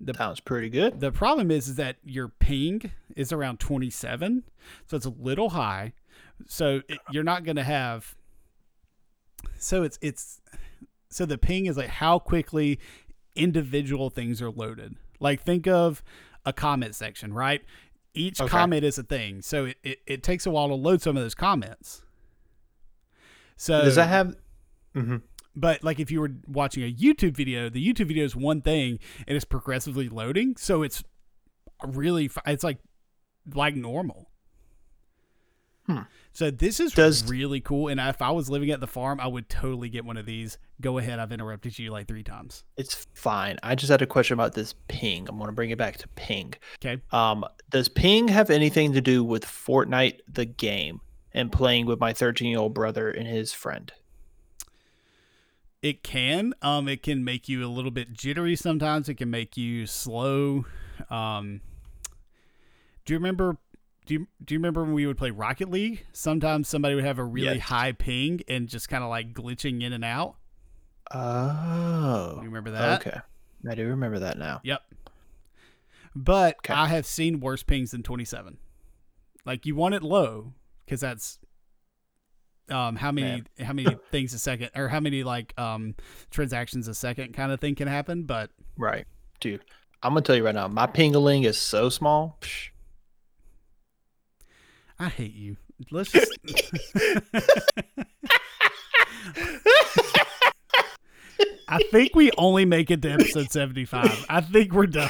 That 0.00 0.16
sounds 0.16 0.40
pretty 0.40 0.70
good. 0.70 1.00
The 1.00 1.12
problem 1.12 1.50
is, 1.50 1.68
is 1.68 1.76
that 1.76 1.96
your 2.02 2.28
ping 2.28 2.90
is 3.16 3.32
around 3.32 3.60
27, 3.60 4.44
so 4.86 4.96
it's 4.96 5.04
a 5.04 5.10
little 5.10 5.50
high. 5.50 5.92
So 6.46 6.80
it, 6.88 6.98
you're 7.10 7.22
not 7.22 7.44
going 7.44 7.56
to 7.56 7.62
have. 7.62 8.16
So 9.58 9.82
it's 9.82 9.98
it's 10.00 10.40
so 11.10 11.26
the 11.26 11.36
ping 11.36 11.66
is 11.66 11.76
like 11.76 11.88
how 11.88 12.18
quickly 12.18 12.78
individual 13.36 14.08
things 14.08 14.40
are 14.40 14.50
loaded. 14.50 14.96
Like 15.18 15.42
think 15.42 15.66
of 15.66 16.02
a 16.44 16.52
comment 16.52 16.94
section, 16.94 17.32
right? 17.32 17.62
Each 18.14 18.40
Okay. 18.40 18.48
comment 18.50 18.84
is 18.84 18.98
a 18.98 19.02
thing, 19.02 19.40
so 19.42 19.66
it, 19.66 19.76
it, 19.82 19.98
it 20.06 20.22
takes 20.22 20.46
a 20.46 20.50
while 20.50 20.68
to 20.68 20.74
load 20.74 21.00
some 21.00 21.16
of 21.16 21.22
those 21.22 21.34
comments. 21.34 22.02
So 23.56 23.82
Does 23.84 23.94
that 23.96 24.08
have? 24.08 24.36
mm-hmm. 24.96 25.16
but 25.54 25.84
like 25.84 26.00
if 26.00 26.10
you 26.10 26.20
were 26.20 26.32
watching 26.48 26.82
a 26.82 26.92
YouTube 26.92 27.36
video, 27.36 27.68
the 27.68 27.86
YouTube 27.86 28.06
video 28.06 28.24
is 28.24 28.34
one 28.34 28.62
thing 28.62 28.98
and 29.26 29.36
it's 29.36 29.44
progressively 29.44 30.08
loading, 30.08 30.56
so 30.56 30.82
it's 30.82 31.04
really 31.86 32.30
it's 32.46 32.64
like 32.64 32.78
like 33.54 33.76
normal. 33.76 34.30
Hmm. 35.86 36.00
So 36.32 36.50
this 36.50 36.78
is 36.80 36.92
Does- 36.92 37.28
really 37.28 37.60
cool, 37.60 37.88
and 37.88 38.00
if 38.00 38.22
I 38.22 38.30
was 38.30 38.48
living 38.48 38.70
at 38.70 38.78
the 38.80 38.86
farm, 38.86 39.18
I 39.20 39.26
would 39.26 39.48
totally 39.48 39.88
get 39.88 40.04
one 40.04 40.16
of 40.16 40.26
these. 40.26 40.58
Go 40.80 40.96
ahead, 40.98 41.18
I've 41.18 41.32
interrupted 41.32 41.78
you 41.78 41.90
like 41.90 42.06
three 42.06 42.22
times. 42.22 42.62
It's 42.76 43.06
fine. 43.14 43.58
I 43.64 43.74
just 43.74 43.90
had 43.90 44.00
a 44.00 44.06
question 44.06 44.34
about 44.34 44.54
this 44.54 44.74
ping. 44.88 45.28
I'm 45.28 45.36
going 45.36 45.48
to 45.48 45.52
bring 45.52 45.70
it 45.70 45.76
back 45.78 45.96
to 45.98 46.08
ping. 46.08 46.54
Okay, 46.82 47.02
Um, 47.10 47.44
does 47.68 47.88
ping 47.88 48.28
have 48.28 48.48
anything 48.48 48.92
to 48.92 49.00
do 49.00 49.24
with 49.24 49.44
Fortnite 49.44 50.20
the 50.32 50.44
game 50.46 51.00
and 51.34 51.50
playing 51.50 51.86
with 51.86 51.98
my 52.00 52.12
13 52.12 52.48
year 52.48 52.60
old 52.60 52.74
brother 52.74 53.10
and 53.10 53.26
his 53.26 53.52
friend? 53.52 53.92
it 55.82 56.02
can. 56.02 56.52
Um, 56.60 56.88
it 56.88 57.02
can 57.02 57.24
make 57.24 57.48
you 57.48 57.64
a 57.64 57.68
little 57.68 57.90
bit 57.90 58.12
jittery 58.12 58.54
sometimes. 58.54 59.08
It 59.08 59.14
can 59.14 59.30
make 59.30 59.56
you 59.56 59.86
slow. 59.86 60.66
Um, 61.08 61.62
do 63.06 63.14
you 63.14 63.18
remember? 63.18 63.56
Do 64.10 64.14
you, 64.14 64.26
do 64.44 64.54
you 64.54 64.58
remember 64.58 64.82
when 64.82 64.92
we 64.92 65.06
would 65.06 65.16
play 65.16 65.30
Rocket 65.30 65.70
League? 65.70 66.04
Sometimes 66.12 66.66
somebody 66.66 66.96
would 66.96 67.04
have 67.04 67.20
a 67.20 67.24
really 67.24 67.58
Yes. 67.58 67.60
high 67.68 67.92
ping 67.92 68.40
and 68.48 68.68
just 68.68 68.88
kind 68.88 69.04
of 69.04 69.08
like 69.08 69.32
glitching 69.32 69.84
in 69.84 69.92
and 69.92 70.04
out. 70.04 70.34
Oh, 71.12 72.38
You 72.38 72.46
remember 72.48 72.72
that? 72.72 73.06
okay. 73.06 73.20
I 73.70 73.74
do 73.76 73.86
remember 73.86 74.18
that 74.18 74.36
now. 74.36 74.62
Yep. 74.64 74.80
But 76.16 76.56
Okay. 76.56 76.74
I 76.74 76.88
have 76.88 77.06
seen 77.06 77.38
worse 77.38 77.62
pings 77.62 77.92
than 77.92 78.02
27. 78.02 78.58
Like 79.46 79.64
you 79.64 79.76
want 79.76 79.94
it 79.94 80.02
low 80.02 80.54
because 80.84 81.00
that's 81.00 81.38
um 82.68 82.96
how 82.96 83.12
many 83.12 83.44
Man. 83.58 83.66
how 83.66 83.72
many 83.72 83.96
things 84.10 84.34
a 84.34 84.40
second 84.40 84.70
or 84.74 84.88
how 84.88 84.98
many 84.98 85.22
like 85.22 85.56
um 85.56 85.94
transactions 86.32 86.88
a 86.88 86.94
second 86.94 87.32
kind 87.32 87.52
of 87.52 87.60
thing 87.60 87.76
can 87.76 87.86
happen. 87.86 88.24
But 88.24 88.50
Right, 88.76 89.06
dude. 89.38 89.64
I'm 90.02 90.10
gonna 90.14 90.22
tell 90.22 90.34
you 90.34 90.44
right 90.44 90.54
now, 90.54 90.66
my 90.66 90.88
pingaling 90.88 91.44
is 91.44 91.56
so 91.58 91.88
small. 91.90 92.38
Psh, 92.40 92.70
I 95.00 95.08
hate 95.08 95.34
you. 95.34 95.56
Let's 95.90 96.12
just 96.12 96.30
I 101.68 101.78
think 101.90 102.14
we 102.14 102.30
only 102.36 102.66
make 102.66 102.90
it 102.90 103.00
to 103.02 103.10
episode 103.10 103.50
75. 103.50 104.26
I 104.28 104.42
think 104.42 104.72
we're 104.72 104.86
done. 104.86 105.08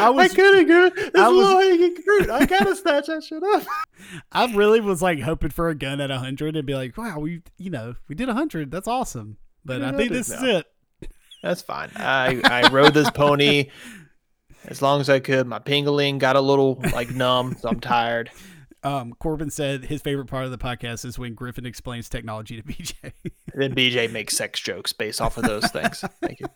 I 0.00 0.10
was 0.10 0.32
I 0.32 0.34
couldn't 0.34 0.66
go. 0.66 0.90
It's 0.96 1.14
low 1.14 1.60
hanging 1.60 1.94
fruit. 2.02 2.28
I 2.28 2.44
gotta 2.44 2.74
snatch 2.74 3.06
that 3.06 3.22
shit 3.22 3.42
up. 3.44 3.62
I 4.32 4.52
really 4.54 4.80
was 4.80 5.00
like 5.00 5.20
hoping 5.20 5.50
for 5.50 5.68
a 5.68 5.76
gun 5.76 6.00
at 6.00 6.10
100 6.10 6.56
and 6.56 6.66
be 6.66 6.74
like, 6.74 6.96
wow, 6.96 7.20
we, 7.20 7.42
you 7.56 7.70
know, 7.70 7.94
we 8.08 8.16
did 8.16 8.26
100. 8.26 8.72
That's 8.72 8.88
awesome. 8.88 9.36
But 9.64 9.82
I 9.82 9.92
think 9.92 10.10
this 10.10 10.28
is 10.28 10.42
is 10.42 10.42
it. 10.42 10.66
That's 11.42 11.62
fine. 11.62 11.90
I 11.94 12.40
I 12.44 12.68
rode 12.68 12.94
this 12.94 13.10
pony 13.10 13.68
as 14.68 14.80
long 14.82 15.00
as 15.00 15.08
I 15.10 15.18
could. 15.20 15.46
My 15.46 15.58
pingaling 15.58 16.18
got 16.18 16.36
a 16.36 16.40
little 16.40 16.80
like 16.92 17.10
numb, 17.10 17.56
so 17.58 17.68
I'm 17.68 17.80
tired. 17.80 18.30
Um, 18.84 19.12
Corbin 19.18 19.50
said 19.50 19.86
his 19.86 20.02
favorite 20.02 20.26
part 20.26 20.44
of 20.44 20.52
the 20.52 20.56
podcast 20.56 21.04
is 21.04 21.18
when 21.18 21.34
Griffin 21.34 21.66
explains 21.66 22.08
technology 22.08 22.62
to 22.62 22.62
BJ. 22.72 23.12
then 23.52 23.74
BJ 23.74 24.10
makes 24.12 24.36
sex 24.36 24.60
jokes 24.60 24.92
based 24.92 25.20
off 25.20 25.36
of 25.36 25.42
those 25.42 25.66
things. 25.72 26.04
Thank 26.22 26.38
you. 26.38 26.46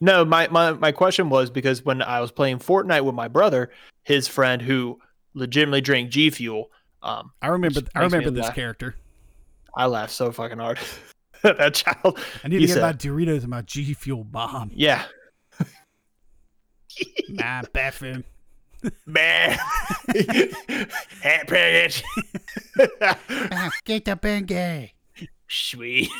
No, 0.00 0.24
my, 0.24 0.46
my 0.46 0.74
my 0.74 0.92
question 0.92 1.28
was 1.28 1.50
because 1.50 1.84
when 1.84 2.00
I 2.00 2.20
was 2.20 2.30
playing 2.30 2.60
Fortnite 2.60 3.04
with 3.04 3.16
my 3.16 3.26
brother, 3.26 3.72
his 4.04 4.28
friend 4.28 4.62
who 4.62 5.00
legitimately 5.34 5.80
drank 5.80 6.10
G 6.10 6.30
Fuel, 6.30 6.70
um, 7.02 7.32
I 7.42 7.48
remember. 7.48 7.80
I 7.96 8.02
remember 8.04 8.30
this 8.30 8.44
laugh. 8.44 8.54
character. 8.54 8.94
I 9.76 9.86
laughed 9.86 10.12
so 10.12 10.30
fucking 10.30 10.58
hard. 10.58 10.78
that 11.42 11.74
child, 11.74 12.20
I 12.44 12.48
need 12.48 12.60
to 12.60 12.66
get 12.68 12.74
said- 12.74 12.82
my 12.82 12.92
Doritos 12.92 13.40
and 13.40 13.48
my 13.48 13.62
G 13.62 13.92
Fuel 13.94 14.22
bomb. 14.22 14.70
yeah, 14.72 15.02
Nah, 17.28 17.62
bathroom. 17.72 18.24
man, 19.06 19.52
hat 21.22 21.46
package, 21.46 22.02
Get 23.84 24.04
the 24.04 24.16
bengay. 24.20 24.90
sweet. 25.48 26.10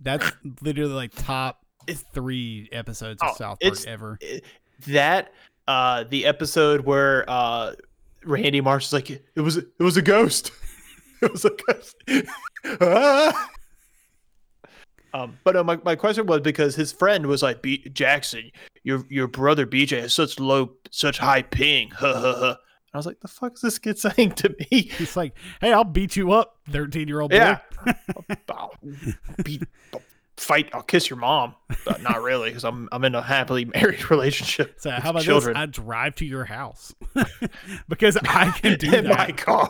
That's 0.00 0.30
literally 0.60 0.92
like 0.92 1.12
top 1.14 1.64
three 2.12 2.68
episodes 2.72 3.20
of 3.22 3.30
Oh, 3.30 3.34
South 3.36 3.58
Park 3.60 3.78
ever. 3.86 4.18
that 4.86 5.32
uh 5.66 6.04
the 6.08 6.24
episode 6.26 6.82
where 6.82 7.24
uh 7.28 7.74
Randy 8.24 8.60
Marsh 8.60 8.86
is 8.86 8.92
like 8.92 9.10
it 9.10 9.24
was 9.40 9.56
it 9.56 9.66
was 9.80 9.96
a 9.96 10.02
ghost. 10.02 10.52
it 11.22 11.32
was 11.32 11.44
a 11.44 11.50
ghost. 11.66 11.96
Ah! 12.80 13.50
Um, 15.14 15.38
but 15.44 15.56
uh, 15.56 15.64
my, 15.64 15.76
my 15.84 15.96
question 15.96 16.26
was 16.26 16.40
because 16.40 16.74
his 16.74 16.92
friend 16.92 17.26
was 17.26 17.42
like, 17.42 17.62
B- 17.62 17.88
Jackson, 17.92 18.50
your 18.82 19.04
your 19.08 19.26
brother 19.26 19.66
BJ 19.66 20.00
has 20.00 20.14
such 20.14 20.38
low, 20.38 20.72
such 20.90 21.18
high 21.18 21.42
ping. 21.42 21.90
Ha 21.90 22.12
ha 22.12 22.34
ha. 22.38 22.56
I 22.94 22.96
was 22.96 23.06
like, 23.06 23.20
the 23.20 23.28
fuck 23.28 23.54
is 23.54 23.60
this 23.60 23.78
kid 23.78 23.98
saying 24.16 24.32
to 24.32 24.54
me? 24.58 24.90
He's 24.96 25.16
like, 25.16 25.34
"Hey, 25.60 25.72
I'll 25.72 25.84
beat 25.84 26.16
you 26.16 26.32
up, 26.32 26.56
thirteen-year-old 26.70 27.30
boy." 27.30 27.36
Yeah. 27.36 27.58
I'll 28.50 28.74
beat, 29.44 29.62
I'll 29.94 30.02
fight. 30.36 30.70
I'll 30.72 30.82
kiss 30.82 31.10
your 31.10 31.18
mom. 31.18 31.54
But 31.84 32.02
not 32.02 32.22
really, 32.22 32.50
because 32.50 32.64
I'm 32.64 32.88
I'm 32.90 33.04
in 33.04 33.14
a 33.14 33.22
happily 33.22 33.64
married 33.74 34.10
relationship. 34.10 34.76
So 34.78 34.90
how 34.90 35.10
about 35.10 35.22
children. 35.22 35.54
this? 35.54 35.62
I 35.62 35.66
drive 35.66 36.14
to 36.16 36.24
your 36.24 36.44
house 36.44 36.94
because 37.88 38.16
I 38.16 38.50
can 38.52 38.78
do 38.78 38.92
in 38.94 39.04
that. 39.04 39.18
my 39.18 39.32
car. 39.32 39.68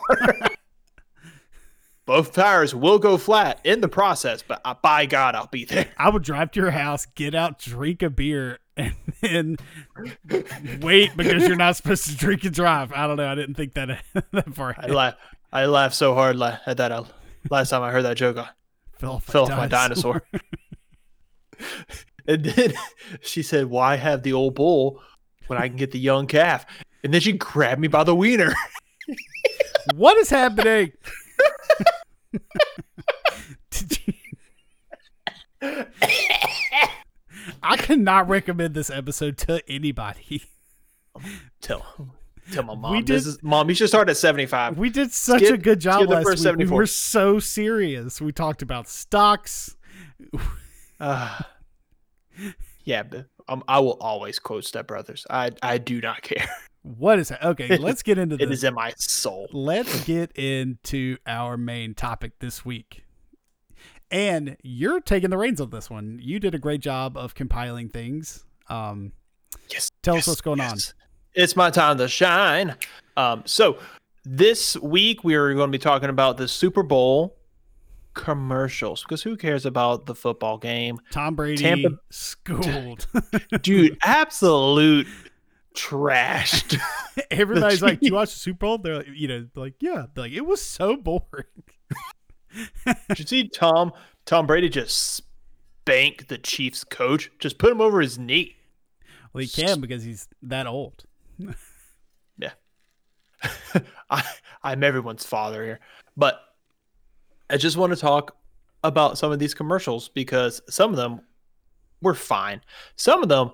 Both 2.09 2.33
tires 2.33 2.73
will 2.73 2.97
go 2.97 3.19
flat 3.19 3.59
in 3.63 3.81
the 3.81 3.87
process, 3.87 4.41
but 4.41 4.61
uh, 4.65 4.73
by 4.81 5.05
God, 5.05 5.35
I'll 5.35 5.45
be 5.45 5.63
there. 5.63 5.89
I 5.95 6.09
would 6.09 6.23
drive 6.23 6.49
to 6.53 6.59
your 6.59 6.71
house, 6.71 7.05
get 7.05 7.35
out, 7.35 7.59
drink 7.59 8.01
a 8.01 8.09
beer, 8.09 8.57
and 8.75 8.95
then 9.21 9.57
wait 10.81 11.15
because 11.15 11.47
you're 11.47 11.55
not 11.55 11.75
supposed 11.75 12.05
to 12.07 12.17
drink 12.17 12.43
and 12.45 12.51
drive. 12.55 12.91
I 12.93 13.05
don't 13.05 13.17
know. 13.17 13.31
I 13.31 13.35
didn't 13.35 13.53
think 13.53 13.75
that 13.75 14.03
that 14.31 14.55
far. 14.55 14.73
I 14.79 14.87
laugh. 14.87 15.13
I 15.53 15.67
laughed 15.67 15.93
so 15.93 16.15
hard 16.15 16.35
la- 16.35 16.57
at 16.65 16.77
that. 16.77 16.91
uh, 16.91 17.03
last 17.51 17.69
time 17.69 17.83
I 17.83 17.91
heard 17.91 18.05
that 18.05 18.17
joke, 18.17 18.37
I 18.37 18.49
fell 18.97 19.11
off, 19.11 19.25
fell 19.25 19.43
off 19.43 19.51
my 19.51 19.67
dinosaur. 19.67 20.23
and 22.27 22.43
then 22.43 22.73
she 23.21 23.43
said, 23.43 23.67
"Why 23.67 23.97
have 23.97 24.23
the 24.23 24.33
old 24.33 24.55
bull 24.55 24.99
when 25.45 25.59
I 25.61 25.67
can 25.67 25.77
get 25.77 25.91
the 25.91 25.99
young 25.99 26.25
calf?" 26.25 26.65
And 27.03 27.13
then 27.13 27.21
she 27.21 27.33
grabbed 27.33 27.79
me 27.79 27.87
by 27.87 28.03
the 28.03 28.15
wiener. 28.15 28.55
what 29.93 30.17
is 30.17 30.31
happening? 30.31 30.93
Did 33.71 33.99
you- 34.05 34.13
I 37.61 37.77
cannot 37.77 38.29
recommend 38.29 38.73
this 38.73 38.89
episode 38.89 39.37
to 39.39 39.61
anybody. 39.69 40.43
Tell, 41.61 42.15
tell 42.51 42.63
my 42.63 42.75
mom. 42.75 42.91
We 42.93 43.01
this 43.01 43.25
is 43.25 43.41
mom. 43.43 43.67
You 43.69 43.75
should 43.75 43.89
start 43.89 44.09
at 44.09 44.15
seventy-five. 44.17 44.77
We 44.77 44.89
did 44.89 45.11
such 45.11 45.41
Skip- 45.43 45.55
a 45.55 45.57
good 45.57 45.79
job 45.81 46.07
last 46.07 46.23
first 46.23 46.45
week. 46.45 46.55
We 46.57 46.63
74. 46.65 46.77
were 46.77 46.85
so 46.85 47.39
serious. 47.39 48.21
We 48.21 48.31
talked 48.31 48.61
about 48.61 48.87
stocks. 48.87 49.75
Uh, 50.99 51.39
yeah, 52.85 53.03
but 53.03 53.25
um, 53.49 53.63
I 53.67 53.79
will 53.79 53.97
always 53.99 54.39
quote 54.39 54.63
Step 54.65 54.87
Brothers. 54.87 55.25
I 55.29 55.51
I 55.61 55.77
do 55.77 55.99
not 55.99 56.21
care. 56.21 56.47
What 56.83 57.19
is 57.19 57.29
that? 57.29 57.43
Okay, 57.43 57.77
let's 57.79 58.03
get 58.03 58.17
into 58.17 58.35
It 58.35 58.47
this. 58.49 58.59
is 58.59 58.63
in 58.63 58.73
my 58.73 58.93
soul. 58.97 59.47
let's 59.51 60.03
get 60.05 60.31
into 60.37 61.17
our 61.27 61.57
main 61.57 61.93
topic 61.93 62.39
this 62.39 62.63
week. 62.65 63.03
And 64.11 64.57
you're 64.63 64.99
taking 65.01 65.29
the 65.29 65.37
reins 65.37 65.61
on 65.61 65.69
this 65.69 65.89
one. 65.89 66.19
You 66.21 66.39
did 66.39 66.55
a 66.55 66.59
great 66.59 66.81
job 66.81 67.15
of 67.15 67.35
compiling 67.35 67.89
things. 67.89 68.45
Um, 68.67 69.11
Yes. 69.71 69.91
Tell 70.01 70.15
us 70.15 70.27
what's 70.27 70.41
going 70.41 70.59
on. 70.61 70.77
It's 71.35 71.55
my 71.55 71.69
time 71.69 71.97
to 71.99 72.07
shine. 72.07 72.75
Um, 73.17 73.43
so 73.45 73.77
this 74.25 74.75
week 74.77 75.23
we 75.23 75.35
are 75.35 75.53
going 75.53 75.67
to 75.67 75.71
be 75.71 75.77
talking 75.81 76.09
about 76.09 76.37
the 76.37 76.47
Super 76.47 76.81
Bowl 76.81 77.35
commercials 78.15 79.03
because 79.03 79.21
who 79.23 79.37
cares 79.37 79.65
about 79.65 80.05
the 80.07 80.15
football 80.15 80.57
game, 80.57 80.97
Tom 81.11 81.35
Brady 81.35 81.61
Tampa- 81.61 81.99
schooled. 82.09 83.07
dude? 83.61 83.97
absolute 84.03 85.07
trash. 85.79 86.63
Everybody's 87.31 87.81
like, 87.81 87.99
"Do 87.99 88.07
you 88.07 88.13
watch 88.15 88.33
the 88.33 88.39
Super 88.39 88.59
Bowl?" 88.59 88.77
They're 88.77 88.97
like, 88.97 89.07
you 89.13 89.27
know, 89.27 89.47
like, 89.55 89.75
yeah. 89.79 90.05
They're 90.13 90.25
like, 90.25 90.33
it 90.33 90.45
was 90.45 90.61
so 90.61 90.95
boring. 90.97 91.45
Did 92.83 93.19
you 93.19 93.25
see 93.25 93.47
Tom 93.47 93.93
Tom 94.25 94.47
Brady 94.47 94.69
just 94.69 94.95
spank 94.95 96.27
the 96.27 96.37
Chiefs 96.37 96.83
coach? 96.83 97.31
Just 97.39 97.57
put 97.57 97.71
him 97.71 97.81
over 97.81 98.01
his 98.01 98.17
knee. 98.17 98.55
Well, 99.33 99.41
he 99.41 99.47
can 99.47 99.79
because 99.79 100.03
he's 100.03 100.27
that 100.41 100.65
old. 100.65 101.03
Yeah, 102.37 102.51
I, 104.09 104.23
I'm 104.63 104.83
everyone's 104.83 105.25
father 105.25 105.63
here. 105.63 105.79
But 106.17 106.41
I 107.49 107.57
just 107.57 107.77
want 107.77 107.93
to 107.93 107.99
talk 107.99 108.35
about 108.83 109.17
some 109.17 109.31
of 109.31 109.39
these 109.39 109.53
commercials 109.53 110.09
because 110.09 110.61
some 110.69 110.89
of 110.91 110.97
them 110.97 111.21
were 112.01 112.15
fine. 112.15 112.61
Some 112.95 113.21
of 113.21 113.29
them 113.29 113.51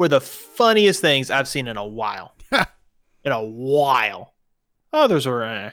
were 0.00 0.08
the 0.08 0.20
funniest 0.20 1.02
things 1.02 1.30
I've 1.30 1.46
seen 1.46 1.68
in 1.68 1.76
a 1.76 1.84
while. 1.86 2.34
in 3.22 3.32
a 3.32 3.44
while. 3.44 4.32
Others 4.94 5.26
were, 5.26 5.44
eh. 5.44 5.72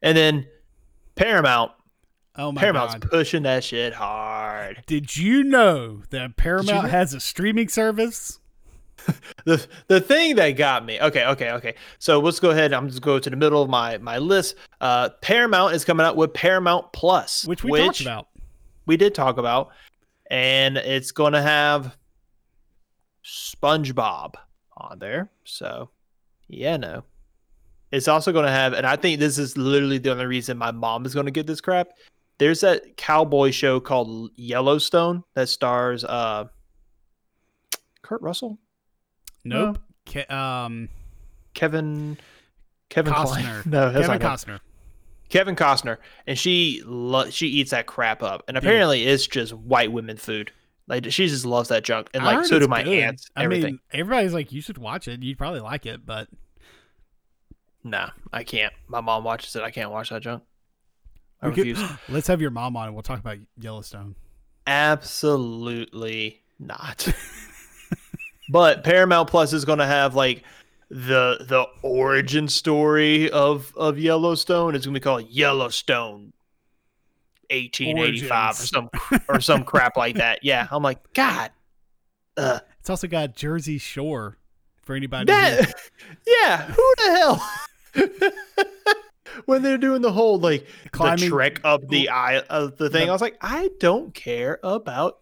and 0.00 0.16
then 0.16 0.46
Paramount. 1.14 1.72
Oh 2.36 2.52
my 2.52 2.54
god. 2.54 2.60
Paramount's 2.60 2.94
god! 2.94 3.10
pushing 3.10 3.42
that 3.42 3.62
shit 3.62 3.92
hard. 3.92 4.82
Did 4.86 5.14
you 5.14 5.44
know 5.44 6.02
that 6.08 6.36
Paramount 6.38 6.84
know- 6.84 6.88
has 6.88 7.12
a 7.12 7.20
streaming 7.20 7.68
service? 7.68 8.40
the 9.44 9.64
the 9.88 10.00
thing 10.00 10.34
that 10.34 10.52
got 10.52 10.84
me 10.84 10.98
okay 11.00 11.26
okay 11.26 11.50
okay 11.52 11.74
so 12.00 12.18
let's 12.18 12.40
go 12.40 12.50
ahead 12.50 12.72
i'm 12.72 12.88
just 12.88 13.02
go 13.02 13.20
to 13.20 13.30
the 13.30 13.36
middle 13.36 13.62
of 13.62 13.68
my 13.68 13.98
my 13.98 14.18
list 14.18 14.56
uh 14.80 15.10
paramount 15.20 15.74
is 15.74 15.84
coming 15.84 16.04
out 16.04 16.16
with 16.16 16.32
paramount 16.32 16.92
plus 16.92 17.44
Which 17.44 17.62
we 17.62 17.78
talked 17.78 18.00
about. 18.00 18.28
we 18.86 18.96
did 18.96 19.14
talk 19.14 19.36
about 19.36 19.68
and 20.28 20.76
it's 20.78 21.12
going 21.12 21.34
to 21.34 21.42
have 21.42 21.96
spongebob 23.26 24.34
on 24.76 24.98
there 25.00 25.28
so 25.44 25.90
yeah 26.48 26.76
no 26.76 27.02
it's 27.90 28.06
also 28.08 28.32
going 28.32 28.44
to 28.44 28.50
have 28.50 28.72
and 28.72 28.86
i 28.86 28.94
think 28.94 29.18
this 29.18 29.36
is 29.38 29.56
literally 29.56 29.98
the 29.98 30.10
only 30.12 30.26
reason 30.26 30.56
my 30.56 30.70
mom 30.70 31.04
is 31.04 31.12
going 31.14 31.26
to 31.26 31.32
get 31.32 31.46
this 31.46 31.60
crap 31.60 31.88
there's 32.38 32.60
that 32.60 32.96
cowboy 32.96 33.50
show 33.50 33.80
called 33.80 34.30
yellowstone 34.36 35.24
that 35.34 35.48
stars 35.48 36.04
uh 36.04 36.44
kurt 38.02 38.22
russell 38.22 38.58
Nope. 39.44 39.78
Ke- 40.06 40.28
um, 40.30 40.88
Kevin 41.54 42.18
Kevin 42.88 43.12
Kline. 43.14 43.44
Costner. 43.44 43.66
No, 43.66 43.92
that's 43.92 44.06
Kevin 44.06 44.22
not. 44.22 44.38
Costner. 44.38 44.60
Kevin 45.28 45.56
Costner, 45.56 45.98
and 46.26 46.38
she 46.38 46.82
lo- 46.84 47.30
she 47.30 47.46
eats 47.48 47.70
that 47.70 47.86
crap 47.86 48.22
up, 48.24 48.42
and 48.48 48.56
apparently 48.56 49.04
it's 49.04 49.26
just 49.26 49.52
white 49.52 49.92
women 49.92 50.16
food. 50.16 50.50
Like 50.88 51.10
she 51.10 51.26
just 51.26 51.44
loves 51.44 51.68
that 51.70 51.82
junk, 51.82 52.08
and 52.14 52.24
like 52.24 52.44
so 52.46 52.58
do 52.60 52.68
my 52.68 52.84
good. 52.84 53.02
aunts. 53.02 53.28
I 53.34 53.48
mean, 53.48 53.80
everybody's 53.92 54.32
like, 54.32 54.52
you 54.52 54.60
should 54.60 54.78
watch 54.78 55.08
it. 55.08 55.22
You'd 55.22 55.38
probably 55.38 55.60
like 55.60 55.84
it, 55.84 56.06
but 56.06 56.28
nah, 57.82 58.10
I 58.32 58.44
can't. 58.44 58.72
My 58.86 59.00
mom 59.00 59.24
watches 59.24 59.56
it. 59.56 59.62
I 59.62 59.70
can't 59.72 59.90
watch 59.90 60.10
that 60.10 60.22
junk. 60.22 60.44
I 61.42 61.48
we 61.48 61.54
could- 61.54 61.66
refuse. 61.66 61.90
let's 62.08 62.28
have 62.28 62.40
your 62.40 62.50
mom 62.50 62.76
on 62.76 62.86
and 62.86 62.94
we'll 62.94 63.02
talk 63.02 63.18
about 63.18 63.38
Yellowstone. 63.58 64.14
Absolutely 64.66 66.42
not. 66.58 67.08
but 68.50 68.84
Paramount 68.84 69.28
Plus 69.28 69.52
is 69.52 69.64
going 69.64 69.78
to 69.80 69.86
have 69.86 70.14
like 70.14 70.44
the 70.88 71.38
the 71.40 71.66
origin 71.82 72.46
story 72.48 73.28
of 73.30 73.72
of 73.76 73.98
Yellowstone. 73.98 74.74
It's 74.76 74.86
going 74.86 74.94
to 74.94 75.00
be 75.00 75.02
called 75.02 75.28
Yellowstone 75.28 76.32
1885 77.50 78.30
Origins. 78.46 78.60
or 78.60 78.66
some 78.66 78.90
or 79.28 79.40
some 79.40 79.64
crap 79.64 79.96
like 79.96 80.16
that. 80.16 80.40
Yeah, 80.42 80.66
I'm 80.70 80.82
like, 80.82 81.12
God, 81.14 81.50
uh, 82.36 82.60
It's 82.80 82.90
also 82.90 83.06
got 83.08 83.34
Jersey 83.36 83.78
Shore 83.78 84.36
for 84.82 84.94
anybody. 84.94 85.32
who- 85.32 85.38
that, 85.38 85.74
yeah, 86.26 86.62
who 86.66 86.94
the 86.98 87.10
hell? 87.16 87.50
when 89.46 89.62
they're 89.62 89.78
doing 89.78 90.02
the 90.02 90.12
whole 90.12 90.38
like 90.38 90.66
Climbing- 90.92 91.20
the 91.24 91.28
trek 91.30 91.60
up 91.64 91.88
the 91.88 92.10
eye 92.10 92.38
of 92.50 92.76
the 92.76 92.88
thing, 92.90 93.08
I 93.08 93.12
was 93.12 93.20
like, 93.22 93.36
I 93.40 93.70
don't 93.80 94.14
care 94.14 94.58
about 94.62 95.18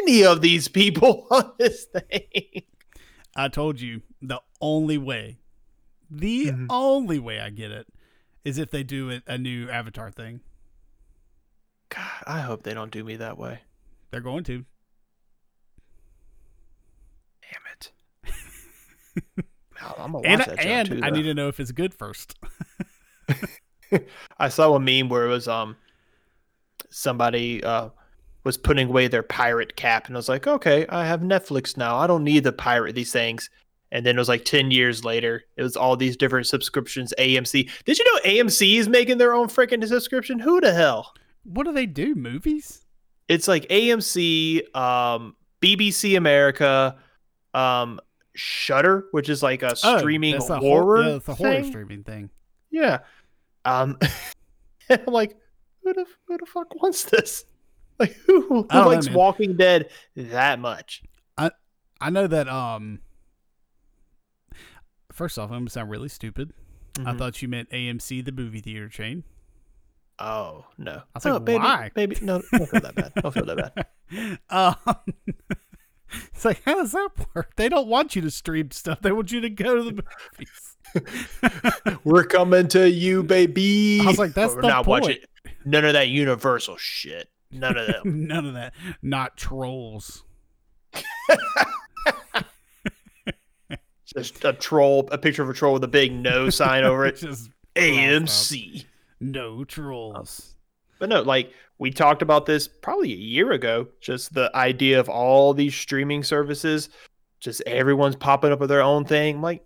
any 0.00 0.24
of 0.24 0.40
these 0.40 0.68
people 0.68 1.26
on 1.30 1.52
this 1.58 1.84
thing. 1.84 2.62
I 3.36 3.48
told 3.48 3.80
you 3.80 4.02
the 4.20 4.40
only 4.60 4.98
way, 4.98 5.38
the 6.10 6.46
Mhm. 6.46 6.66
only 6.70 7.18
way 7.18 7.38
I 7.40 7.50
get 7.50 7.70
it 7.70 7.86
is 8.44 8.58
if 8.58 8.70
they 8.70 8.82
do 8.82 9.10
it, 9.10 9.22
a 9.26 9.38
new 9.38 9.68
Avatar 9.68 10.10
thing. 10.10 10.40
God, 11.88 12.22
I 12.26 12.40
hope 12.40 12.62
they 12.62 12.74
don't 12.74 12.90
do 12.90 13.02
me 13.04 13.16
that 13.16 13.38
way. 13.38 13.60
They're 14.10 14.20
going 14.20 14.44
to. 14.44 14.64
Damn 17.42 17.62
it. 17.72 17.92
I'm 19.80 20.12
gonna 20.12 20.18
watch 20.18 20.24
And, 20.26 20.40
that 20.40 20.60
and 20.60 20.88
too, 20.88 21.00
I 21.02 21.10
need 21.10 21.22
to 21.22 21.34
know 21.34 21.48
if 21.48 21.60
it's 21.60 21.72
good 21.72 21.94
first. 21.94 22.36
I 24.38 24.48
saw 24.48 24.74
a 24.74 24.80
meme 24.80 25.08
where 25.08 25.26
it 25.26 25.28
was 25.28 25.48
um 25.48 25.76
somebody 26.90 27.62
uh 27.62 27.88
was 28.44 28.56
putting 28.56 28.88
away 28.88 29.08
their 29.08 29.22
pirate 29.22 29.76
cap 29.76 30.06
and 30.06 30.16
I 30.16 30.18
was 30.18 30.28
like, 30.28 30.46
okay, 30.46 30.86
I 30.88 31.04
have 31.04 31.20
Netflix 31.20 31.76
now. 31.76 31.96
I 31.96 32.06
don't 32.06 32.24
need 32.24 32.44
to 32.44 32.52
pirate 32.52 32.94
these 32.94 33.12
things. 33.12 33.50
And 33.90 34.04
then 34.04 34.16
it 34.16 34.18
was 34.18 34.28
like 34.28 34.44
10 34.44 34.70
years 34.70 35.04
later, 35.04 35.44
it 35.56 35.62
was 35.62 35.76
all 35.76 35.96
these 35.96 36.16
different 36.16 36.46
subscriptions. 36.46 37.12
AMC. 37.18 37.70
Did 37.84 37.98
you 37.98 38.04
know 38.04 38.20
AMC 38.30 38.78
is 38.78 38.88
making 38.88 39.18
their 39.18 39.34
own 39.34 39.48
freaking 39.48 39.86
subscription? 39.86 40.38
Who 40.38 40.60
the 40.60 40.72
hell? 40.72 41.12
What 41.48 41.64
do 41.66 41.72
they 41.72 41.86
do? 41.86 42.14
Movies? 42.14 42.82
It's 43.28 43.48
like 43.48 43.66
AMC, 43.68 44.74
um, 44.76 45.34
BBC 45.60 46.16
America, 46.16 46.96
um, 47.54 48.00
Shudder, 48.34 49.06
which 49.10 49.28
is 49.28 49.42
like 49.42 49.62
a 49.62 49.74
Oh, 49.84 49.98
streaming 49.98 50.32
that's 50.34 50.48
horror. 50.48 51.02
yeah, 51.02 51.16
it's 51.16 51.28
a 51.28 51.34
horror 51.34 51.52
thing. 51.62 51.70
streaming 51.70 52.04
thing. 52.04 52.30
Yeah. 52.70 52.98
Um 53.64 53.98
I'm 54.90 55.04
like, 55.06 55.36
who 55.82 55.92
the 55.92 56.06
who 56.26 56.38
the 56.38 56.46
fuck 56.46 56.74
wants 56.82 57.04
this? 57.04 57.44
Like 57.98 58.12
who, 58.26 58.42
who 58.42 58.66
I 58.70 58.74
don't 58.76 58.84
know, 58.84 58.90
likes. 58.90 59.10
Walking 59.10 59.56
Dead 59.56 59.90
that 60.14 60.60
much? 60.60 61.02
I 61.36 61.50
I 62.00 62.10
know 62.10 62.28
that. 62.28 62.46
Um. 62.48 63.00
First 65.12 65.36
off, 65.36 65.50
I'm 65.50 65.60
gonna 65.60 65.70
sound 65.70 65.90
really 65.90 66.08
stupid. 66.08 66.52
I 66.98 67.12
Mhm. 67.12 67.18
thought 67.18 67.42
you 67.42 67.48
meant 67.48 67.70
AMC, 67.70 68.24
the 68.24 68.30
movie 68.30 68.60
theater 68.60 68.88
chain. 68.88 69.24
Oh 70.18 70.64
no. 70.76 70.92
I 70.92 71.02
was 71.14 71.26
oh, 71.26 71.32
like, 71.34 71.44
baby, 71.44 71.58
why? 71.58 71.90
baby, 71.94 72.16
no, 72.20 72.42
don't 72.52 72.68
feel 72.68 72.80
that 72.80 72.94
bad. 72.94 73.12
Don't 73.22 73.32
feel 73.32 73.46
that 73.46 73.74
bad. 73.74 73.86
Um, 74.48 74.74
it's 76.32 76.42
like, 76.42 76.62
how 76.64 76.76
does 76.76 76.92
that 76.92 77.10
work? 77.34 77.56
They 77.56 77.68
don't 77.68 77.88
want 77.88 78.16
you 78.16 78.22
to 78.22 78.30
stream 78.30 78.70
stuff. 78.70 79.02
They 79.02 79.12
want 79.12 79.30
you 79.30 79.42
to 79.42 79.50
go 79.50 79.76
to 79.76 79.82
the 79.82 80.02
movies. 80.32 82.00
We're 82.04 82.24
coming 82.24 82.68
to 82.68 82.88
you, 82.88 83.22
baby. 83.22 84.00
I 84.02 84.06
was 84.06 84.18
like, 84.18 84.32
that's 84.32 84.54
We're 84.54 84.62
the 84.62 84.68
not 84.68 84.86
watching 84.86 85.18
point. 85.44 85.56
none 85.66 85.84
of 85.84 85.92
that 85.92 86.08
universal 86.08 86.78
shit. 86.78 87.28
None 87.50 87.76
of 87.76 87.86
them. 87.86 88.26
None 88.26 88.46
of 88.46 88.54
that. 88.54 88.72
Not 89.02 89.36
trolls. 89.36 90.24
Just 94.06 94.42
a 94.42 94.54
troll, 94.54 95.06
a 95.12 95.18
picture 95.18 95.42
of 95.42 95.50
a 95.50 95.52
troll 95.52 95.74
with 95.74 95.84
a 95.84 95.88
big 95.88 96.12
no 96.12 96.48
sign 96.48 96.84
over 96.84 97.04
it. 97.04 97.16
Just 97.16 97.50
AMC. 97.76 98.86
No 99.20 99.58
oh. 99.60 99.64
trolls. 99.64 100.54
But 100.98 101.08
no, 101.08 101.22
like 101.22 101.52
we 101.78 101.90
talked 101.90 102.22
about 102.22 102.46
this 102.46 102.68
probably 102.68 103.12
a 103.12 103.16
year 103.16 103.52
ago. 103.52 103.88
Just 104.00 104.34
the 104.34 104.54
idea 104.54 104.98
of 104.98 105.08
all 105.08 105.54
these 105.54 105.74
streaming 105.74 106.24
services, 106.24 106.88
just 107.40 107.62
everyone's 107.66 108.16
popping 108.16 108.52
up 108.52 108.60
with 108.60 108.68
their 108.68 108.82
own 108.82 109.04
thing. 109.04 109.36
I'm 109.36 109.42
like, 109.42 109.64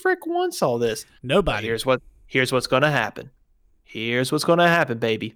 frick 0.00 0.26
wants 0.26 0.62
all 0.62 0.78
this. 0.78 1.04
But 1.04 1.28
Nobody. 1.28 1.66
here's 1.66 1.84
what 1.84 2.00
here's 2.26 2.52
what's 2.52 2.66
gonna 2.66 2.90
happen. 2.90 3.30
Here's 3.84 4.32
what's 4.32 4.44
gonna 4.44 4.68
happen, 4.68 4.98
baby. 4.98 5.34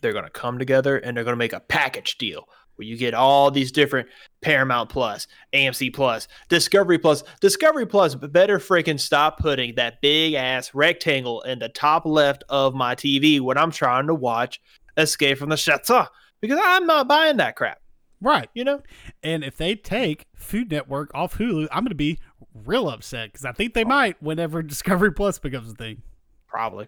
They're 0.00 0.12
gonna 0.12 0.30
come 0.30 0.58
together 0.58 0.96
and 0.96 1.16
they're 1.16 1.24
gonna 1.24 1.36
make 1.36 1.52
a 1.52 1.60
package 1.60 2.18
deal 2.18 2.48
where 2.76 2.86
you 2.86 2.96
get 2.96 3.14
all 3.14 3.50
these 3.50 3.72
different 3.72 4.08
Paramount 4.40 4.88
Plus, 4.88 5.26
AMC 5.52 5.92
Plus, 5.92 6.28
Discovery 6.48 6.98
Plus. 6.98 7.24
Discovery 7.40 7.86
Plus 7.86 8.14
better 8.14 8.58
freaking 8.58 9.00
stop 9.00 9.38
putting 9.38 9.74
that 9.74 10.00
big 10.00 10.34
ass 10.34 10.74
rectangle 10.74 11.42
in 11.42 11.58
the 11.58 11.68
top 11.70 12.06
left 12.06 12.44
of 12.48 12.74
my 12.74 12.94
TV 12.94 13.40
when 13.40 13.58
I'm 13.58 13.70
trying 13.70 14.06
to 14.06 14.14
watch 14.14 14.60
Escape 14.96 15.38
from 15.38 15.48
the 15.48 15.56
Chateau 15.56 16.06
because 16.40 16.58
I'm 16.62 16.86
not 16.86 17.08
buying 17.08 17.38
that 17.38 17.56
crap. 17.56 17.80
Right. 18.20 18.48
You 18.54 18.64
know? 18.64 18.82
And 19.22 19.44
if 19.44 19.56
they 19.56 19.74
take 19.74 20.26
Food 20.34 20.70
Network 20.70 21.10
off 21.14 21.36
Hulu, 21.36 21.68
I'm 21.70 21.82
going 21.82 21.90
to 21.90 21.94
be 21.94 22.18
real 22.54 22.88
upset 22.88 23.32
because 23.32 23.44
I 23.44 23.52
think 23.52 23.74
they 23.74 23.84
oh. 23.84 23.88
might 23.88 24.22
whenever 24.22 24.62
Discovery 24.64 25.12
Plus 25.12 25.38
becomes 25.38 25.70
a 25.70 25.74
thing. 25.74 26.02
Probably. 26.48 26.86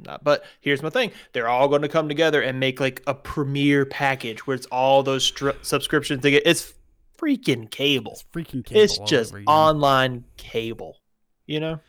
Not, 0.00 0.24
but 0.24 0.44
here's 0.60 0.82
my 0.82 0.90
thing: 0.90 1.12
they're 1.32 1.48
all 1.48 1.68
going 1.68 1.82
to 1.82 1.88
come 1.88 2.08
together 2.08 2.40
and 2.40 2.58
make 2.58 2.80
like 2.80 3.02
a 3.06 3.14
premiere 3.14 3.84
package 3.84 4.46
where 4.46 4.54
it's 4.54 4.66
all 4.66 5.02
those 5.02 5.30
stri- 5.30 5.62
subscriptions. 5.64 6.22
They 6.22 6.30
get 6.30 6.42
it's 6.46 6.72
freaking 7.18 7.70
cable. 7.70 8.12
It's 8.12 8.24
freaking 8.32 8.64
cable. 8.64 8.80
It's 8.80 8.98
just 8.98 9.32
over, 9.32 9.40
you 9.40 9.44
know? 9.44 9.52
online 9.52 10.24
cable. 10.36 10.98
You 11.46 11.60
know. 11.60 11.80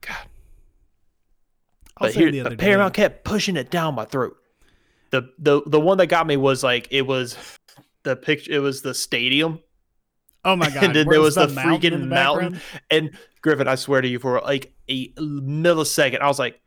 God. 0.00 0.16
I 1.98 2.06
But 2.06 2.14
here, 2.14 2.30
the 2.30 2.40
other 2.40 2.50
but 2.50 2.58
day- 2.58 2.64
Paramount 2.66 2.94
kept 2.94 3.24
pushing 3.24 3.56
it 3.56 3.70
down 3.70 3.94
my 3.94 4.04
throat. 4.06 4.36
The 5.10 5.30
the 5.38 5.62
the 5.66 5.80
one 5.80 5.98
that 5.98 6.06
got 6.06 6.26
me 6.26 6.38
was 6.38 6.62
like 6.64 6.88
it 6.90 7.02
was 7.02 7.36
the 8.02 8.16
picture. 8.16 8.50
It 8.50 8.58
was 8.60 8.80
the 8.80 8.94
stadium, 8.94 9.60
Oh 10.44 10.56
my 10.56 10.70
god! 10.74 10.84
and 10.84 10.96
then 10.96 11.06
where's 11.06 11.34
there 11.34 11.44
was 11.44 11.54
the, 11.54 11.54
mountain 11.54 11.92
in 11.92 12.00
freaking 12.00 12.02
the 12.02 12.06
mountain. 12.06 12.60
And 12.90 13.10
Griffin, 13.42 13.68
I 13.68 13.74
swear 13.74 14.00
to 14.00 14.08
you, 14.08 14.18
for 14.18 14.40
like 14.40 14.72
a 14.88 15.08
millisecond, 15.12 16.20
I 16.20 16.28
was 16.28 16.38
like, 16.38 16.58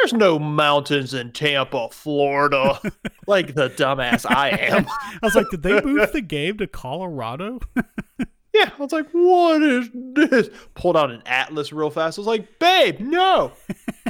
"There's 0.00 0.12
no 0.12 0.38
mountains 0.38 1.14
in 1.14 1.32
Tampa, 1.32 1.88
Florida," 1.90 2.80
like 3.26 3.54
the 3.54 3.70
dumbass 3.70 4.24
I 4.28 4.50
am. 4.50 4.86
I 4.88 5.18
was 5.22 5.34
like, 5.34 5.50
did 5.50 5.62
they 5.62 5.80
move 5.82 6.12
the 6.12 6.20
game 6.22 6.58
to 6.58 6.66
Colorado? 6.66 7.60
yeah, 8.54 8.70
I 8.76 8.82
was 8.82 8.92
like, 8.92 9.08
"What 9.12 9.62
is 9.62 9.90
this?" 9.92 10.48
Pulled 10.74 10.96
out 10.96 11.10
an 11.10 11.22
atlas 11.26 11.72
real 11.72 11.90
fast. 11.90 12.18
I 12.18 12.20
was 12.20 12.26
like, 12.26 12.58
"Babe, 12.58 13.00
no, 13.00 13.52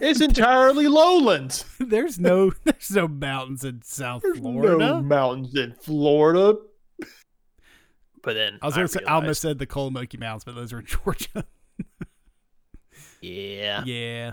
it's 0.01 0.21
entirely 0.21 0.87
lowlands. 0.89 1.65
there's 1.79 2.19
no, 2.19 2.53
there's 2.65 2.91
no 2.91 3.09
mountains 3.09 3.65
in 3.65 3.83
South 3.83 4.23
There's 4.23 4.39
Florida. 4.39 4.77
no 4.79 5.03
mountains 5.03 5.55
in 5.57 5.75
Florida." 5.75 6.57
But 8.23 8.35
then 8.35 8.59
I 8.61 8.67
was 8.67 8.75
gonna 8.75 8.89
say, 8.89 9.01
I 9.07 9.15
almost 9.15 9.41
said 9.41 9.59
the 9.59 9.67
Kolomoki 9.67 10.19
Mountains, 10.19 10.45
but 10.45 10.55
those 10.55 10.73
are 10.73 10.81
in 10.81 10.87
Georgia. 10.87 11.45
yeah, 13.21 13.83
yeah. 13.85 14.33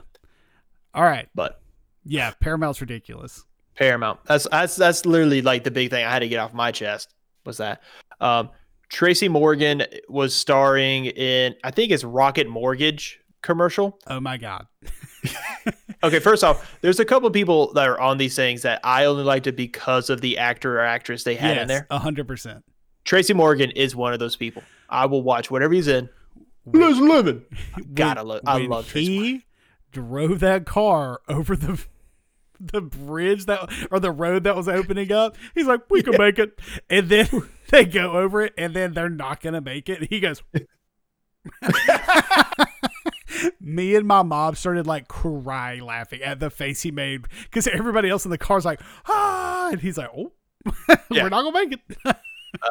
All 0.97 1.03
right. 1.03 1.29
But 1.33 1.61
Yeah, 2.03 2.31
Paramount's 2.39 2.81
ridiculous. 2.81 3.45
Paramount. 3.75 4.19
That's 4.25 4.47
that's 4.49 4.75
that's 4.75 5.05
literally 5.05 5.41
like 5.41 5.63
the 5.63 5.71
big 5.71 5.91
thing 5.91 6.03
I 6.03 6.11
had 6.11 6.19
to 6.19 6.27
get 6.27 6.39
off 6.39 6.53
my 6.53 6.71
chest 6.71 7.13
was 7.45 7.57
that. 7.57 7.81
Um, 8.19 8.49
Tracy 8.89 9.29
Morgan 9.29 9.83
was 10.09 10.33
starring 10.33 11.05
in 11.05 11.55
I 11.63 11.71
think 11.71 11.91
it's 11.91 12.03
Rocket 12.03 12.49
Mortgage 12.49 13.19
commercial. 13.41 13.99
Oh 14.07 14.19
my 14.19 14.37
god. 14.37 14.67
Okay, 16.03 16.19
first 16.19 16.43
off, 16.43 16.77
there's 16.81 16.99
a 16.99 17.05
couple 17.05 17.25
of 17.25 17.33
people 17.33 17.73
that 17.73 17.87
are 17.87 17.99
on 17.99 18.19
these 18.19 18.35
things 18.35 18.61
that 18.61 18.79
I 18.83 19.05
only 19.05 19.23
liked 19.23 19.47
it 19.47 19.55
because 19.55 20.11
of 20.11 20.21
the 20.21 20.37
actor 20.37 20.79
or 20.79 20.81
actress 20.81 21.23
they 21.23 21.35
had 21.35 21.57
in 21.57 21.67
there. 21.67 21.87
a 21.89 21.97
hundred 21.97 22.27
percent. 22.27 22.63
Tracy 23.03 23.33
Morgan 23.33 23.71
is 23.71 23.95
one 23.95 24.13
of 24.13 24.19
those 24.19 24.35
people. 24.35 24.61
I 24.89 25.07
will 25.07 25.23
watch 25.23 25.49
whatever 25.49 25.73
he's 25.73 25.87
in. 25.87 26.07
Liz 26.67 26.99
Lemon. 26.99 27.43
Gotta 27.95 28.21
love. 28.21 28.41
I 28.45 28.59
love 28.59 28.87
Tracy. 28.87 29.15
Morgan. 29.17 29.33
he 29.33 29.45
drove 29.97 30.39
that 30.39 30.65
car 30.65 31.21
over 31.27 31.55
the 31.55 31.83
the 32.59 32.81
bridge 32.81 33.45
that 33.45 33.69
or 33.91 33.99
the 33.99 34.11
road 34.11 34.43
that 34.43 34.55
was 34.55 34.67
opening 34.67 35.11
up. 35.11 35.35
He's 35.55 35.67
like, 35.67 35.81
"We 35.89 36.01
can 36.03 36.17
make 36.17 36.39
it," 36.39 36.59
and 36.89 37.09
then 37.09 37.27
they 37.69 37.85
go 37.85 38.11
over 38.11 38.41
it, 38.41 38.53
and 38.57 38.73
then 38.73 38.93
they're 38.93 39.09
not 39.09 39.41
gonna 39.41 39.61
make 39.61 39.89
it. 39.89 40.09
He 40.09 40.19
goes. 40.19 40.41
Me 43.61 43.95
and 43.95 44.07
my 44.07 44.23
mom 44.23 44.55
started 44.55 44.87
like 44.87 45.07
cry 45.07 45.79
laughing 45.79 46.21
at 46.21 46.39
the 46.39 46.49
face 46.49 46.81
he 46.81 46.89
made 46.91 47.25
because 47.43 47.67
everybody 47.67 48.09
else 48.09 48.25
in 48.25 48.31
the 48.31 48.37
car's 48.37 48.65
like, 48.65 48.81
ah, 49.07 49.69
and 49.69 49.79
he's 49.79 49.97
like, 49.97 50.09
oh, 50.15 50.31
Yeah. 51.11 51.23
we're 51.23 51.29
not 51.29 51.43
gonna 51.43 51.51
make 51.51 51.73
it. 51.73 51.81
Uh, 52.05 52.13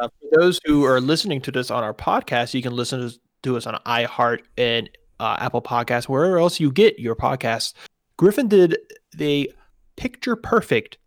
for 0.09 0.39
those 0.39 0.59
who 0.65 0.83
are 0.83 0.99
listening 0.99 1.39
to 1.41 1.51
this 1.51 1.71
on 1.71 1.83
our 1.83 1.93
podcast, 1.93 2.53
you 2.53 2.61
can 2.61 2.75
listen 2.75 2.99
to, 3.09 3.17
to 3.43 3.55
us 3.57 3.65
on 3.65 3.79
iHeart 3.85 4.41
and 4.57 4.89
uh, 5.19 5.37
Apple 5.39 5.61
Podcasts, 5.61 6.05
wherever 6.05 6.37
else 6.37 6.59
you 6.59 6.71
get 6.71 6.99
your 6.99 7.15
podcasts. 7.15 7.73
Griffin 8.17 8.47
did 8.47 8.77
the 9.15 9.51
picture 9.95 10.35
perfect 10.35 10.97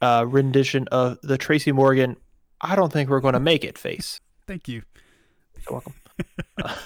uh, 0.00 0.24
rendition 0.26 0.88
of 0.88 1.18
the 1.22 1.38
Tracy 1.38 1.72
Morgan. 1.72 2.16
I 2.60 2.76
don't 2.76 2.92
think 2.92 3.10
we're 3.10 3.20
going 3.20 3.34
to 3.34 3.40
make 3.40 3.64
it 3.64 3.78
face. 3.78 4.20
Thank 4.46 4.68
you. 4.68 4.82
You're 5.56 5.82
welcome. 5.82 5.94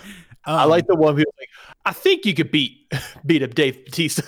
Um, 0.47 0.57
I 0.59 0.65
like 0.65 0.87
the 0.87 0.95
one 0.95 1.17
who's 1.17 1.25
like, 1.39 1.49
I 1.87 1.93
think 1.93 2.27
you 2.27 2.35
could 2.35 2.51
beat 2.51 2.93
beat 3.27 3.43
up 3.43 3.55
Dave 3.55 3.83
Batista. 3.85 4.23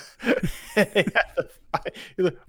I 0.75 0.95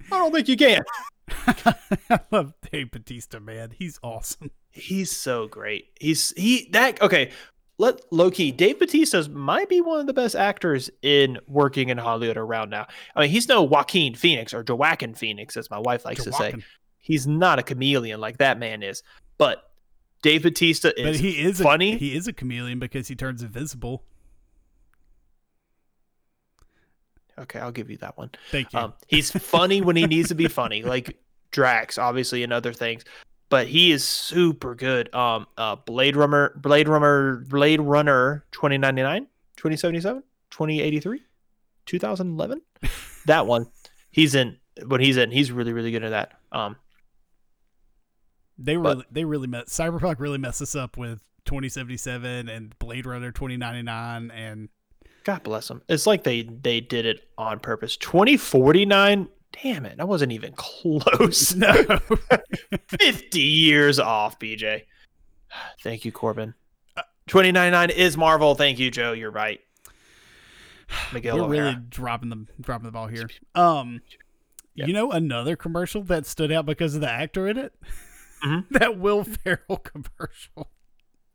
don't 0.09 0.33
think 0.33 0.47
you 0.47 0.57
can. 0.57 0.81
I 1.29 2.19
love 2.31 2.53
Dave 2.71 2.89
Batista, 2.89 3.39
man. 3.39 3.71
He's 3.77 3.99
awesome. 4.01 4.49
He's 4.71 5.15
so 5.15 5.47
great. 5.47 5.89
He's 5.99 6.31
he 6.35 6.67
that 6.71 6.99
okay. 7.01 7.31
Let 7.79 8.01
low 8.11 8.29
key. 8.29 8.51
Dave 8.51 8.77
Batista's 8.77 9.29
might 9.29 9.69
be 9.69 9.79
one 9.79 10.01
of 10.01 10.05
the 10.05 10.13
best 10.13 10.35
actors 10.35 10.89
in 11.01 11.39
working 11.47 11.87
in 11.87 11.97
Hollywood 11.97 12.35
around 12.35 12.69
now. 12.69 12.87
I 13.15 13.21
mean, 13.21 13.29
he's 13.29 13.47
no 13.47 13.63
Joaquin 13.63 14.15
Phoenix 14.15 14.53
or 14.53 14.63
Joaquin 14.67 15.15
Phoenix, 15.15 15.55
as 15.55 15.71
my 15.71 15.79
wife 15.79 16.03
likes 16.03 16.25
to 16.25 16.33
say. 16.33 16.53
He's 16.97 17.25
not 17.25 17.57
a 17.57 17.63
chameleon 17.63 18.19
like 18.19 18.37
that 18.39 18.59
man 18.59 18.83
is. 18.83 19.01
But 19.37 19.71
Dave 20.21 20.43
Batista 20.43 20.89
is 20.97 21.05
But 21.05 21.15
he 21.15 21.41
is 21.41 21.61
funny. 21.61 21.93
A, 21.93 21.97
he 21.97 22.15
is 22.15 22.27
a 22.27 22.33
chameleon 22.33 22.79
because 22.79 23.07
he 23.07 23.15
turns 23.15 23.41
invisible. 23.41 24.03
okay, 27.39 27.59
I'll 27.59 27.71
give 27.71 27.89
you 27.89 27.97
that 27.97 28.17
one. 28.17 28.31
Thank 28.51 28.73
you. 28.73 28.79
Um, 28.79 28.93
he's 29.07 29.31
funny 29.31 29.81
when 29.81 29.95
he 29.95 30.05
needs 30.05 30.27
to 30.29 30.35
be 30.35 30.47
funny, 30.47 30.83
like 30.83 31.17
Drax, 31.51 31.97
obviously, 31.97 32.43
and 32.43 32.53
other 32.53 32.73
things. 32.73 33.05
But 33.49 33.67
he 33.67 33.91
is 33.91 34.03
super 34.03 34.75
good. 34.75 35.13
Um, 35.13 35.47
uh, 35.57 35.75
Blade 35.75 36.15
Runner, 36.15 36.53
Blade 36.55 36.87
Runner, 36.87 37.37
Blade 37.47 37.81
Runner, 37.81 38.45
2099, 38.51 39.23
2077, 39.57 40.23
2083, 40.51 41.21
2011. 41.87 42.61
that 43.25 43.47
one, 43.47 43.67
he's 44.11 44.35
in. 44.35 44.57
When 44.85 45.01
he's 45.01 45.17
in, 45.17 45.31
he's 45.31 45.51
really, 45.51 45.73
really 45.73 45.91
good 45.91 46.03
at 46.03 46.11
that. 46.11 46.33
Um, 46.51 46.75
they 48.57 48.75
but- 48.75 48.89
really 48.89 49.05
they 49.11 49.25
really 49.25 49.47
mess 49.47 49.65
Cyberpunk 49.69 50.19
really 50.19 50.37
messed 50.37 50.61
us 50.61 50.75
up 50.75 50.97
with 50.97 51.21
2077 51.45 52.49
and 52.49 52.77
Blade 52.77 53.05
Runner 53.05 53.31
2099 53.31 54.31
and 54.31 54.69
God 55.23 55.43
bless 55.43 55.69
him. 55.69 55.81
It's 55.89 56.05
like 56.07 56.23
they 56.23 56.43
they 56.43 56.81
did 56.81 57.05
it 57.05 57.27
on 57.37 57.59
purpose. 57.59 57.97
2049. 57.97 59.27
Damn 59.63 59.85
it, 59.85 59.99
I 59.99 60.03
wasn't 60.03 60.31
even 60.31 60.53
close. 60.55 61.55
no 61.55 61.73
50 62.87 63.39
years 63.39 63.99
off, 63.99 64.39
BJ. 64.39 64.83
Thank 65.83 66.05
you, 66.05 66.11
Corbin. 66.11 66.53
2099 67.27 67.89
is 67.91 68.17
Marvel. 68.17 68.55
Thank 68.55 68.79
you, 68.79 68.89
Joe. 68.91 69.11
You're 69.13 69.31
right. 69.31 69.59
Miguel 71.13 71.37
we're 71.37 71.43
O'Hara. 71.43 71.57
really 71.71 71.75
dropping 71.89 72.29
the 72.29 72.45
dropping 72.61 72.85
the 72.85 72.91
ball 72.91 73.07
here. 73.07 73.29
Um 73.55 74.01
Yep. 74.75 74.87
you 74.87 74.93
know 74.93 75.11
another 75.11 75.57
commercial 75.57 76.03
that 76.03 76.25
stood 76.25 76.53
out 76.53 76.65
because 76.65 76.95
of 76.95 77.01
the 77.01 77.09
actor 77.09 77.47
in 77.49 77.57
it? 77.57 77.73
Mhm. 78.45 78.65
that 78.71 78.97
Will 78.97 79.25
Ferrell 79.25 79.77
commercial. 79.77 80.71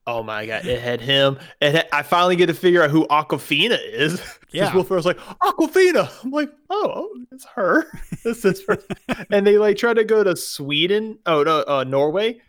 Oh 0.07 0.23
my 0.23 0.45
god, 0.47 0.67
it 0.67 0.81
had 0.83 1.01
him. 1.01 1.39
And 1.61 1.83
I 1.93 2.03
finally 2.03 2.37
get 2.37 2.47
to 2.47 2.55
figure 2.55 2.83
out 2.83 2.91
who 2.91 3.07
Awkwafina 3.09 3.79
is. 3.83 4.21
Yeah. 4.55 4.73
Will 4.73 4.85
Ferrell's 4.85 5.05
like 5.05 5.19
Awkwafina. 5.19 6.09
I'm 6.23 6.31
like, 6.31 6.49
oh, 6.71 7.09
it's 7.33 7.45
her. 7.57 7.87
This 8.23 8.45
is 8.45 8.63
her. 8.69 8.79
and 9.33 9.45
they 9.45 9.59
like 9.59 9.77
try 9.77 9.93
to 9.93 10.05
go 10.05 10.23
to 10.23 10.37
Sweden. 10.37 11.19
Oh 11.27 11.43
no, 11.43 11.65
uh, 11.67 11.83
Norway. 11.83 12.41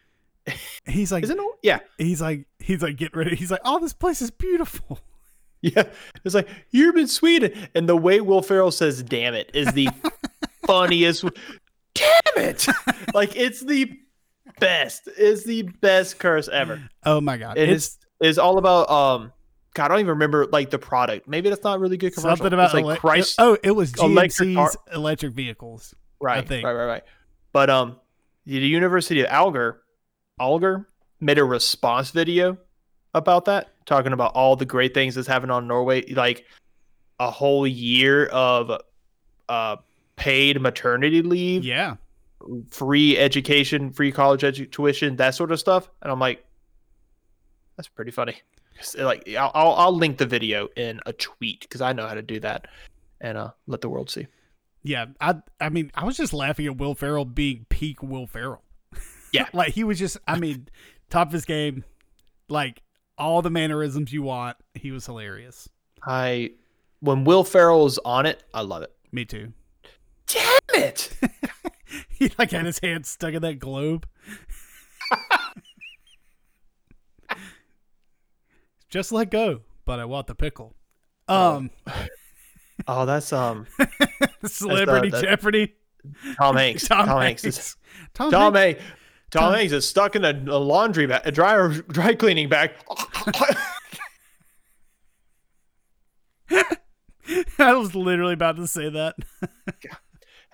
He's 0.86 1.12
like 1.12 1.24
Is 1.24 1.32
it? 1.32 1.38
Nor- 1.38 1.56
Yeah, 1.64 1.80
he's 1.98 2.22
like 2.22 2.46
he's 2.60 2.84
like 2.84 2.98
get 2.98 3.16
ready. 3.16 3.36
He's 3.36 3.50
like, 3.50 3.62
"Oh, 3.66 3.80
this 3.80 3.94
place 3.94 4.22
is 4.22 4.30
beautiful." 4.30 5.00
Yeah, 5.62 5.86
it's 6.24 6.36
like 6.36 6.48
you're 6.70 6.96
in 6.96 7.08
Sweden, 7.08 7.52
and 7.74 7.90
the 7.90 7.98
way 7.98 8.22
Will 8.22 8.44
Ferrell 8.44 8.70
says 8.70 9.02
"damn 9.02 9.34
it" 9.34 9.50
is 9.56 9.72
the 9.74 9.90
funniest. 10.68 11.24
Damn 11.96 12.46
it! 12.46 12.68
like 13.16 13.36
it's 13.36 13.62
the 13.62 13.98
best. 14.60 15.08
Is 15.18 15.44
the 15.44 15.64
best 15.64 16.20
curse 16.20 16.48
ever. 16.48 16.82
Oh 17.06 17.22
my 17.22 17.38
god. 17.38 17.58
It 17.58 17.70
it's 17.70 17.86
is 17.88 17.98
is 18.22 18.40
all 18.40 18.58
about 18.58 18.90
um. 18.90 19.32
God, 19.74 19.86
I 19.86 19.88
don't 19.90 20.00
even 20.00 20.10
remember 20.12 20.46
like 20.48 20.70
the 20.70 20.80
product. 20.80 21.28
Maybe 21.28 21.50
that's 21.50 21.64
not 21.66 21.82
really 21.82 21.98
good 21.98 22.14
commercial. 22.14 22.38
something 22.38 22.54
about 22.54 22.66
it's 22.66 22.74
like 22.76 22.86
ele- 22.86 22.96
Christ. 22.96 23.36
Oh, 23.40 23.58
it 23.62 23.72
was 23.72 23.94
electric 24.00 24.50
GMC's 24.50 24.56
car- 24.56 24.96
electric 24.96 25.34
vehicles. 25.34 25.94
right, 26.22 26.48
think. 26.48 26.66
right, 26.66 26.72
right, 26.74 26.86
right. 26.86 27.04
But 27.52 27.70
um, 27.70 27.98
the 28.46 28.54
University 28.60 29.20
of 29.20 29.28
Alger, 29.28 29.82
Alger 30.40 30.88
made 31.20 31.38
a 31.40 31.44
response 31.44 32.12
video 32.12 32.58
about 33.14 33.46
that, 33.46 33.68
talking 33.86 34.14
about 34.14 34.32
all 34.34 34.56
the 34.56 34.66
great 34.66 34.94
things 34.94 35.16
that's 35.16 35.28
happening 35.28 35.52
on 35.52 35.68
Norway, 35.68 36.10
like 36.14 36.46
a 37.20 37.30
whole 37.30 37.68
year 37.68 38.28
of 38.28 38.72
uh 39.50 39.76
paid 40.16 40.62
maternity 40.62 41.22
leave, 41.22 41.66
Yeah. 41.66 41.96
Free 42.72 43.18
education, 43.18 43.92
free 43.92 44.12
college 44.12 44.42
edu- 44.42 44.72
tuition, 44.72 45.16
that 45.18 45.36
sort 45.36 45.52
of 45.52 45.60
stuff. 45.60 45.90
And 46.02 46.12
I'm 46.12 46.20
like, 46.20 46.46
that's 47.78 47.88
pretty 47.88 48.12
funny. 48.12 48.36
Like, 48.98 49.28
I'll, 49.30 49.52
I'll 49.54 49.72
I'll 49.74 49.96
link 49.96 50.18
the 50.18 50.26
video 50.26 50.68
in 50.76 51.00
a 51.06 51.14
tweet 51.14 51.62
because 51.62 51.82
I 51.82 51.94
know 51.94 52.08
how 52.08 52.14
to 52.14 52.22
do 52.22 52.42
that, 52.42 52.68
and 53.22 53.38
uh, 53.38 53.52
let 53.68 53.82
the 53.82 53.90
world 53.90 54.10
see. 54.10 54.28
Yeah. 54.86 55.08
I 55.20 55.36
I 55.60 55.70
mean, 55.70 55.92
I 55.96 56.06
was 56.06 56.16
just 56.16 56.32
laughing 56.32 56.68
at 56.68 56.78
Will 56.78 56.94
Ferrell 56.94 57.26
being 57.26 57.66
peak 57.70 58.04
Will 58.04 58.28
Ferrell. 58.28 58.62
Yeah. 59.34 59.48
like 59.54 59.74
he 59.74 59.84
was 59.84 59.98
just 59.98 60.18
I 60.28 60.40
mean, 60.40 60.68
top 61.10 61.28
of 61.28 61.34
his 61.34 61.44
game, 61.44 61.84
like 62.50 62.84
all 63.18 63.42
the 63.42 63.50
mannerisms 63.50 64.14
you 64.14 64.22
want. 64.22 64.58
He 64.76 64.92
was 64.92 65.06
hilarious. 65.06 65.68
I 66.06 66.52
when 67.00 67.24
Will 67.24 67.44
Ferrell 67.44 67.88
is 67.88 67.98
on 68.06 68.28
it, 68.28 68.44
I 68.54 68.62
love 68.62 68.84
it. 68.84 68.94
Me 69.12 69.26
too. 69.26 69.54
Damn 70.28 70.60
it! 70.76 71.18
He 72.10 72.32
like 72.38 72.52
had 72.52 72.66
his 72.66 72.80
hand 72.80 73.06
stuck 73.06 73.34
in 73.34 73.42
that 73.42 73.60
globe. 73.60 74.08
Just 78.90 79.12
let 79.12 79.30
go, 79.30 79.62
but 79.86 80.00
I 80.00 80.06
want 80.06 80.28
the 80.28 80.36
pickle. 80.36 80.74
Um, 81.28 81.70
oh, 82.88 83.06
that's 83.06 83.34
um 83.34 83.68
Celebrity 84.46 85.10
that- 85.10 85.24
Jeopardy. 85.24 85.74
Tom 86.38 86.56
Hanks. 86.56 86.88
Tom, 86.88 87.08
Tom, 87.08 87.22
Hanks. 87.22 87.44
Hanks. 87.44 87.58
is 87.58 87.76
Tom, 88.14 88.32
Tom 88.32 88.54
Hanks. 88.54 88.80
Hanks. 88.80 88.96
Tom 89.32 89.54
Hanks 89.54 89.74
is 89.74 89.88
stuck 89.90 90.16
in 90.16 90.24
a, 90.24 90.32
a 90.32 90.60
laundry 90.60 91.08
bag, 91.08 91.24
a 91.26 91.32
dryer, 91.32 91.70
dry 91.70 92.14
cleaning 92.14 92.48
bag. 92.48 92.72
I 97.58 97.74
was 97.74 97.96
literally 97.96 98.34
about 98.34 98.58
to 98.58 98.68
say 98.68 98.90
that. 98.90 99.16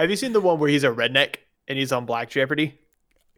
Have 0.01 0.09
you 0.09 0.15
seen 0.15 0.33
the 0.33 0.41
one 0.41 0.59
where 0.59 0.69
he's 0.69 0.83
a 0.83 0.89
redneck 0.89 1.35
and 1.67 1.77
he's 1.77 1.91
on 1.91 2.05
Black 2.05 2.29
Jeopardy? 2.29 2.77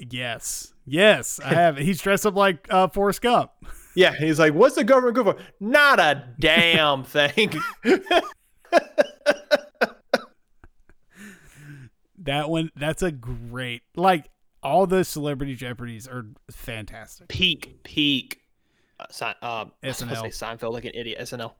yes, 0.09 0.74
yes, 0.86 1.39
I 1.43 1.53
have. 1.53 1.78
He's 1.78 2.01
dressed 2.01 2.26
up 2.26 2.36
like 2.36 2.66
uh, 2.70 2.88
Forrest 2.88 3.22
Gump. 3.22 3.51
Yeah, 3.95 4.16
he's 4.16 4.39
like, 4.39 4.55
"What's 4.55 4.74
the 4.74 4.84
government 4.84 5.14
good 5.14 5.26
for?" 5.26 5.36
Not 5.59 5.99
a 5.99 6.30
damn 6.39 7.03
thing. 7.03 7.53
That 12.18 12.49
one, 12.49 12.72
that's 12.76 13.03
a 13.03 13.11
great. 13.11 13.84
Like 13.95 14.30
all 14.61 14.88
the 14.88 15.03
Celebrity 15.03 15.55
Jeopardies 15.55 16.07
are 16.07 16.26
fantastic. 16.51 17.28
peak, 17.28 17.84
peak. 17.84 18.39
Uh, 18.99 19.05
was 19.84 20.01
SNL. 20.01 20.28
Seinfeld 20.28 20.72
like 20.74 20.86
an 20.86 20.93
idiot. 20.95 21.20
SNL. 21.20 21.53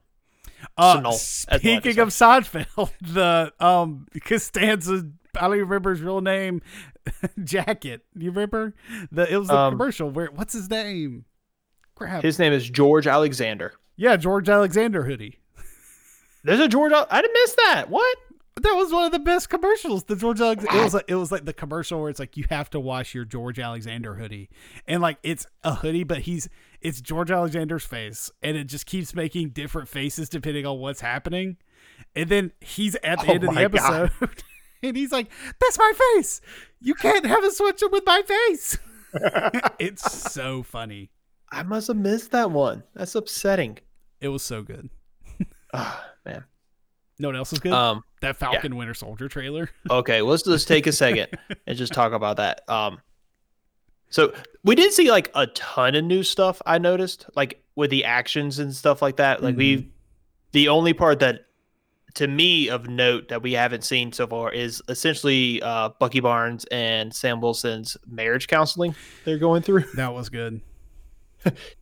Uh, 0.76 1.00
Snell, 1.00 1.12
as 1.12 1.46
well, 1.48 1.56
I 1.56 1.58
speaking 1.58 1.98
of 2.00 2.08
Seinfeld, 2.08 2.90
the 3.00 3.52
um 3.60 4.06
Costanza, 4.24 5.06
I 5.36 5.40
don't 5.42 5.54
even 5.56 5.68
remember 5.68 5.90
his 5.90 6.00
real 6.02 6.20
name. 6.20 6.62
jacket. 7.44 8.02
You 8.14 8.30
remember 8.30 8.74
the? 9.12 9.30
It 9.32 9.36
was 9.36 9.48
the 9.48 9.56
Um, 9.56 9.72
commercial 9.74 10.10
where 10.10 10.28
what's 10.34 10.52
his 10.54 10.70
name? 10.70 11.24
Crap. 11.94 12.22
His 12.22 12.38
name 12.38 12.52
is 12.52 12.68
George 12.68 13.06
Alexander. 13.06 13.74
yeah, 13.96 14.16
George 14.16 14.48
Alexander 14.48 15.04
hoodie. 15.04 15.38
There's 16.42 16.60
a 16.60 16.68
George. 16.68 16.92
I 16.92 17.20
didn't 17.22 17.32
miss 17.34 17.54
that. 17.56 17.86
What? 17.88 18.18
That 18.56 18.74
was 18.74 18.92
one 18.92 19.04
of 19.06 19.12
the 19.12 19.18
best 19.18 19.48
commercials. 19.50 20.04
The 20.04 20.14
George 20.16 20.40
Alexander. 20.40 20.78
It 20.80 20.84
was 20.84 20.94
like 20.94 21.04
it 21.08 21.14
was 21.16 21.32
like 21.32 21.44
the 21.44 21.52
commercial 21.52 22.00
where 22.00 22.10
it's 22.10 22.18
like 22.20 22.36
you 22.36 22.44
have 22.50 22.70
to 22.70 22.80
wash 22.80 23.14
your 23.14 23.24
George 23.24 23.58
Alexander 23.58 24.14
hoodie, 24.14 24.48
and 24.86 25.02
like 25.02 25.18
it's 25.22 25.46
a 25.62 25.74
hoodie, 25.74 26.04
but 26.04 26.18
he's 26.20 26.48
it's 26.84 27.00
George 27.00 27.30
Alexander's 27.30 27.84
face, 27.84 28.30
and 28.42 28.56
it 28.56 28.64
just 28.64 28.86
keeps 28.86 29.14
making 29.14 29.48
different 29.50 29.88
faces 29.88 30.28
depending 30.28 30.66
on 30.66 30.78
what's 30.78 31.00
happening, 31.00 31.56
and 32.14 32.28
then 32.28 32.52
he's 32.60 32.94
at 32.96 33.20
the 33.20 33.26
Oh 33.30 33.32
end 33.32 33.44
of 33.44 33.54
the 33.54 33.60
episode, 33.62 34.10
and 34.82 34.96
he's 34.96 35.10
like, 35.10 35.28
"That's 35.60 35.78
my 35.78 35.92
face. 36.14 36.40
You 36.80 36.94
can't 36.94 37.24
have 37.26 37.42
a 37.42 37.48
sweatshirt 37.48 37.90
with 37.90 38.04
my 38.06 38.22
face." 38.22 38.78
it's 39.78 40.12
so 40.12 40.62
funny. 40.62 41.10
I 41.50 41.62
must 41.62 41.88
have 41.88 41.96
missed 41.96 42.32
that 42.32 42.50
one. 42.50 42.82
That's 42.94 43.14
upsetting. 43.14 43.78
It 44.20 44.28
was 44.28 44.42
so 44.42 44.62
good. 44.62 44.90
Ah, 45.72 46.04
man. 46.24 46.44
No 47.18 47.28
one 47.28 47.36
else 47.36 47.52
is 47.52 47.60
good. 47.60 47.72
Um. 47.72 48.02
that 48.20 48.36
Falcon 48.36 48.76
Winter 48.76 48.94
Soldier 48.94 49.28
trailer. 49.28 49.70
Okay. 49.88 50.20
Let's 50.20 50.42
just 50.42 50.68
take 50.68 50.86
a 50.86 50.92
second 50.92 51.28
and 51.66 51.78
just 51.78 51.92
talk 51.92 52.12
about 52.12 52.36
that. 52.36 52.68
Um. 52.68 53.00
So 54.14 54.32
we 54.62 54.76
did 54.76 54.92
see 54.92 55.10
like 55.10 55.28
a 55.34 55.48
ton 55.48 55.96
of 55.96 56.04
new 56.04 56.22
stuff. 56.22 56.62
I 56.64 56.78
noticed, 56.78 57.26
like 57.34 57.60
with 57.74 57.90
the 57.90 58.04
actions 58.04 58.60
and 58.60 58.72
stuff 58.72 59.02
like 59.02 59.16
that. 59.16 59.42
Like 59.42 59.56
we, 59.56 59.90
the 60.52 60.68
only 60.68 60.92
part 60.92 61.18
that, 61.18 61.46
to 62.14 62.28
me, 62.28 62.68
of 62.68 62.86
note 62.88 63.26
that 63.30 63.42
we 63.42 63.54
haven't 63.54 63.82
seen 63.82 64.12
so 64.12 64.28
far 64.28 64.52
is 64.52 64.80
essentially 64.88 65.60
uh, 65.62 65.88
Bucky 65.98 66.20
Barnes 66.20 66.64
and 66.66 67.12
Sam 67.12 67.40
Wilson's 67.40 67.96
marriage 68.06 68.46
counseling 68.46 68.94
they're 69.24 69.36
going 69.36 69.62
through. 69.62 69.82
That 69.96 70.14
was 70.14 70.28
good. 70.28 70.60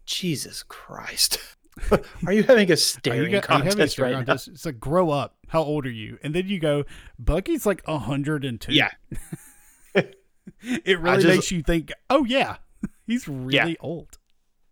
Jesus 0.06 0.62
Christ. 0.62 1.38
Are 2.26 2.32
you 2.32 2.44
having 2.44 2.72
a 2.72 2.76
staring 2.78 3.30
got, 3.30 3.50
are 3.50 3.58
you 3.58 3.58
having 3.58 3.66
a 3.66 3.70
contest 3.70 3.92
staring 3.92 4.14
right 4.14 4.26
now? 4.26 4.32
It's 4.32 4.64
like 4.64 4.80
grow 4.80 5.10
up. 5.10 5.36
How 5.48 5.62
old 5.62 5.84
are 5.84 5.90
you? 5.90 6.18
And 6.22 6.34
then 6.34 6.48
you 6.48 6.58
go, 6.58 6.84
Bucky's 7.18 7.66
like 7.66 7.84
hundred 7.86 8.46
and 8.46 8.58
two. 8.58 8.72
Yeah. 8.72 8.90
it 10.62 10.98
really 11.00 11.22
just- 11.22 11.26
makes 11.34 11.50
you 11.50 11.62
think. 11.62 11.92
Oh 12.10 12.24
yeah, 12.24 12.56
he's 13.06 13.26
really 13.28 13.76
old. 13.80 14.18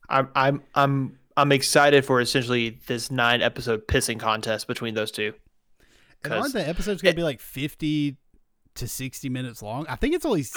I'm 0.09 0.29
I'm 0.35 0.63
I'm 0.75 1.19
I'm 1.37 1.53
excited 1.53 2.05
for 2.05 2.21
essentially 2.21 2.81
this 2.87 3.11
nine 3.11 3.43
episode 3.43 3.87
pissing 3.87 4.19
contest 4.19 4.67
between 4.67 4.95
those 4.95 5.11
two. 5.11 5.35
And 6.25 6.35
aren't 6.35 6.53
the 6.53 6.69
episodes 6.69 7.01
gonna 7.03 7.15
be 7.15 7.23
like 7.23 7.41
fifty 7.41 8.17
to 8.75 8.87
sixty 8.89 9.29
minutes 9.29 9.63
long? 9.63 9.87
I 9.89 9.97
think 9.97 10.15
it's 10.15 10.25
only. 10.27 10.45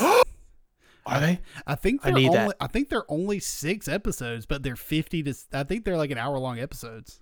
Are 1.06 1.20
they? 1.20 1.40
I 1.68 1.76
think 1.76 2.02
I 2.04 2.10
they're 2.12 2.14
need 2.20 2.28
only. 2.30 2.40
that. 2.48 2.56
I 2.62 2.68
think 2.68 2.90
they're 2.90 3.10
only 3.12 3.40
six 3.40 3.88
episodes, 3.90 4.46
but 4.46 4.64
they're 4.64 4.76
fifty 4.78 5.22
to. 5.24 5.34
I 5.52 5.64
think 5.64 5.84
they're 5.86 5.98
like 5.98 6.12
an 6.12 6.18
hour 6.18 6.38
long 6.40 6.60
episodes. 6.60 7.20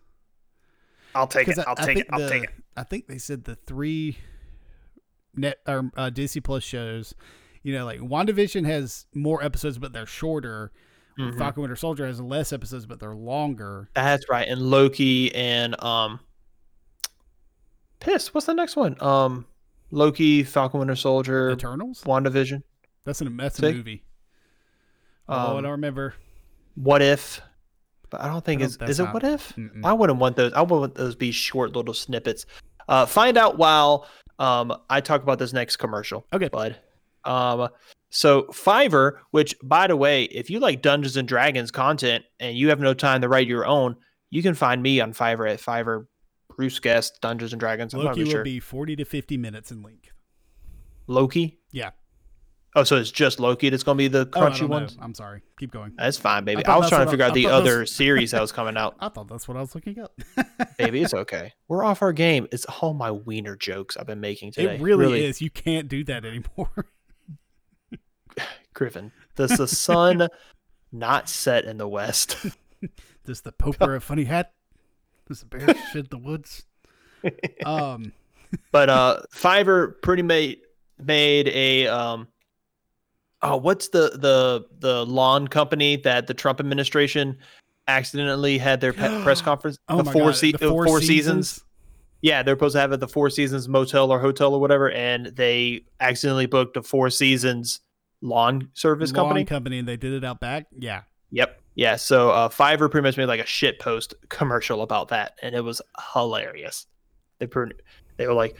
I'll 1.16 1.28
take 1.28 1.48
it. 1.48 1.58
I- 1.60 1.64
I'll 1.68 1.76
I 1.78 1.86
take 1.86 1.98
it. 1.98 2.02
think 2.02 2.14
I'll 2.14 2.20
the- 2.20 2.30
take 2.30 2.44
it. 2.44 2.50
I 2.78 2.84
think 2.84 3.08
they 3.08 3.18
said 3.18 3.44
the 3.44 3.56
three 3.56 4.18
net 5.36 5.60
or 5.68 5.92
uh, 5.98 6.10
Disney 6.10 6.42
Plus 6.42 6.64
shows. 6.64 7.14
You 7.64 7.74
know, 7.74 7.86
like 7.86 8.00
WandaVision 8.00 8.66
has 8.66 9.06
more 9.14 9.44
episodes, 9.44 9.78
but 9.78 9.94
they're 9.94 10.06
shorter. 10.06 10.72
Mhm. 11.20 11.38
Falcon 11.38 11.62
Winter 11.62 11.76
Soldier 11.76 12.06
has 12.08 12.20
less 12.22 12.52
episodes, 12.54 12.86
but 12.86 13.00
they're 13.00 13.14
longer. 13.16 13.90
That's 13.94 14.28
right. 14.30 14.48
And 14.48 14.62
Loki 14.62 15.34
and 15.36 15.82
um 15.84 16.20
Piss, 18.00 18.34
what's 18.34 18.48
the 18.48 18.54
next 18.54 18.76
one? 18.76 19.02
Um 19.02 19.46
Loki, 19.92 20.44
Falcon 20.44 20.80
Winter 20.80 20.96
Soldier, 20.96 21.52
Eternals. 21.52 22.02
WandaVision. 22.06 22.64
That's 23.06 23.22
an 23.22 23.36
that's 23.38 23.60
a 23.60 23.72
movie. 23.74 24.04
oh, 25.28 25.34
I 25.36 25.58
Um, 25.58 25.64
don't 25.64 25.72
remember. 25.74 26.14
What 26.76 27.02
if? 27.02 27.42
But 28.10 28.22
I 28.22 28.28
don't 28.28 28.44
think 28.44 28.60
I 28.60 28.64
don't- 28.64 28.68
it's 28.70 28.78
that's 28.78 28.92
is 28.92 29.00
it 29.00 29.04
not- 29.04 29.14
what 29.14 29.24
if? 29.24 29.54
Mm-mm. 29.56 29.82
I 29.86 29.94
wouldn't 29.94 30.20
want 30.20 30.36
those. 30.38 30.54
I 30.54 30.62
would 30.62 30.80
want 30.80 30.96
those 30.96 31.14
to 31.14 31.18
be 31.18 31.32
short 31.32 31.76
little 31.76 31.94
snippets. 31.94 32.46
Uh, 32.88 33.06
find 33.06 33.38
out 33.38 33.58
while 33.58 34.08
um, 34.40 34.76
I 34.90 35.02
talk 35.02 35.22
about 35.24 35.38
this 35.40 35.54
next 35.54 35.76
commercial. 35.78 36.26
Okay. 36.34 36.48
bud. 36.48 36.78
Um, 37.26 37.70
so 38.10 38.44
Fiverr, 38.52 39.14
which 39.32 39.56
by 39.64 39.88
the 39.88 39.96
way, 39.96 40.24
if 40.26 40.50
you 40.50 40.60
like 40.60 40.82
Dungeons 40.82 41.16
and 41.18 41.28
Dragons 41.28 41.72
content 41.72 42.26
and 42.40 42.58
you 42.58 42.70
have 42.70 42.80
no 42.80 42.94
time 42.94 43.22
to 43.22 43.30
write 43.30 43.48
your 43.48 43.66
own, 43.66 43.96
you 44.30 44.42
can 44.42 44.54
find 44.54 44.82
me 44.84 45.00
on 45.00 45.14
Fiverr 45.14 45.50
at 45.52 45.60
Fiverr 45.60 46.08
Bruce 46.56 46.80
Guest 46.80 47.20
Dungeons 47.22 47.54
and 47.54 47.60
Dragons. 47.60 47.94
I'm 47.94 48.04
not 48.04 48.10
Loki 48.12 48.24
will 48.26 48.32
sure. 48.32 48.44
be 48.44 48.60
forty 48.60 48.96
to 48.98 49.06
fifty 49.06 49.38
minutes 49.38 49.72
in 49.72 49.82
length. 49.82 50.10
Loki. 51.08 51.60
Yeah. 51.72 51.92
Oh, 52.74 52.86
so 52.86 52.96
it's 52.96 53.12
just 53.12 53.40
Loki 53.42 53.70
that's 53.70 53.84
gonna 53.84 53.98
be 53.98 54.08
the 54.08 54.30
Oh, 54.34 54.40
crunchy 54.40 54.62
know. 54.62 54.68
ones. 54.68 54.98
I'm 55.02 55.14
sorry. 55.14 55.42
Keep 55.60 55.72
going. 55.72 55.92
That's 55.98 56.18
fine, 56.18 56.46
baby. 56.46 56.64
thought 56.64 56.76
I 56.76 56.78
was 56.80 56.90
trying 56.90 57.06
to 57.06 57.12
figure 57.12 57.26
I- 57.26 57.28
out 57.30 57.32
I 57.32 57.36
the 57.36 57.48
other 57.48 57.86
series 57.86 58.32
that 58.32 58.40
was 58.42 58.52
coming 58.54 58.78
out. 58.78 58.96
I 59.00 59.10
thought 59.10 59.28
that's 59.28 59.46
what 59.48 59.58
I 59.58 59.60
was 59.60 59.76
looking 59.76 60.00
up. 60.00 60.18
baby. 60.78 61.02
It's 61.02 61.14
okay. 61.14 61.52
We're 61.68 61.84
off 61.84 62.02
our 62.02 62.14
game. 62.14 62.48
It's 62.52 62.66
all 62.66 62.94
my 62.94 63.12
wiener 63.12 63.58
jokes 63.58 63.98
I've 63.98 64.08
been 64.08 64.22
making 64.22 64.54
today. 64.54 64.76
it 64.76 64.82
really, 64.82 65.26
is. 65.26 65.42
You 65.42 65.50
can't 65.50 65.90
do 65.90 66.04
that 66.06 66.24
anymore. 66.26 66.70
Griffin. 68.74 69.12
Does 69.36 69.58
the 69.58 69.68
sun 69.68 70.28
not 70.92 71.30
set 71.30 71.66
in 71.66 71.78
the 71.78 71.88
west? 71.88 72.38
Does 73.26 73.42
the 73.42 73.52
Pope 73.52 73.80
wear 73.80 73.96
a 73.96 74.02
funny 74.02 74.24
hat? 74.24 74.54
Does 75.28 75.42
the 75.42 75.46
bear 75.46 75.76
shit 75.94 76.10
the 76.10 76.18
woods? 76.18 76.66
Um, 77.66 78.12
but 78.72 78.90
uh 78.90 79.22
Fiverr 79.34 79.94
pretty 80.02 80.24
made 80.24 80.60
made 81.00 81.48
a 81.50 81.88
um 81.88 82.28
oh 83.44 83.58
what's 83.58 83.90
the 83.90 84.12
the 84.16 84.66
the 84.80 85.06
lawn 85.06 85.48
company 85.48 85.98
that 85.98 86.28
the 86.28 86.34
Trump 86.34 86.60
administration 86.60 87.38
accidentally 87.88 88.58
had 88.58 88.82
their 88.82 88.94
pe- 88.94 89.24
press 89.24 89.42
conference 89.44 89.78
oh 89.90 89.98
the 89.98 90.04
my 90.04 90.14
four 90.14 90.22
God, 90.24 90.36
se- 90.36 90.52
the 90.54 90.68
uh, 90.68 90.70
four, 90.72 91.02
seasons. 91.02 91.64
Yeah, 92.22 92.44
they're 92.44 92.56
supposed 92.56 92.76
to 92.76 92.80
have 92.80 92.92
it 92.92 93.00
the 93.00 93.08
Four 93.08 93.32
Seasons 93.32 93.68
Motel 93.68 94.12
or 94.12 94.20
Hotel 94.20 94.54
or 94.54 94.62
whatever, 94.62 94.92
and 94.92 95.28
they 95.28 95.86
accidentally 96.00 96.46
booked 96.46 96.78
a 96.78 96.84
Four 96.84 97.10
Seasons 97.10 97.80
lawn 98.22 98.70
service 98.74 99.12
lawn 99.12 99.28
company. 99.28 99.46
company, 99.46 99.80
and 99.80 99.88
they 99.88 99.98
did 99.98 100.14
it 100.14 100.24
out 100.24 100.40
back. 100.40 100.68
Yeah, 100.78 101.02
Yep. 101.32 101.62
Yeah. 101.76 101.96
So 101.96 102.30
uh, 102.30 102.50
Fiverr 102.50 102.92
pretty 102.92 103.04
much 103.04 103.18
made 103.18 103.26
like 103.26 103.40
a 103.40 103.46
shit 103.46 103.80
post 103.80 104.14
commercial 104.30 104.82
about 104.82 105.08
that, 105.10 105.38
and 105.42 105.56
it 105.56 105.62
was 105.62 105.82
hilarious. 106.14 106.86
They 107.40 107.48
pretty, 107.48 107.76
they 108.18 108.28
were 108.28 108.34
like, 108.34 108.56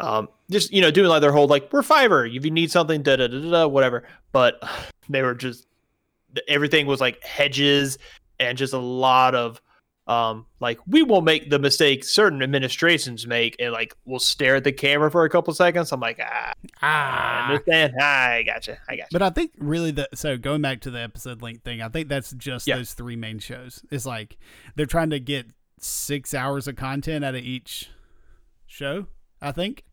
um, 0.00 0.28
just 0.50 0.72
you 0.72 0.80
know, 0.80 0.90
doing 0.90 1.08
like 1.08 1.20
their 1.20 1.32
whole 1.32 1.46
like 1.46 1.72
we're 1.72 1.82
Fiverr. 1.82 2.34
If 2.34 2.44
you 2.44 2.50
need 2.50 2.70
something, 2.70 3.02
da 3.02 3.16
da 3.16 3.28
da 3.28 3.40
da, 3.40 3.50
da 3.50 3.66
whatever. 3.66 4.04
But 4.32 4.62
they 5.08 5.22
were 5.22 5.34
just 5.34 5.66
everything 6.48 6.86
was 6.86 7.00
like 7.00 7.22
hedges 7.22 7.98
and 8.40 8.58
just 8.58 8.72
a 8.72 8.78
lot 8.78 9.34
of 9.34 9.60
um 10.06 10.44
like 10.60 10.78
we 10.86 11.02
will 11.02 11.22
make 11.22 11.48
the 11.48 11.58
mistake 11.58 12.04
certain 12.04 12.42
administrations 12.42 13.26
make 13.26 13.56
and 13.58 13.72
like 13.72 13.96
we'll 14.04 14.18
stare 14.18 14.56
at 14.56 14.64
the 14.64 14.70
camera 14.72 15.10
for 15.10 15.24
a 15.24 15.30
couple 15.30 15.54
seconds 15.54 15.90
i'm 15.92 16.00
like 16.00 16.20
ah, 16.22 16.52
I 16.52 16.54
ah. 16.82 17.44
understand 17.48 17.94
i 17.98 18.42
gotcha 18.42 18.76
i 18.86 18.96
gotcha 18.96 19.08
But 19.12 19.22
I 19.22 19.30
think 19.30 19.52
really 19.56 19.92
the 19.92 20.06
so 20.12 20.36
going 20.36 20.60
back 20.60 20.80
to 20.82 20.90
the 20.90 21.00
episode 21.00 21.40
length 21.40 21.64
thing, 21.64 21.80
I 21.80 21.88
think 21.88 22.08
that's 22.08 22.32
just 22.32 22.66
Yeah. 22.66 22.76
those 22.76 22.92
three 22.92 23.16
main 23.16 23.38
shows. 23.38 23.82
It's 23.90 24.04
like 24.04 24.36
they're 24.76 24.84
trying 24.84 25.08
to 25.10 25.20
get 25.20 25.46
six 25.80 26.34
hours 26.34 26.68
of 26.68 26.76
content 26.76 27.24
out 27.24 27.34
of 27.34 27.42
each 27.42 27.88
show. 28.66 29.06
I 29.40 29.52
think. 29.52 29.84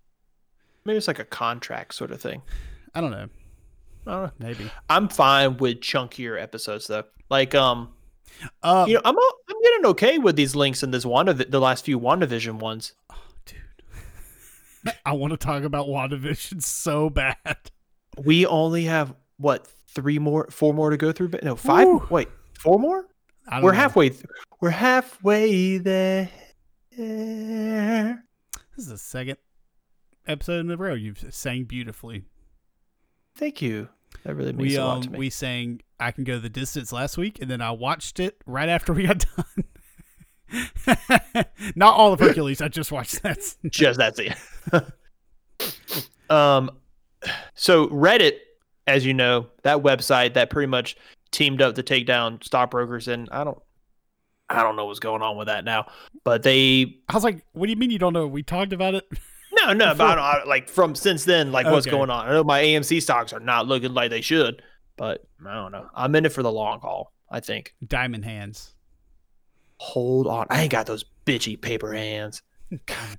maybe 0.83 0.97
it's 0.97 1.07
like 1.07 1.19
a 1.19 1.25
contract 1.25 1.93
sort 1.93 2.11
of 2.11 2.19
thing 2.21 2.41
I 2.93 2.99
don't 2.99 3.11
know. 3.11 3.27
I 4.07 4.11
don't 4.11 4.23
know. 4.23 4.31
Maybe. 4.39 4.69
I'm 4.89 5.07
fine 5.07 5.55
with 5.57 5.79
chunkier 5.79 6.41
episodes 6.41 6.87
though. 6.87 7.03
Like 7.29 7.55
um, 7.55 7.93
Uh, 8.63 8.85
you 8.87 8.95
know, 8.95 9.01
I'm 9.05 9.15
o- 9.17 9.33
I'm 9.49 9.61
getting 9.61 9.85
okay 9.87 10.17
with 10.17 10.35
these 10.35 10.55
links 10.55 10.83
in 10.83 10.91
this 10.91 11.05
Wanda 11.05 11.33
the 11.33 11.59
last 11.59 11.85
few 11.85 11.99
WandaVision 11.99 12.59
ones. 12.59 12.93
Oh, 13.11 13.15
dude. 13.45 14.93
I 15.05 15.13
want 15.13 15.31
to 15.31 15.37
talk 15.37 15.63
about 15.63 15.87
WandaVision 15.87 16.61
so 16.63 17.09
bad. 17.09 17.35
We 18.17 18.45
only 18.45 18.85
have 18.85 19.13
what 19.37 19.67
three 19.87 20.19
more, 20.19 20.47
four 20.51 20.73
more 20.73 20.89
to 20.89 20.97
go 20.97 21.11
through. 21.11 21.29
But 21.29 21.43
no, 21.43 21.55
five. 21.55 21.87
Woo. 21.87 22.07
Wait, 22.09 22.29
four 22.59 22.79
more? 22.79 23.07
I 23.47 23.55
don't 23.55 23.63
We're 23.63 23.71
know. 23.73 23.77
halfway. 23.77 24.09
Th- 24.09 24.25
we're 24.59 24.69
halfway 24.69 25.77
there. 25.77 26.29
This 26.95 28.17
is 28.77 28.87
the 28.87 28.97
second 28.97 29.37
episode 30.27 30.59
in 30.61 30.71
a 30.71 30.77
row 30.77 30.93
you've 30.93 31.23
sang 31.33 31.63
beautifully. 31.65 32.23
Thank 33.35 33.61
you. 33.61 33.89
That 34.23 34.35
really 34.35 34.53
means 34.53 34.71
We 34.73 34.75
a 34.77 34.85
lot 34.85 34.97
um 34.97 35.01
to 35.03 35.09
me. 35.11 35.19
we 35.19 35.29
sang 35.29 35.81
"I 35.99 36.11
Can 36.11 36.23
Go 36.23 36.39
the 36.39 36.49
Distance" 36.49 36.91
last 36.91 37.17
week, 37.17 37.39
and 37.41 37.49
then 37.49 37.61
I 37.61 37.71
watched 37.71 38.19
it 38.19 38.41
right 38.45 38.69
after 38.69 38.93
we 38.93 39.07
got 39.07 39.25
done. 39.35 39.65
Not 41.75 41.95
all 41.95 42.13
of 42.13 42.19
Hercules. 42.19 42.61
I 42.61 42.67
just 42.67 42.91
watched 42.91 43.23
that. 43.23 43.39
Just 43.69 43.97
that's 43.97 44.19
it. 44.19 44.35
um, 46.29 46.71
so 47.55 47.87
Reddit, 47.87 48.33
as 48.87 49.05
you 49.05 49.13
know, 49.13 49.47
that 49.63 49.77
website 49.77 50.33
that 50.33 50.49
pretty 50.49 50.67
much 50.67 50.97
teamed 51.31 51.61
up 51.61 51.75
to 51.75 51.83
take 51.83 52.05
down 52.05 52.39
stockbrokers, 52.41 53.07
and 53.07 53.29
I 53.31 53.43
don't, 53.43 53.59
I 54.49 54.61
don't 54.61 54.75
know 54.75 54.85
what's 54.85 54.99
going 54.99 55.21
on 55.21 55.37
with 55.37 55.47
that 55.47 55.63
now. 55.63 55.87
But 56.23 56.43
they 56.43 56.97
I 57.07 57.13
was 57.13 57.23
like, 57.23 57.45
what 57.53 57.67
do 57.67 57.71
you 57.71 57.77
mean 57.77 57.91
you 57.91 57.99
don't 57.99 58.13
know? 58.13 58.27
We 58.27 58.43
talked 58.43 58.73
about 58.73 58.95
it. 58.95 59.07
No 59.67 59.73
no, 59.73 59.93
but 59.95 60.01
I 60.01 60.15
don't, 60.15 60.23
I- 60.23 60.43
like 60.49 60.69
from 60.69 60.95
since 60.95 61.25
then, 61.25 61.51
like 61.51 61.65
what's 61.65 61.85
going 61.85 62.09
on? 62.09 62.27
I 62.27 62.31
know 62.31 62.43
my 62.43 62.61
AMC 62.61 63.01
stocks 63.01 63.33
are 63.33 63.39
not 63.39 63.67
looking 63.67 63.93
like 63.93 64.09
they 64.09 64.21
should, 64.21 64.61
but 64.97 65.25
I 65.45 65.53
don't 65.53 65.71
know. 65.71 65.87
I'm 65.95 66.15
in 66.15 66.25
it 66.25 66.33
for 66.33 66.43
the 66.43 66.51
long 66.51 66.79
haul. 66.79 67.11
I 67.29 67.39
think. 67.39 67.73
Diamond 67.85 68.25
hands. 68.25 68.73
Hold 69.77 70.27
on, 70.27 70.47
I 70.49 70.63
ain't 70.63 70.71
got 70.71 70.85
those 70.85 71.05
bitchy 71.25 71.59
paper 71.59 71.93
hands. 71.93 72.41
Diamond 72.85 73.17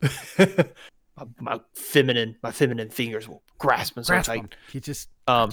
hands. 0.00 0.36
my, 1.16 1.26
my 1.40 1.60
feminine, 1.74 2.36
my 2.42 2.52
feminine 2.52 2.90
fingers 2.90 3.28
will 3.28 3.42
grasping 3.58 4.04
so 4.04 4.12
Grasp 4.14 4.28
tight. 4.30 4.54
You 4.72 4.80
just 4.80 5.08
Um, 5.26 5.50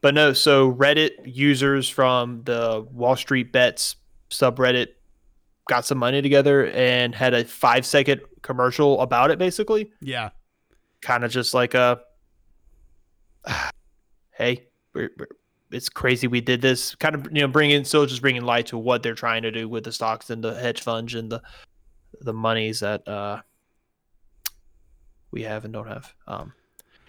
but 0.00 0.14
no, 0.14 0.32
so 0.32 0.72
Reddit 0.72 1.10
users 1.24 1.88
from 1.88 2.42
the 2.44 2.86
Wall 2.90 3.16
Street 3.16 3.52
Bets 3.52 3.96
subreddit 4.30 4.88
got 5.68 5.84
some 5.84 5.98
money 5.98 6.20
together 6.22 6.66
and 6.66 7.14
had 7.14 7.34
a 7.34 7.44
five 7.44 7.86
second 7.86 8.22
commercial 8.42 9.00
about 9.00 9.30
it, 9.30 9.38
basically. 9.38 9.90
yeah. 10.00 10.30
Kind 11.00 11.24
of 11.24 11.30
just 11.32 11.52
like 11.52 11.74
a, 11.74 12.00
hey, 14.32 14.68
we're, 14.94 15.10
we're, 15.18 15.26
it's 15.72 15.88
crazy 15.88 16.26
we 16.26 16.40
did 16.40 16.60
this. 16.60 16.94
Kind 16.94 17.14
of, 17.14 17.26
you 17.32 17.40
know, 17.40 17.48
bringing 17.48 17.84
still 17.84 18.06
just 18.06 18.20
bringing 18.20 18.42
light 18.42 18.66
to 18.66 18.78
what 18.78 19.02
they're 19.02 19.14
trying 19.14 19.42
to 19.42 19.50
do 19.50 19.68
with 19.68 19.84
the 19.84 19.92
stocks 19.92 20.30
and 20.30 20.44
the 20.44 20.54
hedge 20.54 20.82
funds 20.82 21.14
and 21.14 21.32
the 21.32 21.42
the 22.20 22.32
monies 22.32 22.80
that 22.80 23.08
uh 23.08 23.40
we 25.30 25.42
have 25.42 25.64
and 25.64 25.72
don't 25.72 25.88
have. 25.88 26.14
Um, 26.28 26.52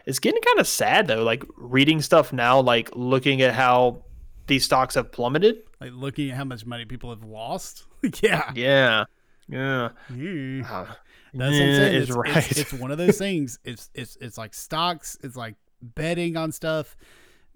it's 0.06 0.20
getting 0.20 0.42
kind 0.42 0.60
of 0.60 0.68
sad 0.68 1.08
though. 1.08 1.24
Like 1.24 1.44
reading 1.58 2.02
stuff 2.02 2.34
now, 2.34 2.60
like 2.60 2.90
looking 2.96 3.42
at 3.42 3.54
how 3.54 4.04
these 4.48 4.66
stocks 4.66 4.96
have 4.96 5.12
plummeted. 5.12 5.58
Like 5.80 5.92
looking 5.94 6.32
at 6.32 6.38
how 6.38 6.46
much 6.46 6.66
money 6.66 6.86
people 6.86 7.10
have 7.10 7.24
lost. 7.24 7.84
yeah. 8.22 8.52
Yeah, 8.56 9.06
yeah. 9.48 9.90
Mm. 10.12 10.70
Uh, 10.70 10.86
That's 11.34 11.52
what 11.54 11.62
I'm 11.62 11.76
saying. 11.76 11.96
It's, 11.96 12.10
It's, 12.10 12.18
right. 12.18 12.52
it's, 12.52 12.60
it's 12.60 12.74
one 12.74 12.92
of 12.92 12.98
those 12.98 13.18
things. 13.18 13.60
It's 13.64 13.90
it's 13.94 14.18
it's 14.22 14.38
like 14.38 14.54
stocks. 14.54 15.18
It's 15.24 15.36
like 15.36 15.56
betting 15.82 16.38
on 16.38 16.52
stuff. 16.52 16.96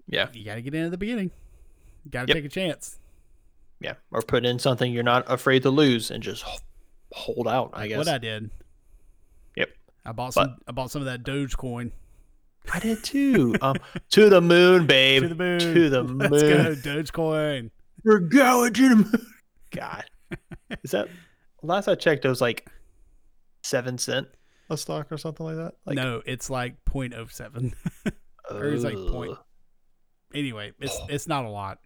yeah, 0.06 0.28
You 0.32 0.44
got 0.44 0.56
to 0.56 0.62
get 0.62 0.74
in 0.74 0.84
at 0.84 0.90
the 0.90 0.98
beginning. 0.98 1.30
You 2.04 2.10
got 2.10 2.26
to 2.26 2.28
Yep. 2.28 2.36
take 2.36 2.44
a 2.44 2.48
chance. 2.48 2.98
yeah. 3.80 3.94
Or 4.10 4.20
put 4.22 4.44
in 4.44 4.58
something 4.58 4.92
you're 4.92 5.02
not 5.02 5.30
afraid 5.30 5.62
to 5.62 5.70
lose 5.70 6.10
and 6.10 6.22
just 6.22 6.44
hold 7.12 7.46
out. 7.48 7.70
I 7.72 7.86
guess. 7.88 7.98
What 7.98 8.08
I 8.08 8.18
did. 8.18 8.50
Yep. 9.56 9.70
I 10.04 10.12
bought 10.12 10.34
some. 10.34 10.56
I 10.66 10.72
bought 10.72 10.90
some 10.90 11.02
of 11.02 11.06
that 11.06 11.22
Dogecoin. 11.22 11.92
I 12.72 12.80
did 12.80 13.02
too. 13.02 13.54
Um, 13.62 13.76
to 14.10 14.28
the 14.28 14.40
moon, 14.42 14.86
babe. 14.86 15.22
To 15.28 15.28
the 15.28 15.34
moon. 15.34 15.58
To 15.60 15.88
the 15.90 16.04
moon. 16.04 16.18
Let's 16.30 16.42
go 16.42 16.90
Dogecoin. 16.90 17.70
We're 18.04 18.18
going 18.18 18.72
to 18.74 18.88
the 18.90 18.96
moon. 18.96 19.26
God, 19.70 20.04
is 20.82 20.90
that 20.92 21.08
last 21.62 21.88
I 21.88 21.94
checked? 21.94 22.24
It 22.24 22.28
was 22.28 22.40
like 22.40 22.68
seven 23.68 23.98
cent 23.98 24.28
a 24.70 24.76
stock 24.76 25.10
or 25.12 25.16
something 25.18 25.44
like 25.46 25.56
that. 25.56 25.74
Like, 25.86 25.96
no, 25.96 26.22
it's 26.26 26.50
like 26.50 26.76
0.07. 26.84 27.72
or 28.50 28.64
it's 28.66 28.84
like 28.84 28.96
point- 28.96 29.38
anyway, 30.34 30.72
it's 30.78 30.98
it's 31.08 31.26
not 31.28 31.44
a 31.44 31.48
lot. 31.50 31.78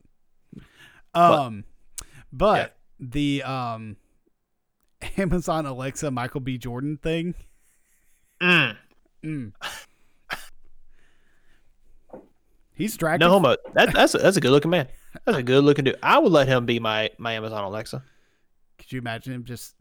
But- 1.12 1.38
Um, 1.38 1.64
but 2.32 2.76
the 2.98 3.42
um, 3.42 3.96
Amazon 5.18 5.66
Alexa 5.66 6.10
Michael 6.10 6.40
B. 6.40 6.56
Jordan 6.58 6.98
thing. 7.02 7.34
Mm. 8.40 8.76
Mm. 9.24 9.52
He's 12.74 12.96
dragging. 12.96 13.20
No 13.26 13.30
homo. 13.30 13.56
That, 13.74 13.92
that's 13.92 14.14
a, 14.14 14.18
that's 14.18 14.36
a 14.36 14.40
good 14.40 14.50
looking 14.50 14.70
man. 14.70 14.88
That's 15.24 15.38
a 15.38 15.42
good 15.42 15.62
looking 15.62 15.84
dude. 15.84 15.98
I 16.02 16.18
would 16.18 16.32
let 16.32 16.48
him 16.48 16.64
be 16.66 16.78
my 16.80 17.10
my 17.18 17.34
Amazon 17.34 17.62
Alexa. 17.64 18.02
Could 18.78 18.90
you 18.90 18.98
imagine 18.98 19.34
him 19.34 19.44
just? 19.44 19.74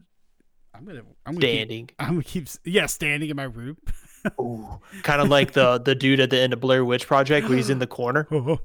I'm 0.74 0.84
gonna. 0.84 1.02
I'm 1.26 1.34
gonna. 1.34 1.46
Keep, 1.46 1.56
Standing. 1.56 1.90
I'm 1.98 2.08
gonna 2.08 2.24
keep. 2.24 2.48
Yeah, 2.64 2.86
standing 2.86 3.30
in 3.30 3.36
my 3.36 3.44
room. 3.44 3.76
Kind 5.02 5.20
of 5.20 5.28
like 5.28 5.52
the 5.52 5.78
the 5.78 5.94
dude 5.94 6.20
at 6.20 6.30
the 6.30 6.38
end 6.38 6.52
of 6.52 6.60
Blair 6.60 6.84
Witch 6.84 7.06
Project 7.06 7.48
where 7.48 7.56
he's 7.56 7.70
in 7.70 7.78
the 7.78 7.86
corner, 7.86 8.26
oh. 8.32 8.60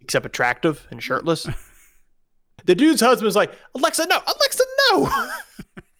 except 0.00 0.26
attractive 0.26 0.86
and 0.90 1.02
shirtless. 1.02 1.46
The 2.64 2.74
dude's 2.74 3.00
husband's 3.00 3.36
like, 3.36 3.52
Alexa, 3.76 4.06
no, 4.06 4.16
Alexa, 4.16 4.64
no. 4.90 5.30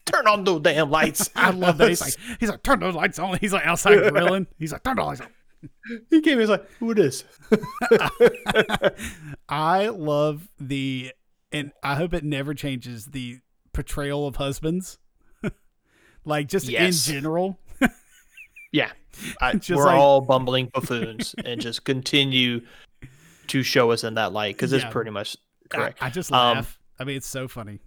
Turn 0.04 0.26
on 0.26 0.42
those 0.42 0.62
damn 0.62 0.90
lights. 0.90 1.30
I 1.36 1.50
love 1.50 1.78
that. 1.78 1.90
He's 1.90 2.00
like, 2.00 2.14
he's 2.40 2.48
like, 2.48 2.62
turn 2.64 2.80
those 2.80 2.94
lights 2.94 3.20
on. 3.20 3.38
He's 3.38 3.52
like 3.52 3.64
outside 3.64 4.10
grilling. 4.10 4.48
He's 4.58 4.72
like, 4.72 4.82
turn 4.82 4.96
the 4.96 5.04
lights 5.04 5.20
on. 5.20 5.28
he 6.10 6.22
came. 6.22 6.40
He's 6.40 6.48
like, 6.48 6.68
who 6.80 6.90
it 6.90 6.98
is? 6.98 7.24
I 9.48 9.88
love 9.88 10.48
the, 10.58 11.12
and 11.52 11.70
I 11.84 11.94
hope 11.94 12.12
it 12.14 12.24
never 12.24 12.52
changes 12.52 13.06
the 13.06 13.38
portrayal 13.72 14.26
of 14.26 14.36
husbands. 14.36 14.98
Like 16.26 16.48
just 16.48 16.68
Yes. 16.68 17.08
in 17.08 17.14
general. 17.14 17.58
Yeah, 18.72 18.90
I, 19.40 19.54
Just 19.54 19.70
we're 19.78 19.86
like- 19.86 19.96
all 19.96 20.20
bumbling 20.20 20.66
buffoons, 20.74 21.34
and 21.44 21.60
just 21.60 21.84
continue 21.84 22.60
to 23.46 23.62
show 23.62 23.90
us 23.92 24.04
in 24.04 24.14
that 24.14 24.32
light 24.32 24.56
because 24.56 24.72
Yeah. 24.72 24.78
it's 24.80 24.92
pretty 24.92 25.10
much 25.10 25.36
correct. 25.70 25.98
I 26.02 26.10
just 26.10 26.30
Um, 26.32 26.58
laugh. 26.58 26.78
I 26.98 27.04
mean, 27.04 27.16
it's 27.16 27.26
so 27.28 27.48
funny. 27.48 27.78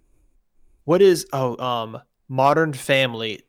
What 0.84 1.02
is 1.02 1.26
oh 1.32 1.56
um 1.64 2.00
Modern 2.28 2.72
Family? 2.72 3.42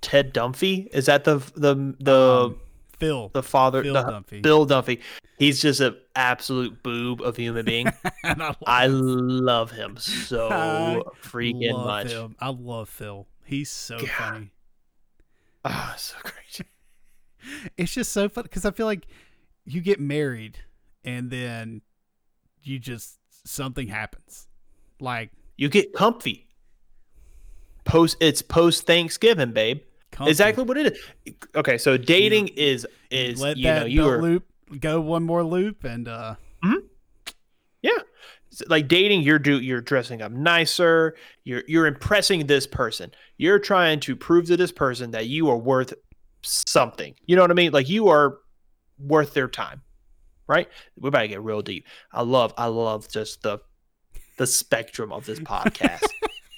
Ted 0.00 0.32
Dunphy 0.34 0.88
is 0.92 1.06
that 1.06 1.24
the 1.24 1.38
the 1.54 1.94
the 2.00 2.42
Um, 2.46 2.60
Phil. 2.98 3.30
the 3.34 3.42
father 3.42 3.82
Phil 3.82 3.92
the- 3.94 4.02
Dunphy. 4.04 4.42
Bill 4.42 4.66
Dunphy? 4.66 5.00
He's 5.38 5.60
just 5.60 5.80
an 5.80 5.96
absolute 6.14 6.82
boob 6.84 7.20
of 7.20 7.36
a 7.38 7.42
human 7.42 7.64
being. 7.64 7.88
and 8.24 8.42
I 8.42 8.46
love, 8.48 8.56
I 8.66 8.86
love 8.86 9.70
him 9.72 9.96
so 9.96 11.12
freaking 11.22 11.72
love 11.72 11.86
much. 11.86 12.08
Phil. 12.08 12.32
I 12.38 12.48
love 12.50 12.88
Phil. 12.88 13.26
He's 13.44 13.70
so 13.70 13.98
God. 13.98 14.08
funny. 14.08 14.50
Ah, 15.64 15.94
so 15.98 16.16
great. 16.22 16.66
It's 17.76 17.92
just 17.92 18.12
so 18.12 18.28
fun 18.28 18.44
because 18.44 18.64
I 18.64 18.70
feel 18.70 18.86
like 18.86 19.06
you 19.64 19.80
get 19.80 20.00
married 20.00 20.58
and 21.04 21.30
then 21.30 21.82
you 22.62 22.78
just 22.78 23.18
something 23.44 23.88
happens. 23.88 24.46
Like 25.00 25.30
You 25.56 25.68
get 25.68 25.92
comfy. 25.92 26.46
Post 27.84 28.16
it's 28.20 28.42
post 28.42 28.86
Thanksgiving, 28.86 29.52
babe. 29.52 29.80
comfy. 30.12 30.30
Exactly 30.30 30.62
what 30.64 30.76
it 30.76 30.92
is. 31.26 31.34
Okay, 31.56 31.78
so 31.78 31.96
dating 31.96 32.48
is 32.48 32.86
is 33.10 33.40
let 33.40 33.56
you 33.56 33.64
that 33.64 33.80
know 33.80 33.86
you 33.86 34.08
are 34.08 34.22
loop 34.22 34.44
go 34.80 35.00
one 35.00 35.22
more 35.22 35.42
loop 35.44 35.84
and 35.84 36.06
uh 36.08 36.36
S- 36.64 36.76
like 38.68 38.88
dating 38.88 39.22
you're 39.22 39.38
do 39.38 39.60
you're 39.60 39.80
dressing 39.80 40.22
up 40.22 40.32
nicer. 40.32 41.14
You're 41.44 41.62
you're 41.66 41.86
impressing 41.86 42.46
this 42.46 42.66
person. 42.66 43.10
You're 43.38 43.58
trying 43.58 44.00
to 44.00 44.16
prove 44.16 44.46
to 44.46 44.56
this 44.56 44.72
person 44.72 45.12
that 45.12 45.26
you 45.26 45.48
are 45.50 45.56
worth 45.56 45.94
something. 46.42 47.14
You 47.26 47.36
know 47.36 47.42
what 47.42 47.50
i 47.50 47.54
mean? 47.54 47.72
Like 47.72 47.88
you 47.88 48.08
are 48.08 48.38
worth 48.98 49.34
their 49.34 49.48
time 49.48 49.82
right? 50.46 50.68
We're 50.98 51.08
about 51.08 51.22
to 51.22 51.28
get 51.28 51.42
real 51.42 51.62
deep. 51.62 51.86
I 52.12 52.22
love 52.22 52.52
i 52.56 52.66
love 52.66 53.08
just 53.08 53.42
the 53.42 53.58
the 54.38 54.46
spectrum 54.46 55.12
of 55.12 55.26
this 55.26 55.40
podcast. 55.40 56.04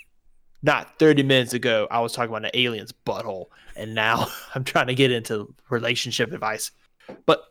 Not 0.63 0.99
30 0.99 1.25
minutes 1.25 1.53
ago 1.53 1.87
i 1.91 2.01
was 2.01 2.13
talking 2.13 2.31
about 2.31 2.47
an 2.47 2.51
alien's 2.55 2.93
butthole 2.93 3.47
and 3.77 3.95
now 3.95 4.29
i'm 4.55 4.65
trying 4.65 4.87
to 4.87 4.95
get 4.95 5.13
into 5.13 5.55
relationship 5.71 6.33
advice. 6.33 6.71
But 7.27 7.45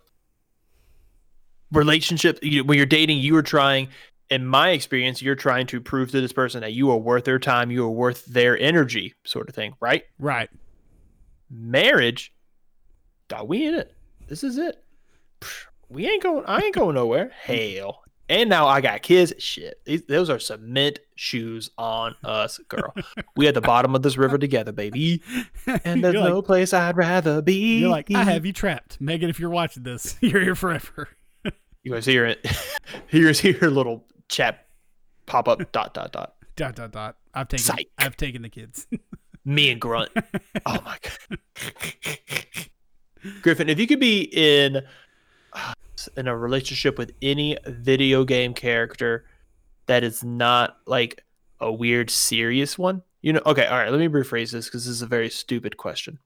relationship 1.71 2.39
you, 2.41 2.63
when 2.63 2.77
you're 2.77 2.85
dating 2.85 3.19
you 3.19 3.35
are 3.35 3.43
trying 3.43 3.87
in 4.33 4.45
my 4.45 4.69
experience 4.69 5.21
you're 5.21 5.35
trying 5.35 5.67
to 5.67 5.79
prove 5.79 6.11
to 6.11 6.21
this 6.21 6.33
person 6.33 6.61
that 6.61 6.73
you 6.73 6.89
are 6.91 6.97
worth 6.97 7.25
their 7.25 7.39
time 7.39 7.71
you 7.71 7.83
are 7.85 7.91
worth 7.91 8.25
their 8.25 8.57
energy 8.59 9.13
sort 9.23 9.49
of 9.49 9.55
thing 9.55 9.73
right? 9.79 10.03
Right. 10.19 10.49
marriage 11.49 12.33
dog, 13.33 13.47
we 13.47 13.65
in 13.65 13.75
it. 13.75 13.93
This 14.27 14.43
is 14.43 14.57
it. 14.57 14.83
We 15.89 16.07
ain't 16.07 16.23
going 16.23 16.43
i 16.47 16.59
ain't 16.59 16.75
going 16.75 16.95
nowhere. 16.95 17.31
Hell. 17.41 18.01
And 18.29 18.49
now 18.49 18.67
i 18.67 18.81
got 18.81 19.01
kids. 19.01 19.33
Shit. 19.37 19.81
These, 19.85 20.05
those 20.05 20.29
are 20.29 20.39
cement 20.39 20.99
shoes 21.15 21.69
on 21.77 22.15
us 22.23 22.59
girl. 22.67 22.93
We 23.35 23.47
at 23.47 23.55
the 23.55 23.61
bottom 23.61 23.95
of 23.95 24.03
this 24.03 24.15
river 24.17 24.37
together 24.37 24.71
baby. 24.71 25.21
And 25.85 26.03
there's 26.03 26.13
no 26.13 26.41
place 26.41 26.73
i'd 26.73 26.97
rather 26.97 27.41
be. 27.41 27.79
You're 27.79 27.89
like, 27.89 28.11
I 28.11 28.23
have 28.23 28.45
you 28.45 28.53
trapped. 28.53 28.99
Megan, 29.01 29.29
if 29.29 29.39
you're 29.39 29.49
watching 29.49 29.83
this, 29.83 30.15
you're 30.21 30.41
here 30.41 30.55
forever. 30.55 31.09
you 31.83 31.91
guys 31.91 32.05
hear 32.05 32.25
it? 32.25 32.45
Here's 33.07 33.39
here 33.39 33.69
little 33.69 34.05
chat 34.29 34.67
pop 35.25 35.47
up 35.47 35.71
dot 35.71 35.93
dot 35.93 36.11
dot 36.11 36.35
dot 36.55 36.75
dot 36.75 36.91
dot. 36.91 37.17
I've 37.33 37.47
taken 37.47 37.63
Psych. 37.63 37.89
I've 37.97 38.17
taken 38.17 38.41
the 38.41 38.49
kids. 38.49 38.87
me 39.45 39.69
and 39.69 39.81
grunt 39.81 40.09
oh 40.65 40.79
my 40.85 40.97
god 41.01 41.39
griffin 43.41 43.69
if 43.69 43.79
you 43.79 43.87
could 43.87 43.99
be 43.99 44.21
in 44.31 44.81
uh, 45.53 45.73
in 46.15 46.27
a 46.27 46.37
relationship 46.37 46.97
with 46.97 47.11
any 47.21 47.57
video 47.67 48.23
game 48.23 48.53
character 48.53 49.25
that 49.87 50.03
is 50.03 50.23
not 50.23 50.77
like 50.85 51.23
a 51.59 51.71
weird 51.71 52.09
serious 52.09 52.77
one 52.77 53.01
you 53.21 53.33
know 53.33 53.41
okay 53.45 53.65
all 53.65 53.77
right 53.77 53.91
let 53.91 53.99
me 53.99 54.07
rephrase 54.07 54.51
this 54.51 54.65
because 54.65 54.85
this 54.85 54.95
is 54.95 55.01
a 55.01 55.07
very 55.07 55.29
stupid 55.29 55.75
question 55.77 56.19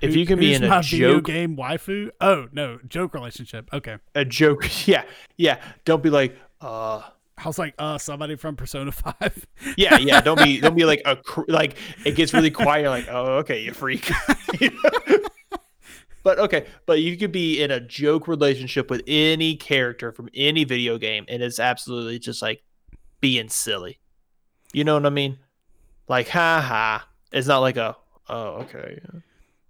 if 0.00 0.16
you 0.16 0.26
can 0.26 0.38
be 0.38 0.52
in 0.52 0.64
a 0.64 0.82
video 0.82 1.14
joke 1.14 1.24
game 1.24 1.56
waifu. 1.56 2.10
Oh 2.20 2.48
no, 2.52 2.78
joke 2.86 3.14
relationship. 3.14 3.68
Okay. 3.72 3.96
a 4.14 4.24
joke 4.24 4.86
yeah 4.86 5.04
yeah 5.36 5.62
don't 5.84 6.02
be 6.02 6.10
like 6.10 6.36
uh 6.64 7.02
I 7.36 7.48
was 7.48 7.58
like, 7.58 7.74
uh, 7.78 7.98
somebody 7.98 8.36
from 8.36 8.56
Persona 8.56 8.92
Five. 8.92 9.46
Yeah, 9.76 9.98
yeah. 9.98 10.20
Don't 10.20 10.42
be 10.42 10.60
don't 10.60 10.76
be 10.76 10.84
like 10.92 11.02
a 11.04 11.16
cr- 11.16 11.42
like 11.48 11.76
it 12.04 12.12
gets 12.14 12.32
really 12.32 12.50
quiet. 12.50 12.82
You're 12.82 12.90
like, 12.90 13.08
oh, 13.10 13.38
okay, 13.38 13.62
you 13.62 13.72
freak. 13.72 14.08
but 16.22 16.38
okay, 16.38 16.66
but 16.86 17.00
you 17.00 17.16
could 17.16 17.32
be 17.32 17.60
in 17.60 17.70
a 17.70 17.80
joke 17.80 18.28
relationship 18.28 18.88
with 18.88 19.02
any 19.06 19.56
character 19.56 20.12
from 20.12 20.28
any 20.34 20.64
video 20.64 20.96
game, 20.96 21.24
and 21.28 21.42
it's 21.42 21.58
absolutely 21.58 22.18
just 22.18 22.40
like 22.40 22.62
being 23.20 23.48
silly. 23.48 23.98
You 24.72 24.84
know 24.84 24.94
what 24.94 25.06
I 25.06 25.10
mean? 25.10 25.38
Like, 26.08 26.28
ha 26.28 26.60
ha. 26.60 27.08
It's 27.32 27.48
not 27.48 27.58
like 27.58 27.76
a 27.76 27.96
oh, 28.28 28.62
okay. 28.62 29.00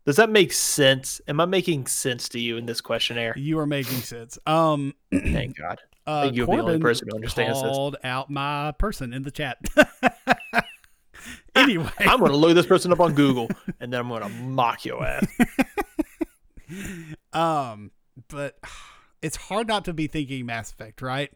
Does 0.05 0.17
that 0.17 0.29
make 0.29 0.53
sense? 0.53 1.21
Am 1.29 1.41
I 1.41 1.47
making 1.47 1.87
sense 1.87 2.29
to 2.31 2.39
you 2.39 2.59
in 2.59 2.67
this 2.67 2.83
questionnaire? 2.83 3.33
You 3.37 3.59
are 3.59 3.67
making 3.67 4.01
sense. 4.01 4.39
Um, 4.47 4.95
Thank 5.11 5.57
God. 5.57 5.81
Uh, 6.07 6.31
you'll 6.33 6.47
be 6.47 6.57
the 6.57 6.63
only 6.63 6.79
person 6.79 7.09
who 7.09 7.17
understands 7.17 7.63
this. 7.63 7.71
called 7.71 7.97
out 8.05 8.31
my 8.31 8.73
person 8.79 9.13
in 9.13 9.23
the 9.23 9.31
chat. 9.31 9.59
anyway, 11.55 11.91
I'm 11.99 12.21
gonna 12.21 12.37
look 12.37 12.55
this 12.55 12.67
person 12.67 12.93
up 12.93 13.01
on 13.01 13.15
Google 13.15 13.49
and 13.81 13.93
then 13.93 14.01
I'm 14.01 14.09
gonna 14.09 14.29
mock 14.29 14.85
your 14.85 15.05
ass. 15.05 15.27
um, 17.33 17.91
but 18.29 18.59
it's 19.23 19.37
hard 19.37 19.69
not 19.69 19.85
to 19.87 19.93
be 19.93 20.07
thinking 20.07 20.47
Mass 20.47 20.71
Effect, 20.73 21.01
right? 21.03 21.31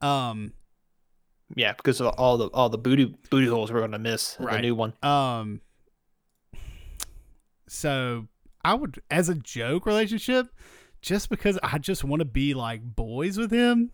Um, 0.00 0.52
Yeah, 1.54 1.72
because 1.72 2.00
of 2.00 2.08
all 2.18 2.36
the 2.38 2.46
all 2.48 2.68
the 2.68 2.78
booty 2.78 3.14
booty 3.30 3.46
holes 3.46 3.70
we're 3.72 3.80
gonna 3.80 3.98
miss 3.98 4.36
in 4.38 4.46
the 4.46 4.60
new 4.60 4.74
one. 4.74 4.94
um. 5.02 5.60
So 7.68 8.28
I 8.64 8.74
would, 8.74 9.00
as 9.10 9.30
a 9.30 9.34
joke 9.34 9.86
relationship, 9.86 10.48
just 11.02 11.28
because 11.28 11.58
I 11.62 11.78
just 11.78 12.04
want 12.04 12.20
to 12.20 12.24
be 12.24 12.54
like 12.54 12.82
boys 12.82 13.36
with 13.36 13.50
him. 13.50 13.90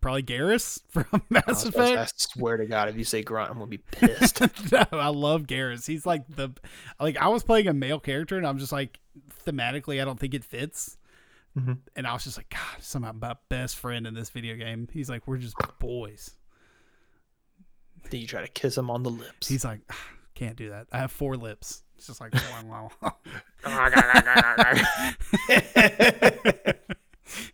Probably 0.00 0.22
Garrus 0.22 0.80
from 0.88 1.04
I, 1.12 1.20
Mass 1.28 1.46
was 1.46 1.64
about 1.66 1.72
to 1.72 1.86
say, 1.86 1.92
Effect. 1.94 2.12
I 2.12 2.38
swear 2.38 2.56
to 2.56 2.64
God, 2.66 2.88
if 2.88 2.96
you 2.96 3.04
say 3.04 3.22
grunt, 3.22 3.50
I'm 3.50 3.58
gonna 3.58 3.66
be 3.66 3.78
pissed. 3.90 4.40
no, 4.72 4.84
I 4.92 5.08
love 5.08 5.42
Garrus. 5.46 5.86
He's 5.86 6.06
like 6.06 6.22
the 6.28 6.50
like 6.98 7.16
I 7.18 7.28
was 7.28 7.42
playing 7.42 7.66
a 7.68 7.74
male 7.74 8.00
character 8.00 8.38
and 8.38 8.46
I'm 8.46 8.58
just 8.58 8.72
like 8.72 8.98
thematically 9.46 10.00
I 10.00 10.04
don't 10.04 10.18
think 10.20 10.32
it 10.34 10.44
fits. 10.44 10.96
Mhm. 11.58 11.78
And 11.96 12.06
I 12.06 12.12
was 12.12 12.24
just 12.24 12.36
like, 12.38 12.48
God, 12.48 12.80
somehow 12.80 13.12
my 13.12 13.34
best 13.48 13.76
friend 13.76 14.06
in 14.06 14.14
this 14.14 14.30
video 14.30 14.54
game. 14.54 14.88
He's 14.92 15.10
like, 15.10 15.26
we're 15.26 15.36
just 15.36 15.56
boys. 15.80 16.30
then 18.08 18.20
you 18.20 18.26
try 18.26 18.40
to 18.40 18.48
kiss 18.48 18.78
him 18.78 18.88
on 18.88 19.02
the 19.02 19.10
lips. 19.10 19.48
He's 19.48 19.64
like, 19.64 19.80
"Ah, 19.90 20.06
can't 20.34 20.56
do 20.56 20.70
that. 20.70 20.86
I 20.92 20.98
have 20.98 21.10
four 21.12 21.36
lips. 21.36 21.82
It's 21.96 22.06
just 22.06 22.20
like, 22.20 22.32
wow, 22.66 22.88
wow. 23.02 23.16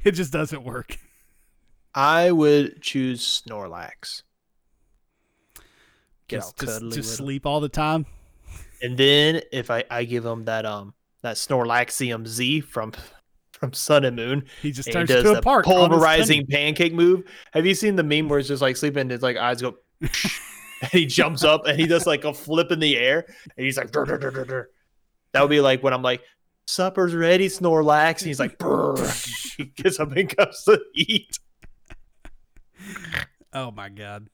It 0.07 0.13
just 0.13 0.33
doesn't 0.33 0.63
work. 0.65 0.99
I 1.95 2.31
would 2.31 2.83
choose 2.83 3.43
Snorlax. 3.47 4.23
Get 6.29 6.39
just 6.39 6.47
all 6.61 6.67
just, 6.67 6.81
cuddly 6.81 6.97
just 6.97 7.11
with 7.11 7.21
him. 7.21 7.25
sleep 7.27 7.47
all 7.47 7.61
the 7.61 7.69
time. 7.69 8.07
And 8.83 8.97
then 8.99 9.41
if 9.53 9.71
I, 9.71 9.85
I 9.91 10.05
give 10.05 10.25
him 10.25 10.45
that 10.45 10.67
um 10.67 10.95
that 11.23 11.37
Snorlaxium 11.37 12.27
Z 12.27 12.61
from 12.63 12.93
from 13.53 13.73
Sun 13.73 14.05
and 14.05 14.17
Moon, 14.17 14.45
He 14.61 14.71
just 14.71 14.89
and 14.89 14.95
he 14.95 14.99
turns 14.99 15.09
does 15.09 15.19
into 15.21 15.31
the 15.31 15.39
a 15.39 15.43
park. 15.43 15.65
pulverizing 15.65 16.47
pancake 16.47 16.93
move. 16.93 17.25
Have 17.53 17.65
you 17.65 17.75
seen 17.75 17.97
the 17.97 18.03
meme 18.03 18.29
where 18.29 18.39
it's 18.39 18.49
just 18.49 18.61
like 18.63 18.77
sleeping? 18.77 19.09
His 19.09 19.23
like 19.23 19.37
eyes 19.39 19.63
go, 19.63 19.77
and 20.01 20.91
he 20.93 21.07
jumps 21.07 21.43
up 21.43 21.67
and 21.67 21.79
he 21.81 21.87
does 21.87 22.07
like 22.07 22.25
a 22.25 22.35
flip 22.35 22.71
in 22.71 22.81
the 22.81 22.99
air, 22.99 23.25
and 23.57 23.65
he's 23.65 23.79
like, 23.79 23.91
"Dur, 23.93 24.05
dur, 24.05 24.19
dur, 24.19 24.31
dur, 24.31 24.45
dur." 24.45 24.71
that 25.33 25.41
would 25.43 25.51
be 25.51 25.61
like 25.61 25.83
when 25.83 25.93
I'm 25.93 26.03
like, 26.03 26.23
supper's 26.67 27.15
ready, 27.15 27.49
Snorlax, 27.49 28.19
and 28.21 28.29
he's 28.29 28.41
like, 28.41 28.61
he 29.57 29.65
gets 29.77 29.99
up 30.01 30.13
and 30.13 30.37
comes 30.37 30.63
to 30.65 30.81
eat. 30.95 31.39
Oh 33.53 33.71
my 33.71 33.89
god. 33.89 34.29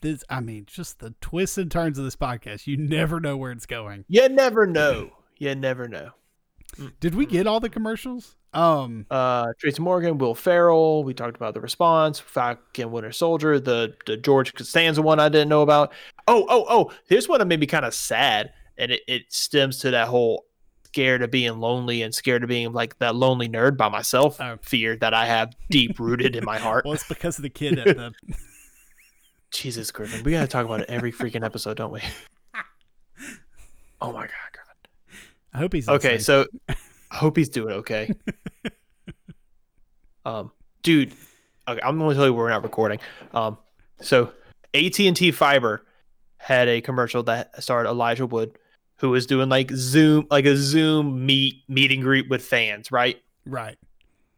This 0.00 0.24
I 0.30 0.40
mean, 0.40 0.64
just 0.66 1.00
the 1.00 1.14
twists 1.20 1.58
and 1.58 1.70
turns 1.70 1.98
of 1.98 2.04
this 2.04 2.16
podcast. 2.16 2.66
You 2.66 2.76
never 2.76 3.20
know 3.20 3.36
where 3.36 3.52
it's 3.52 3.66
going. 3.66 4.04
You 4.08 4.28
never 4.28 4.66
know. 4.66 5.10
You 5.38 5.54
never 5.54 5.88
know. 5.88 6.10
Did 7.00 7.14
we 7.14 7.26
get 7.26 7.46
all 7.46 7.60
the 7.60 7.68
commercials? 7.68 8.36
Um 8.54 9.06
Uh, 9.10 9.52
Tracy 9.58 9.82
Morgan, 9.82 10.18
Will 10.18 10.34
Ferrell. 10.34 11.04
We 11.04 11.14
talked 11.14 11.36
about 11.36 11.54
the 11.54 11.60
response. 11.60 12.18
Falcon 12.18 12.90
Winter 12.90 13.12
Soldier. 13.12 13.60
The 13.60 13.94
the 14.06 14.16
George 14.16 14.54
Costanza 14.54 15.02
one 15.02 15.20
I 15.20 15.28
didn't 15.28 15.48
know 15.48 15.62
about. 15.62 15.92
Oh 16.28 16.46
oh 16.48 16.64
oh. 16.68 16.92
Here's 17.08 17.28
one 17.28 17.40
that 17.40 17.46
made 17.46 17.60
me 17.60 17.66
kind 17.66 17.84
of 17.84 17.94
sad, 17.94 18.52
and 18.78 18.92
it, 18.92 19.02
it 19.06 19.32
stems 19.32 19.78
to 19.78 19.90
that 19.90 20.08
whole 20.08 20.46
scared 20.92 21.22
of 21.22 21.30
being 21.30 21.58
lonely 21.60 22.02
and 22.02 22.12
scared 22.14 22.42
of 22.42 22.48
being 22.48 22.72
like 22.72 22.98
that 22.98 23.14
lonely 23.14 23.48
nerd 23.48 23.76
by 23.76 23.88
myself 23.88 24.40
Oh. 24.40 24.58
fear 24.62 24.96
that 24.96 25.14
I 25.14 25.26
have 25.26 25.52
deep 25.70 25.98
rooted 26.00 26.34
in 26.34 26.44
my 26.44 26.58
heart. 26.66 26.84
well 26.84 26.94
it's 26.94 27.06
because 27.06 27.38
of 27.38 27.42
the 27.42 27.50
kid 27.50 27.78
at 27.78 27.96
the 27.96 28.12
Jesus, 29.52 29.90
Griffin, 29.90 30.22
we 30.24 30.32
gotta 30.32 30.46
talk 30.48 30.64
about 30.64 30.80
it 30.80 30.88
every 30.90 31.12
freaking 31.12 31.44
episode, 31.44 31.76
don't 31.76 31.92
we? 31.92 32.00
Oh 34.02 34.12
my 34.12 34.22
god, 34.22 34.30
Griffin. 34.52 35.28
I 35.52 35.58
hope 35.58 35.72
he's 35.74 35.86
Okay, 35.88 36.12
listening. 36.14 36.46
so 36.68 36.76
I 37.10 37.14
hope 37.16 37.36
he's 37.36 37.50
doing 37.50 37.74
okay. 37.74 38.10
um, 40.24 40.50
dude, 40.82 41.12
okay, 41.68 41.80
I'm 41.82 41.98
gonna 41.98 42.14
tell 42.14 42.24
you 42.26 42.32
we're 42.34 42.48
not 42.48 42.62
recording. 42.62 42.98
Um, 43.34 43.58
so 44.00 44.32
AT 44.74 44.98
and 45.00 45.14
T 45.16 45.30
Fiber 45.32 45.84
had 46.38 46.68
a 46.68 46.80
commercial 46.80 47.22
that 47.24 47.62
starred 47.62 47.86
Elijah 47.86 48.26
Wood, 48.26 48.56
who 49.00 49.10
was 49.10 49.26
doing 49.26 49.48
like 49.48 49.70
Zoom, 49.72 50.26
like 50.30 50.44
a 50.44 50.56
Zoom 50.56 51.24
meet 51.24 51.62
meet 51.68 51.90
and 51.90 52.02
greet 52.02 52.28
with 52.28 52.42
fans, 52.42 52.92
right? 52.92 53.20
right. 53.46 53.76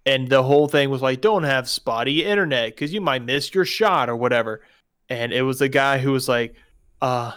And 0.06 0.28
the 0.28 0.42
whole 0.42 0.68
thing 0.68 0.88
was 0.88 1.02
like, 1.02 1.20
don't 1.20 1.42
have 1.42 1.68
spotty 1.68 2.24
internet 2.24 2.70
because 2.70 2.92
you 2.92 3.00
might 3.00 3.24
miss 3.24 3.54
your 3.54 3.64
shot 3.64 4.08
or 4.08 4.16
whatever. 4.16 4.62
And 5.08 5.32
it 5.32 5.42
was 5.42 5.60
a 5.60 5.68
guy 5.68 5.98
who 5.98 6.12
was 6.12 6.28
like, 6.28 6.54
uh, 7.00 7.32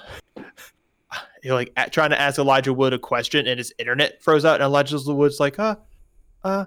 he 1.42 1.52
like 1.52 1.72
a- 1.78 1.90
trying 1.90 2.12
to 2.12 2.20
ask 2.20 2.40
Elijah 2.40 2.74
Wood 2.74 2.94
a 2.94 3.00
question 3.00 3.48
and 3.48 3.58
his 3.58 3.74
internet 3.80 4.22
froze 4.24 4.46
out. 4.46 4.56
And 4.56 4.64
Elijah 4.64 5.00
Wood's 5.06 5.40
like, 5.40 5.58
uh, 5.60 5.76
uh, 6.44 6.66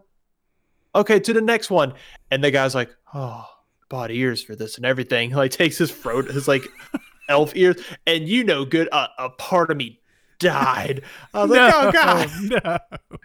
okay, 0.95 1.21
to 1.21 1.33
the 1.33 1.41
next 1.41 1.71
one. 1.71 1.95
And 2.31 2.43
the 2.43 2.51
guy's 2.51 2.75
like, 2.75 2.91
oh, 3.15 3.47
bought 3.89 4.11
ears 4.11 4.43
for 4.43 4.57
this 4.57 4.77
and 4.77 4.85
everything. 4.85 5.31
Like 5.37 5.53
takes 5.53 5.79
his 5.79 5.93
throat, 5.93 6.27
his 6.27 6.49
like 6.49 6.67
elf 7.29 7.55
ears. 7.55 7.77
And 8.07 8.29
you 8.29 8.43
know, 8.43 8.65
good, 8.65 8.89
uh, 8.91 9.09
a 9.19 9.31
part 9.31 9.71
of 9.71 9.77
me 9.77 9.98
died. 10.39 11.03
I 11.34 11.43
was 11.45 11.51
like, 11.51 11.72
oh 11.74 11.93
God 11.93 12.30
no. 12.64 12.78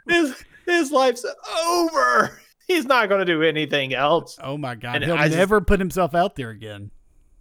his 0.07 0.43
his 0.65 0.91
life's 0.91 1.25
over. 1.65 2.39
He's 2.67 2.85
not 2.85 3.09
going 3.09 3.19
to 3.19 3.25
do 3.25 3.43
anything 3.43 3.93
else. 3.93 4.37
Oh 4.41 4.57
my 4.57 4.75
god. 4.75 4.95
And 4.97 5.05
He'll 5.05 5.15
I 5.15 5.25
just- 5.27 5.37
never 5.37 5.61
put 5.61 5.79
himself 5.79 6.15
out 6.15 6.35
there 6.35 6.49
again. 6.49 6.91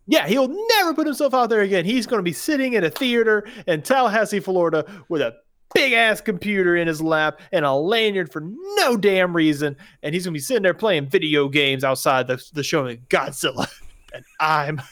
Yeah, 0.09 0.27
he'll 0.27 0.49
never 0.79 0.95
put 0.95 1.07
himself 1.07 1.33
out 1.33 1.49
there 1.49 1.61
again. 1.61 1.85
He's 1.85 2.07
going 2.07 2.19
to 2.19 2.25
be 2.25 2.33
sitting 2.33 2.73
in 2.73 2.83
a 2.83 2.91
theater 2.91 3.47
in 3.69 3.83
Tallahassee, 3.83 4.41
Florida, 4.41 4.85
with 5.09 5.23
a 5.23 5.37
big 5.75 5.93
ass 5.93 6.21
computer 6.21 6.75
in 6.77 6.89
his 6.89 7.01
lap 7.01 7.41
and 7.53 7.65
a 7.65 7.73
lanyard 7.73 8.33
for 8.33 8.43
no 8.77 8.97
damn 8.97 9.35
reason, 9.35 9.77
and 10.03 10.13
he's 10.13 10.25
going 10.25 10.33
to 10.35 10.37
be 10.37 10.43
sitting 10.43 10.65
there 10.65 10.75
playing 10.75 11.09
video 11.09 11.49
games 11.49 11.85
outside 11.85 12.27
the 12.27 12.45
the 12.53 12.65
showing 12.65 13.07
Godzilla, 13.09 13.69
and 14.13 14.25
I'm 14.41 14.83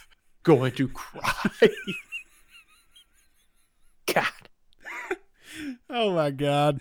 going 0.44 0.72
to 0.76 0.86
cry. 0.88 1.50
God, 4.14 4.24
Oh 5.93 6.12
my 6.14 6.30
god. 6.30 6.80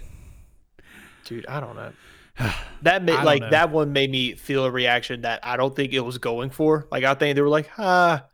dude, 1.26 1.46
I 1.48 1.60
don't 1.60 1.76
know. 1.76 1.92
That 2.84 3.04
made 3.04 3.22
like 3.24 3.42
know. 3.42 3.50
that 3.50 3.72
one 3.72 3.92
made 3.92 4.10
me 4.10 4.36
feel 4.36 4.64
a 4.64 4.72
reaction 4.72 5.24
that 5.24 5.42
I 5.44 5.58
don't 5.58 5.76
think 5.76 5.92
it 5.92 6.00
was 6.00 6.18
going 6.18 6.50
for. 6.50 6.88
Like 6.90 7.04
I 7.04 7.14
think 7.14 7.36
they 7.36 7.42
were 7.42 7.50
like, 7.50 7.70
ah, 7.78 8.26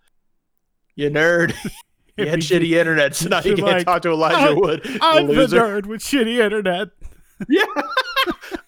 you 0.95 1.09
nerd. 1.09 1.53
You 2.17 2.27
had 2.27 2.39
shitty 2.39 2.71
internet, 2.71 3.13
so 3.13 3.27
now 3.29 3.41
you 3.41 3.55
can't 3.55 3.67
like, 3.67 3.85
talk 3.85 4.01
to 4.03 4.09
Elijah 4.11 4.37
"I'm- 4.37 4.57
Wood. 4.57 4.87
I'm 5.01 5.27
the 5.27 5.47
nerd 5.47 5.85
with 5.85 6.01
shitty 6.01 6.37
internet. 6.41 6.89
Yeah. 7.49 7.65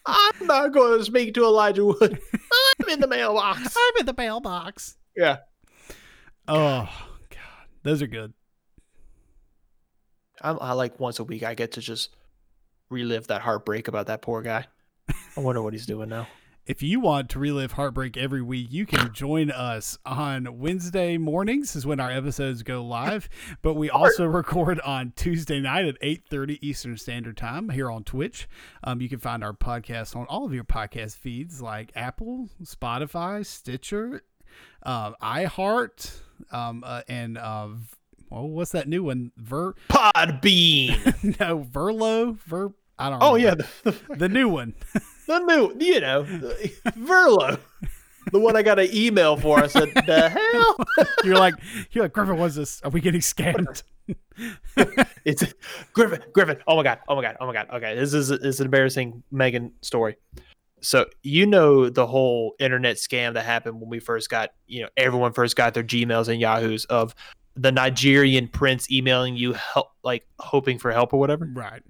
I'm 0.06 0.46
not 0.46 0.74
going 0.74 1.00
to 1.00 1.06
speak 1.06 1.34
to 1.36 1.46
Elijah 1.46 1.86
Wood. 1.86 2.20
I'm 2.82 2.90
in 2.90 3.00
the 3.00 3.08
mailbox. 3.08 3.60
I'm 3.78 4.00
in 4.02 4.06
the 4.06 4.14
mailbox. 4.18 4.98
Yeah. 5.16 5.38
Oh 6.50 6.90
god. 7.30 7.68
Those 7.84 8.02
are 8.02 8.08
good. 8.08 8.34
I, 10.42 10.52
I 10.52 10.72
like 10.74 11.00
once 11.00 11.20
a 11.20 11.24
week 11.24 11.44
I 11.44 11.54
get 11.54 11.74
to 11.74 11.82
just 11.82 12.16
relive 12.90 13.28
that 13.28 13.42
heartbreak 13.42 13.88
about 13.88 14.08
that 14.08 14.22
poor 14.22 14.42
guy. 14.42 14.66
I 15.36 15.40
wonder 15.40 15.62
what 15.62 15.74
he's 15.74 15.86
doing 15.86 16.10
now. 16.10 16.28
If 16.68 16.84
you 16.84 17.00
want 17.00 17.30
to 17.30 17.40
relive 17.40 17.72
heartbreak 17.72 18.18
every 18.18 18.42
week, 18.42 18.68
you 18.72 18.86
can 18.86 19.14
join 19.14 19.50
us 19.50 19.98
on 20.06 20.60
Wednesday 20.60 21.18
mornings 21.18 21.78
is 21.78 21.86
when 21.86 22.02
our 22.02 22.12
episodes 22.12 22.62
go 22.62 22.84
live, 22.84 23.30
but 23.62 23.76
we 23.76 23.90
also 23.90 24.26
record 24.26 24.82
on 24.82 25.14
Tuesday 25.16 25.62
night 25.62 25.86
at 25.86 25.96
8:30 26.02 26.60
Eastern 26.62 26.98
Standard 26.98 27.38
Time 27.38 27.70
here 27.70 27.90
on 27.90 28.04
Twitch. 28.04 28.50
Um, 28.84 29.00
you 29.00 29.08
can 29.08 29.20
find 29.20 29.46
our 29.46 29.54
podcast 29.54 30.14
on 30.14 30.26
all 30.26 30.46
of 30.46 30.54
your 30.54 30.66
podcast 30.66 31.16
feeds 31.16 31.62
like 31.62 31.94
Apple, 31.96 32.50
Spotify, 32.62 33.46
Stitcher, 33.46 34.24
um, 34.84 35.16
iHeart, 35.24 36.20
um, 36.52 36.84
uh, 36.86 37.04
and 37.08 37.38
uh, 37.38 37.70
well, 38.30 38.48
what's 38.48 38.72
that 38.72 38.88
new 38.88 39.04
one? 39.04 39.32
Ver 39.38 39.74
Pod 39.88 40.12
Podbean. 40.16 41.40
no 41.40 41.60
Verlo 41.60 42.38
Ver. 42.40 42.72
I 43.00 43.10
don't. 43.10 43.22
Oh 43.22 43.36
remember. 43.36 43.64
yeah, 43.64 43.68
the, 43.84 43.92
the, 43.92 44.16
the 44.16 44.30
new 44.30 44.50
one. 44.50 44.74
the 45.28 45.40
new, 45.40 45.76
you 45.80 46.00
know, 46.00 46.24
Verlo. 46.24 47.60
the 48.32 48.40
one 48.40 48.56
I 48.56 48.64
got 48.64 48.80
an 48.80 48.90
email 48.92 49.38
for. 49.38 49.60
I 49.60 49.68
said, 49.68 49.90
"The 49.94 50.30
hell." 50.30 51.08
You're 51.24 51.38
like, 51.38 51.54
you're 51.92 52.04
like 52.06 52.14
Griffin. 52.14 52.38
What's 52.38 52.56
this? 52.56 52.82
Are 52.82 52.90
we 52.90 53.02
getting 53.02 53.22
scammed? 53.22 53.84
it's 55.26 55.44
Griffin. 55.94 56.24
Griffin. 56.34 56.58
Oh 56.68 56.76
my 56.76 56.84
god. 56.84 57.00
Oh 57.08 57.16
my 57.16 57.22
god. 57.22 57.38
Oh 57.40 57.46
my 57.46 57.54
god. 57.54 57.68
Okay, 57.72 57.96
this 57.96 58.14
is 58.14 58.30
this 58.30 58.42
is 58.42 58.60
an 58.60 58.66
embarrassing 58.66 59.22
Megan 59.32 59.74
story. 59.82 60.16
So 60.82 61.06
you 61.24 61.46
know 61.46 61.90
the 61.90 62.06
whole 62.08 62.56
internet 62.60 62.98
scam 62.98 63.34
that 63.34 63.46
happened 63.46 63.80
when 63.80 63.90
we 63.90 64.00
first 64.00 64.30
got, 64.30 64.52
you 64.68 64.84
know, 64.84 64.90
everyone 64.96 65.34
first 65.34 65.56
got 65.56 65.74
their 65.74 65.84
Gmails 65.84 66.28
and 66.28 66.40
Yahoos 66.40 66.86
of 66.86 67.16
the 67.58 67.72
Nigerian 67.72 68.48
prince 68.48 68.90
emailing 68.92 69.36
you 69.36 69.54
help, 69.54 69.92
like 70.04 70.26
hoping 70.40 70.78
for 70.80 70.92
help 70.92 71.14
or 71.14 71.20
whatever. 71.20 71.50
Right. 71.54 71.82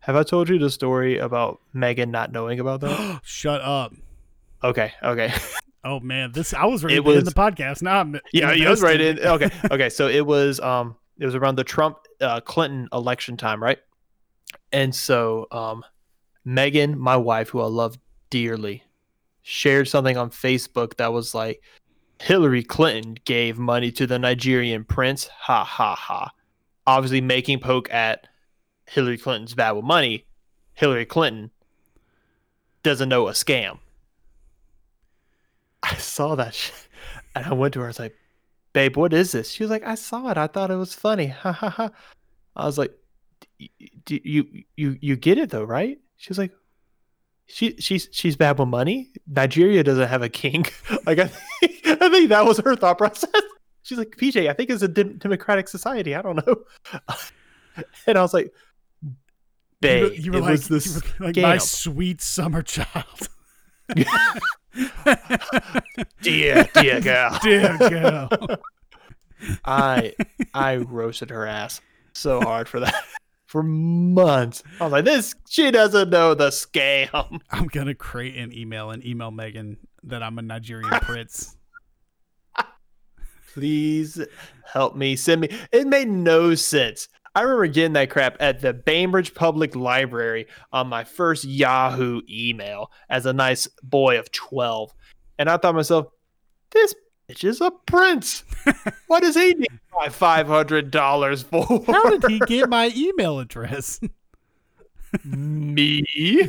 Have 0.00 0.16
I 0.16 0.22
told 0.22 0.48
you 0.48 0.58
the 0.58 0.70
story 0.70 1.18
about 1.18 1.60
Megan 1.72 2.10
not 2.10 2.32
knowing 2.32 2.58
about 2.60 2.80
that? 2.80 3.20
Shut 3.24 3.60
up. 3.60 3.94
okay. 4.62 4.92
Okay. 5.02 5.32
Oh 5.82 5.98
man, 5.98 6.32
this 6.32 6.52
I 6.52 6.66
was 6.66 6.84
right 6.84 6.92
It 6.92 7.02
was- 7.02 7.24
the 7.24 7.30
podcast. 7.30 7.80
Now 7.80 8.00
I'm 8.00 8.20
yeah, 8.34 8.52
you 8.52 8.68
was 8.68 8.82
right 8.82 9.00
in. 9.00 9.18
Okay. 9.18 9.48
Okay. 9.70 9.88
So 9.88 10.08
it 10.08 10.26
was 10.26 10.60
um 10.60 10.94
it 11.18 11.24
was 11.24 11.34
around 11.34 11.56
the 11.56 11.64
Trump 11.64 11.96
uh, 12.20 12.40
Clinton 12.42 12.86
election 12.92 13.38
time, 13.38 13.62
right? 13.62 13.78
And 14.72 14.94
so 14.94 15.46
um 15.50 15.82
Megan, 16.44 16.98
my 16.98 17.16
wife, 17.16 17.48
who 17.48 17.62
I 17.62 17.66
love 17.66 17.98
dearly, 18.28 18.82
shared 19.40 19.88
something 19.88 20.18
on 20.18 20.28
Facebook 20.28 20.98
that 20.98 21.14
was 21.14 21.34
like 21.34 21.62
Hillary 22.20 22.62
Clinton 22.62 23.16
gave 23.24 23.58
money 23.58 23.90
to 23.92 24.06
the 24.06 24.18
Nigerian 24.18 24.84
prince. 24.84 25.26
Ha 25.28 25.64
ha 25.64 25.94
ha. 25.94 26.30
Obviously 26.86 27.22
making 27.22 27.60
poke 27.60 27.90
at 27.90 28.28
Hillary 28.86 29.16
Clinton's 29.16 29.54
bad 29.54 29.72
with 29.72 29.86
money. 29.86 30.26
Hillary 30.74 31.06
Clinton 31.06 31.50
doesn't 32.82 33.08
know 33.08 33.28
a 33.28 33.32
scam. 33.32 33.78
I 35.82 35.94
saw 35.94 36.34
that 36.34 36.70
and 37.34 37.46
I 37.46 37.54
went 37.54 37.72
to 37.74 37.80
her. 37.80 37.86
I 37.86 37.88
was 37.88 37.98
like, 37.98 38.14
babe, 38.74 38.98
what 38.98 39.14
is 39.14 39.32
this? 39.32 39.50
She 39.50 39.62
was 39.62 39.70
like, 39.70 39.86
I 39.86 39.94
saw 39.94 40.28
it. 40.28 40.36
I 40.36 40.46
thought 40.46 40.70
it 40.70 40.76
was 40.76 40.94
funny. 40.94 41.26
Ha 41.40 41.52
ha 41.52 41.70
ha. 41.70 41.90
I 42.54 42.66
was 42.66 42.76
like, 42.76 42.92
"D- 43.58 43.70
do 44.04 44.20
you 44.22 44.64
you 44.76 44.98
you 45.00 45.16
get 45.16 45.38
it 45.38 45.48
though, 45.48 45.64
right? 45.64 45.98
She 46.18 46.28
was 46.28 46.36
like, 46.36 46.52
she 47.52 47.74
she's 47.78 48.08
she's 48.12 48.36
bad 48.36 48.58
with 48.58 48.68
money. 48.68 49.10
Nigeria 49.26 49.82
doesn't 49.82 50.08
have 50.08 50.22
a 50.22 50.28
king. 50.28 50.64
like 51.06 51.18
I 51.18 51.26
think, 51.26 51.86
I 51.86 52.08
think 52.08 52.28
that 52.28 52.44
was 52.44 52.58
her 52.58 52.76
thought 52.76 52.98
process. 52.98 53.30
She's 53.82 53.96
like, 53.96 54.10
PJ, 54.10 54.48
I 54.48 54.52
think 54.52 54.68
it's 54.70 54.82
a 54.82 54.88
dem- 54.88 55.16
democratic 55.16 55.66
society. 55.66 56.14
I 56.14 56.20
don't 56.20 56.36
know. 56.46 56.56
and 58.06 58.18
I 58.18 58.20
was 58.20 58.34
like, 58.34 58.52
You 59.02 59.14
babe, 59.80 60.02
were, 60.02 60.12
you 60.12 60.32
were 60.32 60.38
it 60.38 60.42
like, 60.42 60.50
was 60.50 60.68
this 60.68 60.86
you 60.94 61.00
were 61.18 61.26
like 61.26 61.36
my 61.38 61.56
sweet 61.58 62.20
summer 62.20 62.62
child. 62.62 63.28
dear 66.22 66.68
dear 66.74 67.00
girl. 67.00 67.38
Dear 67.42 67.78
girl. 67.78 68.28
I 69.64 70.12
I 70.54 70.76
roasted 70.76 71.30
her 71.30 71.46
ass 71.46 71.80
so 72.12 72.40
hard 72.40 72.68
for 72.68 72.80
that 72.80 73.04
for 73.50 73.64
months. 73.64 74.62
I 74.78 74.84
was 74.84 74.92
like, 74.92 75.04
this 75.04 75.34
she 75.48 75.72
doesn't 75.72 76.10
know 76.10 76.34
the 76.34 76.50
scam. 76.50 77.40
I'm 77.50 77.66
gonna 77.66 77.96
create 77.96 78.36
an 78.36 78.56
email 78.56 78.92
and 78.92 79.04
email 79.04 79.32
Megan 79.32 79.76
that 80.04 80.22
I'm 80.22 80.38
a 80.38 80.42
Nigerian 80.42 80.88
prince. 81.00 81.56
Please 83.52 84.24
help 84.64 84.94
me. 84.94 85.16
Send 85.16 85.40
me. 85.40 85.48
It 85.72 85.88
made 85.88 86.08
no 86.08 86.54
sense. 86.54 87.08
I 87.34 87.42
remember 87.42 87.66
getting 87.66 87.94
that 87.94 88.08
crap 88.08 88.36
at 88.38 88.60
the 88.60 88.72
Bainbridge 88.72 89.34
Public 89.34 89.74
Library 89.74 90.46
on 90.72 90.86
my 90.86 91.02
first 91.02 91.44
Yahoo 91.44 92.20
email 92.28 92.92
as 93.08 93.26
a 93.26 93.32
nice 93.32 93.66
boy 93.82 94.20
of 94.20 94.30
12. 94.30 94.94
And 95.40 95.50
I 95.50 95.56
thought 95.56 95.72
to 95.72 95.72
myself, 95.72 96.06
this 96.70 96.94
bitch 97.30 97.44
is 97.44 97.60
a 97.60 97.70
prince. 97.70 98.44
what 99.06 99.22
does 99.22 99.34
he 99.36 99.54
need 99.54 99.68
my 99.96 100.08
$500 100.08 101.44
for? 101.44 101.92
How 101.92 102.16
did 102.16 102.30
he 102.30 102.38
get 102.40 102.68
my 102.68 102.92
email 102.94 103.38
address? 103.38 104.00
me 105.24 106.48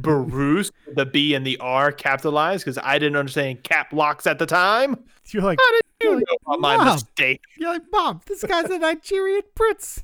Bruce 0.00 0.70
the 0.94 1.04
B 1.04 1.34
and 1.34 1.46
the 1.46 1.58
R 1.58 1.92
capitalized 1.92 2.64
because 2.64 2.78
I 2.82 2.98
didn't 2.98 3.16
understand 3.16 3.62
cap 3.62 3.92
locks 3.92 4.26
at 4.26 4.38
the 4.38 4.46
time. 4.46 4.96
You're 5.26 5.42
like, 5.42 5.58
How 5.60 5.70
did 5.72 5.82
you 6.00 6.14
like, 6.16 6.24
know 6.26 6.36
about 6.46 6.60
my 6.60 6.76
"Mom." 6.78 6.94
mistake? 6.94 7.42
you're 7.58 7.72
like, 7.72 7.82
Mom, 7.92 8.20
this 8.26 8.42
guy's 8.44 8.70
a 8.70 8.78
Nigerian 8.78 9.42
prince. 9.54 10.02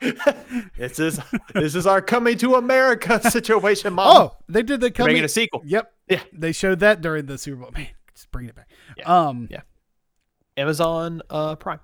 this 0.76 0.98
is 0.98 1.20
this 1.54 1.74
is 1.74 1.86
our 1.86 2.00
coming 2.02 2.36
to 2.38 2.54
America 2.56 3.20
situation, 3.30 3.92
mom. 3.92 4.16
Oh, 4.16 4.36
they 4.48 4.62
did 4.62 4.80
the 4.80 4.90
coming. 4.90 5.14
making 5.14 5.24
a 5.24 5.28
sequel. 5.28 5.62
Yep. 5.64 5.92
Yeah. 6.08 6.22
They 6.32 6.52
showed 6.52 6.80
that 6.80 7.00
during 7.00 7.26
the 7.26 7.38
Super 7.38 7.62
Bowl. 7.62 7.70
Man, 7.72 7.88
just 8.32 8.38
bring 8.38 8.48
it 8.48 8.54
back. 8.54 8.68
Yeah. 8.96 9.04
Um. 9.28 9.48
Yeah. 9.50 9.60
Amazon 10.56 11.22
uh, 11.30 11.56
Prime 11.56 11.80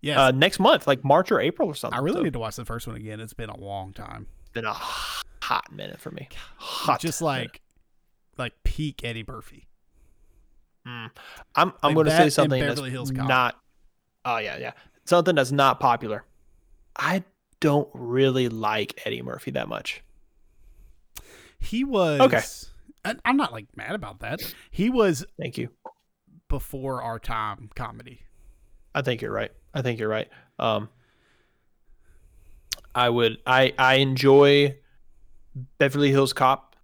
Yes. 0.00 0.18
uh, 0.18 0.30
next 0.32 0.58
month, 0.60 0.86
like 0.86 1.04
March 1.04 1.30
or 1.32 1.40
April 1.40 1.68
or 1.68 1.74
something. 1.74 1.98
I 1.98 2.02
really 2.02 2.18
So 2.18 2.22
need 2.24 2.32
to 2.34 2.38
watch 2.38 2.56
the 2.56 2.64
first 2.64 2.86
one 2.86 2.96
again. 2.96 3.20
It's 3.20 3.34
been 3.34 3.50
a 3.50 3.56
long 3.56 3.92
time. 3.92 4.26
it's 4.42 4.50
been 4.50 4.64
a 4.64 4.72
hot 4.72 5.72
minute 5.72 6.00
for 6.00 6.10
me. 6.10 6.28
Hot, 6.56 7.00
Just 7.00 7.20
minute. 7.20 7.32
like, 7.34 7.60
like 8.38 8.52
peak 8.64 9.00
Eddie 9.04 9.24
Murphy. 9.26 9.66
Mm. 10.86 11.10
I'm 11.54 11.68
I'm 11.68 11.72
Like 11.82 11.94
going 11.94 12.06
to 12.06 12.16
say 12.16 12.30
something 12.30 12.60
that's 12.60 13.12
not. 13.12 13.56
Oh 14.24 14.38
yeah, 14.38 14.56
yeah. 14.58 14.72
Something 15.04 15.34
that's 15.36 15.52
not 15.52 15.78
popular. 15.80 16.24
I 16.96 17.22
don't 17.60 17.88
really 17.92 18.48
like 18.48 19.00
Eddie 19.04 19.22
Murphy 19.22 19.52
that 19.52 19.68
much. 19.68 20.02
He 21.58 21.84
was 21.84 22.20
Okay. 22.20 22.40
I'm 23.24 23.36
not 23.36 23.52
like 23.52 23.66
mad 23.76 23.94
about 23.94 24.20
that. 24.20 24.40
He 24.70 24.90
was 24.90 25.24
Thank 25.40 25.58
you. 25.58 25.70
Before 26.56 27.02
our 27.02 27.18
time 27.18 27.70
comedy. 27.74 28.20
I 28.94 29.00
think 29.00 29.22
you're 29.22 29.32
right. 29.32 29.50
I 29.72 29.80
think 29.80 29.98
you're 29.98 30.08
right. 30.10 30.28
Um, 30.58 30.90
I 32.94 33.08
would. 33.08 33.38
I 33.46 33.72
I 33.78 33.94
enjoy 33.94 34.76
Beverly 35.78 36.10
Hills 36.10 36.34
Cop, 36.34 36.76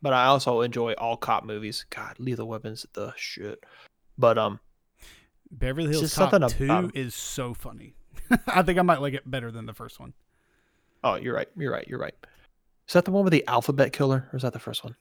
but 0.00 0.12
I 0.12 0.26
also 0.26 0.60
enjoy 0.60 0.92
all 0.92 1.16
cop 1.16 1.44
movies. 1.44 1.84
God, 1.90 2.14
Lethal 2.20 2.46
Weapons, 2.46 2.86
the 2.92 3.12
shit. 3.16 3.64
But 4.16 4.38
um, 4.38 4.60
Beverly 5.50 5.90
Hills 5.90 6.14
Cop 6.14 6.30
Two 6.52 6.64
about 6.64 6.96
is 6.96 7.12
so 7.16 7.54
funny. 7.54 7.94
I 8.46 8.62
think 8.62 8.78
I 8.78 8.82
might 8.82 9.00
like 9.00 9.14
it 9.14 9.28
better 9.28 9.50
than 9.50 9.66
the 9.66 9.74
first 9.74 9.98
one. 9.98 10.12
oh, 11.02 11.16
you're 11.16 11.34
right. 11.34 11.48
You're 11.56 11.72
right. 11.72 11.88
You're 11.88 11.98
right. 11.98 12.14
Is 12.86 12.94
that 12.94 13.04
the 13.04 13.10
one 13.10 13.24
with 13.24 13.32
the 13.32 13.46
alphabet 13.48 13.92
killer, 13.92 14.28
or 14.32 14.36
is 14.36 14.42
that 14.42 14.52
the 14.52 14.60
first 14.60 14.84
one? 14.84 14.94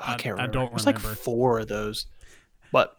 I 0.00 0.14
I- 0.14 0.16
can't 0.16 0.40
I 0.40 0.42
remember. 0.46 0.52
don't 0.52 0.70
There's 0.72 0.86
like 0.86 0.98
four 0.98 1.60
of 1.60 1.68
those. 1.68 2.06
But 2.72 2.96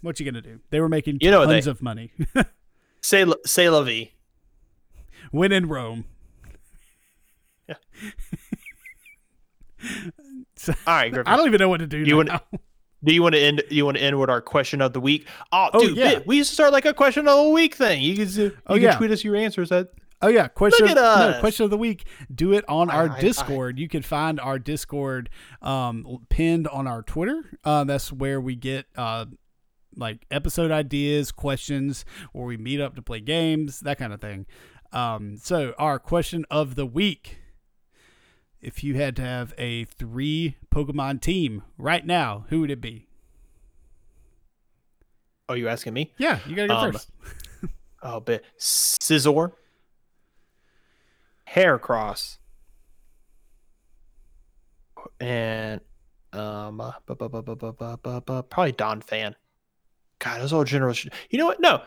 What 0.00 0.18
you 0.18 0.26
gonna 0.26 0.40
do? 0.42 0.58
They 0.70 0.80
were 0.80 0.88
making 0.88 1.18
You 1.20 1.30
know, 1.30 1.44
tons 1.44 1.64
they- 1.66 1.70
of 1.70 1.80
money. 1.82 2.10
say 3.02 3.24
say 3.46 3.68
la 3.68 3.82
vie. 3.82 4.10
when 5.30 5.52
in 5.52 5.68
Rome. 5.68 6.04
Yeah. 7.68 7.74
So- 10.56 10.74
All 10.86 10.94
right, 10.94 11.12
Griffin. 11.12 11.32
I 11.32 11.36
don't 11.36 11.46
even 11.48 11.58
know 11.58 11.68
what 11.68 11.78
to 11.78 11.86
do 11.88 11.98
You 11.98 12.04
now. 12.06 12.16
wanna- 12.16 12.42
Do 13.04 13.12
you 13.12 13.20
want 13.20 13.34
to 13.34 13.40
end? 13.40 13.64
You 13.68 13.84
want 13.84 13.96
to 13.96 14.02
end 14.04 14.16
with 14.20 14.30
our 14.30 14.40
question 14.40 14.80
of 14.80 14.92
the 14.92 15.00
week? 15.00 15.26
Oh, 15.50 15.70
Oh, 15.74 15.80
dude, 15.80 15.96
yeah. 15.96 16.20
we 16.24 16.36
used 16.36 16.50
to 16.50 16.54
start 16.54 16.70
like 16.72 16.84
a 16.84 16.94
question 16.94 17.26
of 17.26 17.36
the 17.36 17.48
week 17.50 17.74
thing. 17.74 18.00
You 18.00 18.14
can, 18.14 18.28
you 18.28 18.56
Oh, 18.68 18.74
can 18.74 18.82
yeah. 18.84 18.96
tweet 18.96 19.10
us 19.10 19.24
your 19.24 19.34
answers 19.34 19.72
at 19.72 19.88
Oh 20.24 20.28
yeah, 20.28 20.46
question 20.48 20.88
of, 20.88 20.94
no, 20.94 21.36
question 21.40 21.64
of 21.64 21.70
the 21.70 21.76
week. 21.76 22.06
Do 22.32 22.52
it 22.52 22.64
on 22.68 22.88
our 22.90 23.10
I- 23.10 23.16
I- 23.16 23.20
Discord. 23.20 23.78
you 23.78 23.88
can 23.88 24.02
find 24.02 24.38
our 24.38 24.58
Discord 24.58 25.28
um, 25.60 26.24
pinned 26.28 26.68
on 26.68 26.86
our 26.86 27.02
Twitter. 27.02 27.42
Uh, 27.64 27.82
that's 27.84 28.12
where 28.12 28.40
we 28.40 28.54
get 28.54 28.86
uh, 28.96 29.26
like 29.96 30.24
episode 30.30 30.70
ideas, 30.70 31.32
questions, 31.32 32.04
where 32.32 32.44
we 32.46 32.56
meet 32.56 32.80
up 32.80 32.94
to 32.96 33.02
play 33.02 33.18
games, 33.20 33.80
that 33.80 33.98
kind 33.98 34.12
of 34.12 34.20
thing. 34.20 34.46
Um, 34.92 35.36
so 35.38 35.74
our 35.76 35.98
question 35.98 36.44
of 36.50 36.76
the 36.76 36.86
week: 36.86 37.38
If 38.60 38.84
you 38.84 38.94
had 38.94 39.16
to 39.16 39.22
have 39.22 39.52
a 39.58 39.84
three 39.86 40.56
Pokemon 40.72 41.20
team 41.20 41.62
right 41.78 42.06
now, 42.06 42.44
who 42.48 42.60
would 42.60 42.70
it 42.70 42.80
be? 42.80 43.08
Oh, 45.48 45.54
you 45.54 45.68
asking 45.68 45.94
me? 45.94 46.12
Yeah, 46.16 46.38
you 46.46 46.54
gotta 46.54 46.68
go 46.68 46.76
Um, 46.76 46.92
first. 46.92 47.10
Oh, 48.04 48.18
bit 48.18 48.44
Scizor, 48.58 49.52
Heracross. 51.54 52.38
And 55.20 55.80
um 56.32 56.80
uh, 56.80 56.92
probably 57.06 58.72
Donphan. 58.72 59.34
God, 60.18 60.40
those 60.40 60.52
old 60.52 60.66
generals. 60.66 61.04
You 61.30 61.38
know 61.38 61.46
what? 61.46 61.60
No. 61.60 61.82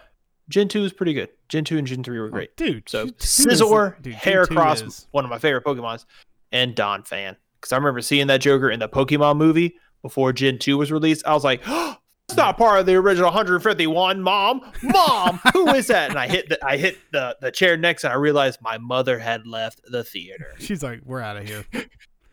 Gen 0.49 0.67
2 0.67 0.83
is 0.83 0.93
pretty 0.93 1.13
good. 1.13 1.29
Gen 1.49 1.63
2 1.63 1.77
and 1.77 1.87
Gen 1.87 2.03
3 2.03 2.19
were 2.19 2.29
great. 2.29 2.51
Oh, 2.51 2.63
dude, 2.63 2.89
so 2.89 3.07
Scizor, 3.07 4.05
Hair 4.13 4.45
Cross, 4.45 4.81
is... 4.81 5.07
one 5.11 5.23
of 5.23 5.31
my 5.31 5.39
favorite 5.39 5.63
Pokemons, 5.63 6.05
and 6.51 6.75
Donphan. 6.75 7.35
Because 7.59 7.71
I 7.71 7.77
remember 7.77 8.01
seeing 8.01 8.27
that 8.27 8.41
Joker 8.41 8.69
in 8.69 8.79
the 8.79 8.89
Pokemon 8.89 9.37
movie 9.37 9.75
before 10.01 10.33
Gen 10.33 10.59
2 10.59 10.77
was 10.77 10.91
released. 10.91 11.25
I 11.25 11.33
was 11.33 11.43
like, 11.43 11.61
oh, 11.67 11.97
it's 12.27 12.37
not 12.37 12.57
part 12.57 12.79
of 12.79 12.85
the 12.87 12.95
original 12.95 13.27
151, 13.27 14.21
Mom. 14.21 14.61
Mom, 14.81 15.39
who 15.53 15.69
is 15.69 15.87
that? 15.87 16.09
And 16.09 16.17
I 16.17 16.27
hit 16.27 16.49
the 16.49 16.65
I 16.65 16.77
hit 16.77 16.97
the, 17.11 17.37
the 17.39 17.51
chair 17.51 17.77
next 17.77 18.03
and 18.03 18.11
I 18.11 18.15
realized 18.15 18.59
my 18.61 18.77
mother 18.77 19.19
had 19.19 19.45
left 19.45 19.81
the 19.85 20.03
theater. 20.03 20.53
She's 20.57 20.81
like, 20.81 21.01
we're 21.05 21.21
out 21.21 21.37
of 21.37 21.47
here. 21.47 21.65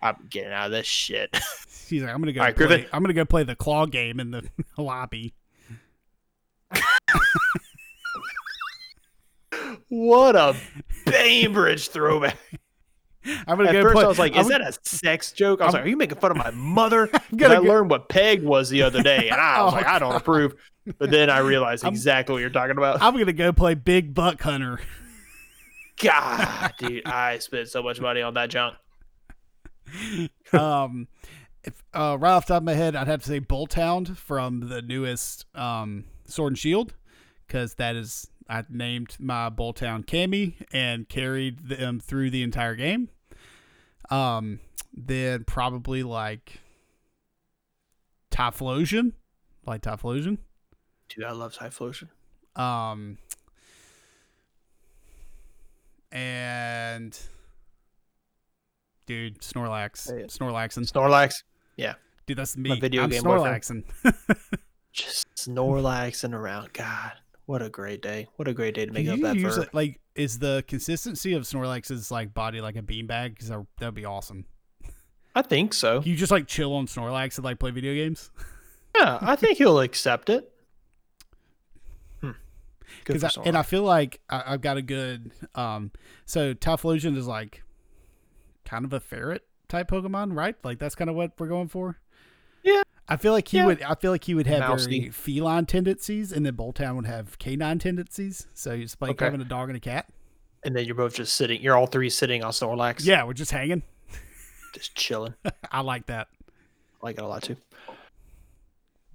I'm 0.02 0.16
getting 0.30 0.52
out 0.52 0.66
of 0.66 0.72
this 0.72 0.86
shit. 0.86 1.36
She's 1.86 2.02
like, 2.02 2.10
I'm 2.12 2.20
gonna 2.20 2.32
go 2.32 2.40
All 2.40 2.46
right, 2.46 2.56
play. 2.56 2.66
Griffin. 2.66 2.86
I'm 2.92 3.02
gonna 3.02 3.12
go 3.12 3.24
play 3.24 3.44
the 3.44 3.54
claw 3.54 3.86
game 3.86 4.18
in 4.18 4.30
the 4.30 4.48
lobby. 4.78 5.34
what 9.88 10.34
a 10.34 10.56
Bainbridge 11.04 11.88
throwback. 11.88 12.38
I'm 13.46 13.56
gonna 13.56 13.68
At 13.68 13.72
go 13.72 13.82
first, 13.82 13.94
play. 13.94 14.04
I 14.04 14.08
was 14.08 14.18
like, 14.18 14.34
I'm, 14.34 14.40
"Is 14.40 14.48
that 14.48 14.60
a 14.60 14.72
sex 14.82 15.32
joke?" 15.32 15.60
I 15.60 15.66
was 15.66 15.74
I'm- 15.74 15.80
like, 15.82 15.86
"Are 15.86 15.90
you 15.90 15.96
making 15.96 16.18
fun 16.18 16.30
of 16.32 16.36
my 16.36 16.50
mother?" 16.50 17.06
'Cause 17.08 17.20
gonna 17.36 17.54
I 17.54 17.58
learned 17.58 17.90
what 17.90 18.08
peg 18.08 18.42
was 18.42 18.68
the 18.70 18.82
other 18.82 19.02
day, 19.02 19.28
and 19.30 19.40
I 19.40 19.62
was 19.64 19.72
Oh, 19.72 19.76
like, 19.76 19.86
"I 19.86 19.98
don't 19.98 20.14
approve." 20.16 20.54
But 20.98 21.10
then 21.10 21.30
I 21.30 21.38
realized 21.38 21.84
I'm- 21.84 21.92
exactly 21.92 22.32
what 22.32 22.40
you're 22.40 22.50
talking 22.50 22.76
about. 22.76 23.00
I'm 23.02 23.16
gonna 23.16 23.32
go 23.32 23.52
play 23.52 23.74
Big 23.74 24.12
Buck 24.14 24.40
Hunter. 24.42 24.80
God, 26.02 26.72
dude, 26.78 27.06
I 27.06 27.38
spent 27.38 27.68
so 27.68 27.82
much 27.82 28.00
money 28.00 28.22
on 28.22 28.34
that 28.34 28.50
junk. 28.50 28.74
um, 30.52 31.06
if 31.64 31.82
uh, 31.94 32.16
right 32.18 32.32
off 32.32 32.46
the 32.46 32.54
top 32.54 32.62
of 32.62 32.64
my 32.64 32.74
head, 32.74 32.96
I'd 32.96 33.06
have 33.06 33.20
to 33.22 33.28
say 33.28 33.40
Boltund 33.40 34.16
from 34.16 34.68
the 34.68 34.82
newest 34.82 35.44
um, 35.54 36.04
Sword 36.24 36.52
and 36.52 36.58
Shield, 36.58 36.94
because 37.46 37.74
that 37.74 37.94
is 37.94 38.28
I 38.48 38.64
named 38.68 39.16
my 39.18 39.50
Boltund 39.50 40.06
Cammy 40.06 40.54
and 40.72 41.08
carried 41.08 41.68
them 41.68 42.00
through 42.00 42.30
the 42.30 42.42
entire 42.42 42.74
game. 42.74 43.08
Um, 44.10 44.60
then 44.92 45.44
probably 45.44 46.02
like 46.02 46.60
Typhlosion, 48.30 49.12
like 49.66 49.82
Typhlosion. 49.82 50.38
Dude, 51.08 51.24
I 51.24 51.32
love 51.32 51.54
Typhlosion. 51.54 52.08
Um, 52.56 53.18
and 56.10 57.18
dude, 59.06 59.40
Snorlax, 59.40 59.98
Say 59.98 60.20
it. 60.22 60.28
Snorlaxing. 60.28 60.90
Snorlax, 60.90 61.42
Yeah, 61.76 61.94
Dude, 62.26 62.38
that's 62.38 62.56
me. 62.56 62.70
My 62.70 62.80
video 62.80 63.04
I'm 63.04 63.10
game. 63.10 63.22
Snorlaxing. 63.22 63.84
just 64.92 65.26
Snorlaxing 65.36 66.34
around. 66.34 66.72
God, 66.72 67.12
what 67.52 67.60
a 67.60 67.68
great 67.68 68.00
day! 68.00 68.28
What 68.36 68.48
a 68.48 68.54
great 68.54 68.74
day 68.74 68.86
to 68.86 68.92
make 68.92 69.04
Can 69.04 69.12
up 69.12 69.34
that 69.34 69.36
use 69.36 69.56
verb. 69.56 69.68
like 69.74 70.00
is 70.14 70.38
the 70.38 70.64
consistency 70.66 71.34
of 71.34 71.42
Snorlax's 71.42 72.10
like 72.10 72.32
body 72.32 72.62
like 72.62 72.76
a 72.76 72.82
beanbag? 72.82 73.34
Because 73.34 73.48
that 73.48 73.66
would 73.78 73.92
be 73.92 74.06
awesome. 74.06 74.46
I 75.34 75.42
think 75.42 75.74
so. 75.74 76.00
Can 76.00 76.12
you 76.12 76.16
just 76.16 76.32
like 76.32 76.46
chill 76.46 76.72
on 76.72 76.86
Snorlax 76.86 77.36
and 77.36 77.44
like 77.44 77.58
play 77.58 77.70
video 77.70 77.94
games? 77.94 78.30
Yeah, 78.94 79.18
I 79.22 79.36
think 79.36 79.56
he'll 79.56 79.80
accept 79.80 80.28
it. 80.28 80.52
Hmm. 82.20 82.32
Because 83.02 83.24
I, 83.24 83.30
and 83.42 83.56
I 83.56 83.62
feel 83.62 83.84
like 83.84 84.20
I, 84.28 84.42
I've 84.48 84.60
got 84.60 84.76
a 84.76 84.82
good 84.82 85.32
um. 85.54 85.92
So 86.26 86.52
Typhlosion 86.52 87.16
is 87.16 87.26
like 87.26 87.62
kind 88.66 88.84
of 88.84 88.92
a 88.92 89.00
ferret 89.00 89.46
type 89.68 89.88
Pokemon, 89.88 90.36
right? 90.36 90.56
Like 90.62 90.78
that's 90.78 90.94
kind 90.94 91.08
of 91.08 91.16
what 91.16 91.32
we're 91.38 91.46
going 91.46 91.68
for. 91.68 91.98
Yeah. 92.62 92.82
I 93.08 93.16
feel 93.16 93.32
like 93.32 93.48
he 93.48 93.58
Yeah. 93.58 93.66
would. 93.66 93.82
I 93.82 93.94
feel 93.94 94.10
like 94.12 94.24
he 94.24 94.34
would 94.34 94.46
have 94.46 94.60
Mousy. 94.60 94.98
very 95.00 95.10
feline 95.10 95.66
tendencies, 95.66 96.32
and 96.32 96.46
then 96.46 96.54
Boltund 96.56 96.96
would 96.96 97.06
have 97.06 97.38
canine 97.38 97.78
tendencies. 97.78 98.46
So 98.54 98.70
it's 98.72 98.96
like 99.00 99.10
Okay. 99.12 99.24
having 99.26 99.40
a 99.40 99.44
dog 99.44 99.68
and 99.68 99.76
a 99.76 99.80
cat. 99.80 100.06
and 100.64 100.76
then 100.76 100.84
you're 100.86 100.94
both 100.94 101.14
just 101.14 101.34
sitting. 101.34 101.60
You're 101.60 101.76
all 101.76 101.86
three 101.88 102.08
sitting 102.08 102.44
on 102.44 102.52
Snorlax. 102.52 103.04
Yeah, 103.04 103.24
we're 103.24 103.32
just 103.32 103.50
hanging. 103.50 103.82
just 104.72 104.94
chilling. 104.94 105.34
I 105.72 105.80
like 105.80 106.06
that. 106.06 106.28
I 107.02 107.06
like 107.06 107.18
it 107.18 107.24
a 107.24 107.26
lot 107.26 107.42
too. 107.42 107.56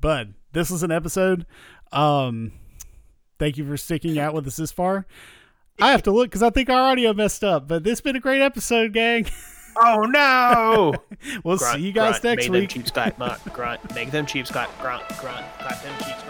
Bud, 0.01 0.33
this 0.51 0.69
was 0.69 0.83
an 0.83 0.91
episode. 0.91 1.45
Um, 1.93 2.51
thank 3.39 3.57
you 3.57 3.65
for 3.65 3.77
sticking 3.77 4.19
out 4.19 4.33
with 4.33 4.45
us 4.45 4.57
this 4.57 4.71
far. 4.73 5.05
I 5.79 5.91
have 5.91 6.03
to 6.03 6.11
look 6.11 6.29
because 6.29 6.43
I 6.43 6.49
think 6.49 6.69
our 6.69 6.91
audio 6.91 7.13
messed 7.13 7.43
up, 7.43 7.67
but 7.67 7.83
this 7.83 7.91
has 7.91 8.01
been 8.01 8.15
a 8.15 8.19
great 8.19 8.41
episode, 8.41 8.91
gang. 8.93 9.25
Oh 9.79 10.05
no! 10.09 10.93
We'll 11.43 11.57
Grunt, 11.57 11.75
see 11.77 11.81
you 11.81 11.91
guys 11.91 12.19
grunt, 12.19 12.23
next 12.23 12.43
make 12.45 12.51
week. 12.51 12.69
Them 12.69 12.81
cheeks 12.81 12.91
clap, 12.91 13.17
grunt, 13.17 13.53
grunt. 13.53 13.95
Make 13.95 14.11
them 14.11 14.25
cheap 14.27 14.45
clap, 14.45 14.69
grunt, 14.79 15.03
grunt. 15.19 15.45
Clap 15.59 15.81
them 15.81 15.93
cheap 15.97 16.15
grunt. 16.17 16.26